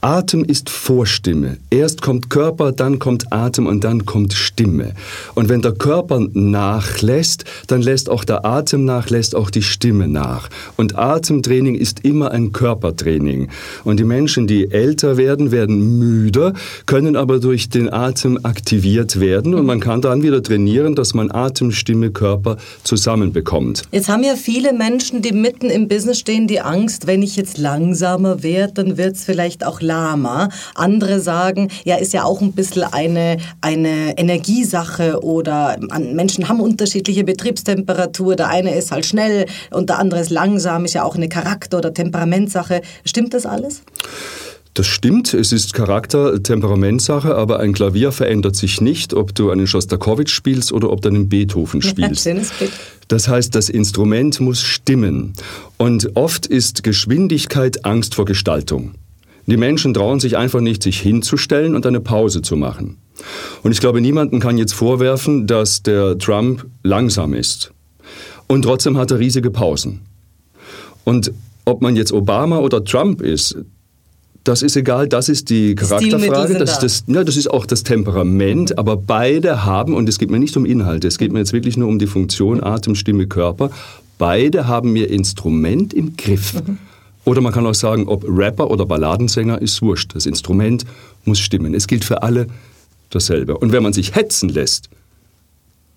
Atem 0.00 0.44
ist 0.44 0.70
Vorstimme. 0.70 1.56
Erst 1.70 2.02
kommt 2.02 2.30
Körper, 2.30 2.70
dann 2.70 3.00
kommt 3.00 3.32
Atem 3.32 3.66
und 3.66 3.82
dann 3.82 4.06
kommt 4.06 4.32
Stimme. 4.32 4.92
Und 5.34 5.48
wenn 5.48 5.60
der 5.60 5.72
Körper 5.72 6.20
nachlässt, 6.32 7.44
dann 7.66 7.82
lässt 7.82 8.08
auch 8.08 8.24
der 8.24 8.44
Atem 8.44 8.84
nach, 8.84 9.10
lässt 9.10 9.34
auch 9.34 9.50
die 9.50 9.62
Stimme 9.62 10.06
nach. 10.06 10.50
Und 10.76 10.96
Atemtraining 10.96 11.74
ist 11.74 12.04
immer 12.04 12.30
ein 12.30 12.52
Körpertraining. 12.52 13.48
Und 13.82 13.98
die 13.98 14.04
Menschen, 14.04 14.46
die 14.46 14.70
älter 14.70 15.16
werden, 15.16 15.50
werden 15.50 15.98
müder, 15.98 16.52
können 16.86 17.16
aber 17.16 17.40
durch 17.40 17.68
den 17.68 17.92
Atem 17.92 18.38
aktiviert 18.44 19.18
werden. 19.18 19.54
Und 19.54 19.66
man 19.66 19.80
kann 19.80 20.00
dann 20.00 20.22
wieder 20.22 20.42
trainieren, 20.42 20.94
dass 20.94 21.12
man 21.12 21.32
Atem, 21.32 21.72
Stimme, 21.72 22.10
Körper 22.10 22.56
zusammenbekommt. 22.84 23.82
Jetzt 23.90 24.08
haben 24.08 24.22
ja 24.22 24.36
viele 24.36 24.72
Menschen, 24.72 25.22
die 25.22 25.32
mitten 25.32 25.70
im 25.70 25.88
Business 25.88 26.20
stehen, 26.20 26.46
die 26.46 26.60
Angst, 26.60 27.08
wenn 27.08 27.22
ich 27.22 27.34
jetzt 27.34 27.58
langsamer 27.58 28.44
werde, 28.44 28.74
dann 28.74 28.96
wird 28.96 29.16
es 29.16 29.24
vielleicht 29.24 29.66
auch 29.66 29.80
lahmer. 29.88 30.50
Andere 30.74 31.18
sagen, 31.20 31.68
ja, 31.84 31.96
ist 31.96 32.12
ja 32.12 32.22
auch 32.22 32.40
ein 32.40 32.52
bisschen 32.52 32.84
eine, 32.84 33.38
eine 33.60 34.16
Energiesache 34.16 35.20
oder 35.22 35.76
Menschen 35.98 36.48
haben 36.48 36.60
unterschiedliche 36.60 37.24
Betriebstemperatur. 37.24 38.36
Der 38.36 38.48
eine 38.48 38.74
ist 38.74 38.92
halt 38.92 39.06
schnell 39.06 39.46
und 39.70 39.90
der 39.90 39.98
andere 39.98 40.20
ist 40.20 40.30
langsam, 40.30 40.84
ist 40.84 40.94
ja 40.94 41.02
auch 41.02 41.16
eine 41.16 41.28
Charakter- 41.28 41.78
oder 41.78 41.92
Temperamentsache. 41.92 42.82
Stimmt 43.04 43.34
das 43.34 43.46
alles? 43.46 43.82
Das 44.78 44.86
stimmt, 44.86 45.34
es 45.34 45.50
ist 45.50 45.74
Charakter, 45.74 46.40
Temperamentsache, 46.40 47.34
aber 47.34 47.58
ein 47.58 47.72
Klavier 47.72 48.12
verändert 48.12 48.54
sich 48.54 48.80
nicht, 48.80 49.12
ob 49.12 49.34
du 49.34 49.50
einen 49.50 49.66
Schostakowitsch 49.66 50.32
spielst 50.32 50.72
oder 50.72 50.90
ob 50.90 51.02
du 51.02 51.08
einen 51.08 51.28
Beethoven 51.28 51.82
spielst. 51.82 52.28
Das 53.08 53.26
heißt, 53.26 53.56
das 53.56 53.70
Instrument 53.70 54.38
muss 54.38 54.62
stimmen. 54.62 55.32
Und 55.78 56.14
oft 56.14 56.46
ist 56.46 56.84
Geschwindigkeit 56.84 57.84
Angst 57.84 58.14
vor 58.14 58.24
Gestaltung. 58.24 58.94
Die 59.48 59.56
Menschen 59.56 59.94
trauen 59.94 60.20
sich 60.20 60.36
einfach 60.36 60.60
nicht, 60.60 60.82
sich 60.82 61.00
hinzustellen 61.00 61.74
und 61.74 61.86
eine 61.86 62.00
Pause 62.00 62.42
zu 62.42 62.54
machen. 62.54 62.98
Und 63.62 63.72
ich 63.72 63.80
glaube, 63.80 64.00
niemanden 64.00 64.40
kann 64.40 64.58
jetzt 64.58 64.74
vorwerfen, 64.74 65.46
dass 65.46 65.82
der 65.82 66.18
Trump 66.18 66.66
langsam 66.82 67.32
ist. 67.32 67.72
Und 68.46 68.62
trotzdem 68.62 68.98
hat 68.98 69.10
er 69.10 69.18
riesige 69.18 69.50
Pausen. 69.50 70.02
Und 71.04 71.32
ob 71.64 71.80
man 71.80 71.96
jetzt 71.96 72.12
Obama 72.12 72.58
oder 72.58 72.84
Trump 72.84 73.22
ist, 73.22 73.56
das 74.44 74.62
ist 74.62 74.76
egal, 74.76 75.08
das 75.08 75.30
ist 75.30 75.48
die 75.48 75.74
Charakterfrage, 75.74 76.54
das 76.54 76.72
ist, 76.72 76.82
das, 76.82 77.04
ja, 77.06 77.24
das 77.24 77.36
ist 77.36 77.50
auch 77.50 77.66
das 77.66 77.82
Temperament, 77.82 78.78
aber 78.78 78.96
beide 78.96 79.64
haben, 79.64 79.94
und 79.94 80.08
es 80.08 80.18
geht 80.18 80.30
mir 80.30 80.38
nicht 80.38 80.56
um 80.56 80.64
Inhalte, 80.64 81.08
es 81.08 81.18
geht 81.18 81.32
mir 81.32 81.40
jetzt 81.40 81.52
wirklich 81.52 81.76
nur 81.76 81.88
um 81.88 81.98
die 81.98 82.06
Funktion 82.06 82.62
Atem, 82.62 82.94
Stimme, 82.94 83.26
Körper, 83.26 83.70
beide 84.16 84.66
haben 84.66 84.94
ihr 84.96 85.10
Instrument 85.10 85.92
im 85.92 86.16
Griff. 86.16 86.54
Mhm. 86.54 86.78
Oder 87.28 87.42
man 87.42 87.52
kann 87.52 87.66
auch 87.66 87.74
sagen, 87.74 88.08
ob 88.08 88.24
Rapper 88.26 88.70
oder 88.70 88.86
Balladensänger 88.86 89.60
ist 89.60 89.82
wurscht. 89.82 90.14
Das 90.14 90.24
Instrument 90.24 90.86
muss 91.26 91.38
stimmen. 91.38 91.74
Es 91.74 91.86
gilt 91.86 92.02
für 92.02 92.22
alle 92.22 92.46
dasselbe. 93.10 93.58
Und 93.58 93.70
wenn 93.70 93.82
man 93.82 93.92
sich 93.92 94.14
hetzen 94.14 94.48
lässt, 94.48 94.88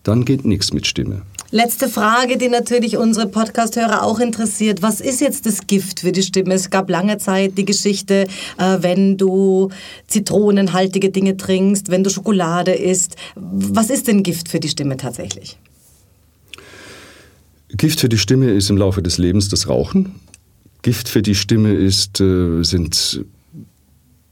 dann 0.03 0.25
geht 0.25 0.43
nichts 0.43 0.73
mit 0.73 0.87
Stimme. 0.87 1.21
Letzte 1.51 1.87
Frage, 1.87 2.37
die 2.37 2.49
natürlich 2.49 2.97
unsere 2.97 3.27
Podcast-Hörer 3.27 4.03
auch 4.03 4.19
interessiert. 4.19 4.81
Was 4.81 4.99
ist 4.99 5.21
jetzt 5.21 5.45
das 5.45 5.67
Gift 5.67 6.01
für 6.01 6.11
die 6.11 6.21
Stimme? 6.21 6.53
Es 6.53 6.69
gab 6.69 6.89
lange 6.89 7.17
Zeit 7.17 7.57
die 7.57 7.65
Geschichte, 7.65 8.27
äh, 8.57 8.77
wenn 8.81 9.15
du 9.15 9.69
zitronenhaltige 10.07 11.11
Dinge 11.11 11.37
trinkst, 11.37 11.91
wenn 11.91 12.03
du 12.03 12.09
Schokolade 12.09 12.73
isst. 12.73 13.15
Was 13.35 13.89
ist 13.89 14.09
denn 14.09 14.23
Gift 14.23 14.49
für 14.49 14.59
die 14.59 14.67
Stimme 14.67 14.97
tatsächlich? 14.97 15.57
Gift 17.69 18.01
für 18.01 18.09
die 18.09 18.17
Stimme 18.17 18.51
ist 18.51 18.69
im 18.69 18.75
Laufe 18.75 19.01
des 19.01 19.17
Lebens 19.17 19.47
das 19.47 19.69
Rauchen. 19.69 20.15
Gift 20.81 21.09
für 21.09 21.21
die 21.21 21.35
Stimme 21.35 21.73
ist, 21.73 22.19
äh, 22.21 22.63
sind 22.63 23.25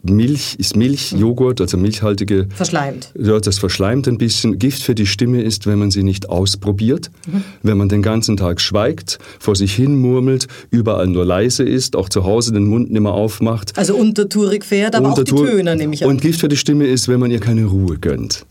Milch 0.01 0.55
ist 0.57 0.77
Milch, 0.77 1.11
mhm. 1.11 1.19
Joghurt, 1.19 1.59
also 1.59 1.77
milchhaltige. 1.77 2.47
Verschleimt. 2.55 3.11
Ja, 3.19 3.37
das 3.39 3.59
verschleimt 3.59 4.07
ein 4.07 4.17
bisschen. 4.17 4.57
Gift 4.57 4.81
für 4.81 4.95
die 4.95 5.05
Stimme 5.05 5.41
ist, 5.41 5.67
wenn 5.67 5.77
man 5.77 5.91
sie 5.91 6.03
nicht 6.03 6.29
ausprobiert, 6.29 7.11
mhm. 7.27 7.43
wenn 7.63 7.77
man 7.77 7.89
den 7.89 8.01
ganzen 8.01 8.37
Tag 8.37 8.61
schweigt, 8.61 9.19
vor 9.39 9.57
sich 9.57 9.73
hin 9.73 9.99
murmelt, 9.99 10.47
überall 10.71 11.07
nur 11.07 11.25
leise 11.25 11.63
ist, 11.63 11.97
auch 11.97 12.07
zu 12.07 12.23
Hause 12.23 12.53
den 12.53 12.65
Mund 12.65 12.91
nicht 12.91 13.01
mehr 13.01 13.11
aufmacht. 13.11 13.77
Also 13.77 13.95
untertourig 13.95 14.63
fährt, 14.63 14.95
aber 14.95 15.09
Untertour 15.09 15.41
auch 15.41 15.45
die 15.45 15.51
Töne 15.51 15.75
nehme 15.75 15.93
ich 15.93 16.03
an. 16.03 16.09
Und 16.09 16.21
Gift 16.21 16.39
für 16.39 16.49
die 16.49 16.57
Stimme 16.57 16.87
ist, 16.87 17.09
wenn 17.09 17.19
man 17.19 17.29
ihr 17.29 17.41
keine 17.41 17.65
Ruhe 17.65 17.97
gönnt. 17.97 18.45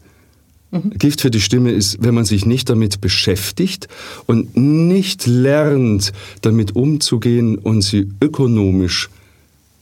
Mhm. 0.70 0.90
Gift 0.98 1.20
für 1.20 1.30
die 1.30 1.40
Stimme 1.40 1.72
ist, 1.72 2.02
wenn 2.02 2.14
man 2.14 2.24
sich 2.24 2.44
nicht 2.44 2.68
damit 2.68 3.00
beschäftigt 3.00 3.88
und 4.26 4.56
nicht 4.56 5.26
lernt, 5.26 6.12
damit 6.42 6.76
umzugehen 6.76 7.56
und 7.58 7.82
sie 7.82 8.08
ökonomisch 8.20 9.08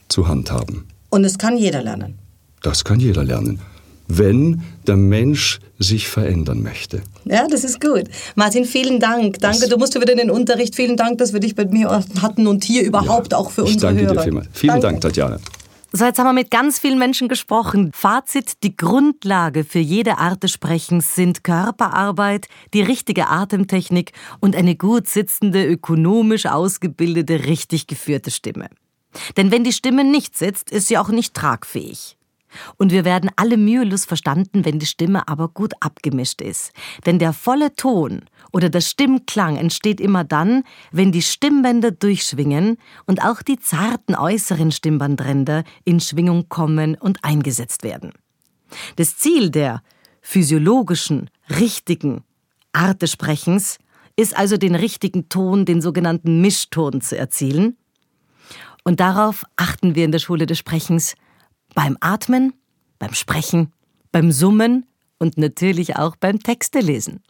zu 0.07 0.27
handhaben. 0.27 0.85
Und 1.09 1.23
es 1.23 1.37
kann 1.37 1.57
jeder 1.57 1.83
lernen. 1.83 2.15
Das 2.61 2.83
kann 2.83 2.99
jeder 2.99 3.23
lernen, 3.23 3.59
wenn 4.07 4.61
der 4.87 4.95
Mensch 4.95 5.59
sich 5.79 6.07
verändern 6.07 6.63
möchte. 6.63 7.01
Ja, 7.25 7.47
das 7.47 7.63
ist 7.63 7.79
gut. 7.79 8.05
Martin, 8.35 8.65
vielen 8.65 8.99
Dank. 8.99 9.39
Danke, 9.39 9.61
das 9.61 9.69
du 9.69 9.77
musst 9.77 9.93
wieder 9.95 10.11
in 10.11 10.17
den 10.17 10.31
Unterricht. 10.31 10.75
Vielen 10.75 10.97
Dank, 10.97 11.17
dass 11.19 11.33
wir 11.33 11.39
dich 11.39 11.55
bei 11.55 11.65
mir 11.65 12.03
hatten 12.21 12.47
und 12.47 12.63
hier 12.63 12.83
überhaupt 12.83 13.33
ja, 13.33 13.37
auch 13.37 13.51
für 13.51 13.63
unsere 13.63 13.93
danke 13.93 14.03
Hörer. 14.03 14.15
Dir 14.15 14.21
vielmals. 14.21 14.47
Vielen 14.53 14.81
danke. 14.81 14.87
Dank, 14.87 15.01
Tatjana. 15.01 15.39
So, 15.93 16.03
jetzt 16.03 16.19
haben 16.19 16.27
wir 16.27 16.33
mit 16.33 16.51
ganz 16.51 16.79
vielen 16.79 16.99
Menschen 16.99 17.29
gesprochen. 17.29 17.91
Fazit, 17.93 18.61
die 18.63 18.75
Grundlage 18.75 19.63
für 19.63 19.79
jede 19.79 20.17
Art 20.17 20.43
des 20.43 20.51
Sprechens 20.51 21.15
sind 21.15 21.45
Körperarbeit, 21.45 22.47
die 22.73 22.81
richtige 22.81 23.29
Atemtechnik 23.29 24.11
und 24.41 24.53
eine 24.57 24.75
gut 24.75 25.07
sitzende, 25.07 25.65
ökonomisch 25.65 26.45
ausgebildete, 26.45 27.45
richtig 27.45 27.87
geführte 27.87 28.31
Stimme. 28.31 28.67
Denn 29.37 29.49
wenn 29.49 29.63
die 29.63 29.71
Stimme 29.71 30.03
nicht 30.03 30.37
sitzt, 30.37 30.71
ist 30.71 30.87
sie 30.87 30.97
auch 30.97 31.09
nicht 31.09 31.33
tragfähig. 31.33 32.17
Und 32.77 32.91
wir 32.91 33.05
werden 33.05 33.29
alle 33.35 33.57
mühelos 33.57 34.05
verstanden, 34.05 34.65
wenn 34.65 34.79
die 34.79 34.85
Stimme 34.85 35.27
aber 35.27 35.49
gut 35.49 35.73
abgemischt 35.79 36.41
ist. 36.41 36.71
Denn 37.05 37.19
der 37.19 37.33
volle 37.33 37.75
Ton 37.75 38.21
oder 38.51 38.69
der 38.69 38.81
Stimmklang 38.81 39.57
entsteht 39.57 39.99
immer 39.99 40.23
dann, 40.23 40.63
wenn 40.91 41.11
die 41.11 41.21
Stimmbänder 41.21 41.91
durchschwingen 41.91 42.77
und 43.05 43.23
auch 43.23 43.41
die 43.41 43.59
zarten 43.59 44.15
äußeren 44.15 44.71
Stimmbandränder 44.71 45.63
in 45.83 45.99
Schwingung 45.99 46.49
kommen 46.49 46.95
und 46.95 47.23
eingesetzt 47.23 47.83
werden. 47.83 48.11
Das 48.95 49.17
Ziel 49.17 49.49
der 49.49 49.81
physiologischen, 50.21 51.29
richtigen 51.49 52.23
Art 52.73 53.01
des 53.01 53.11
Sprechens 53.11 53.77
ist 54.15 54.37
also 54.37 54.57
den 54.57 54.75
richtigen 54.75 55.29
Ton, 55.29 55.65
den 55.65 55.81
sogenannten 55.81 56.41
Mischton 56.41 57.01
zu 57.01 57.17
erzielen 57.17 57.77
und 58.87 59.01
darauf 59.01 59.43
achten 59.57 59.95
wir 59.95 60.05
in 60.05 60.13
der 60.13 60.19
Schule 60.19 60.45
des 60.45 60.59
Sprechens 60.59 61.15
beim 61.77 61.95
Atmen, 62.01 62.51
beim 62.97 63.13
Sprechen, 63.13 63.71
beim 64.11 64.31
Summen 64.31 64.87
und 65.19 65.37
natürlich 65.37 65.95
auch 65.95 66.15
beim 66.15 66.39
Textelesen. 66.39 67.21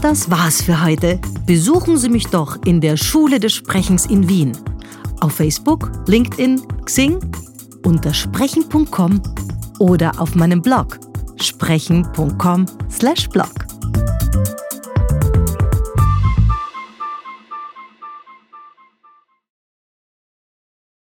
Das 0.00 0.30
war's 0.30 0.62
für 0.62 0.84
heute. 0.84 1.20
Besuchen 1.44 1.98
Sie 1.98 2.08
mich 2.08 2.28
doch 2.28 2.64
in 2.64 2.80
der 2.80 2.96
Schule 2.96 3.40
des 3.40 3.52
Sprechens 3.52 4.06
in 4.06 4.28
Wien. 4.28 4.56
Auf 5.20 5.32
Facebook, 5.32 5.90
LinkedIn, 6.06 6.62
Xing, 6.84 7.18
unter 7.84 8.14
sprechen.com 8.14 9.20
oder 9.80 10.20
auf 10.20 10.36
meinem 10.36 10.62
Blog 10.62 11.00
sprechen.com/blog. 11.40 13.54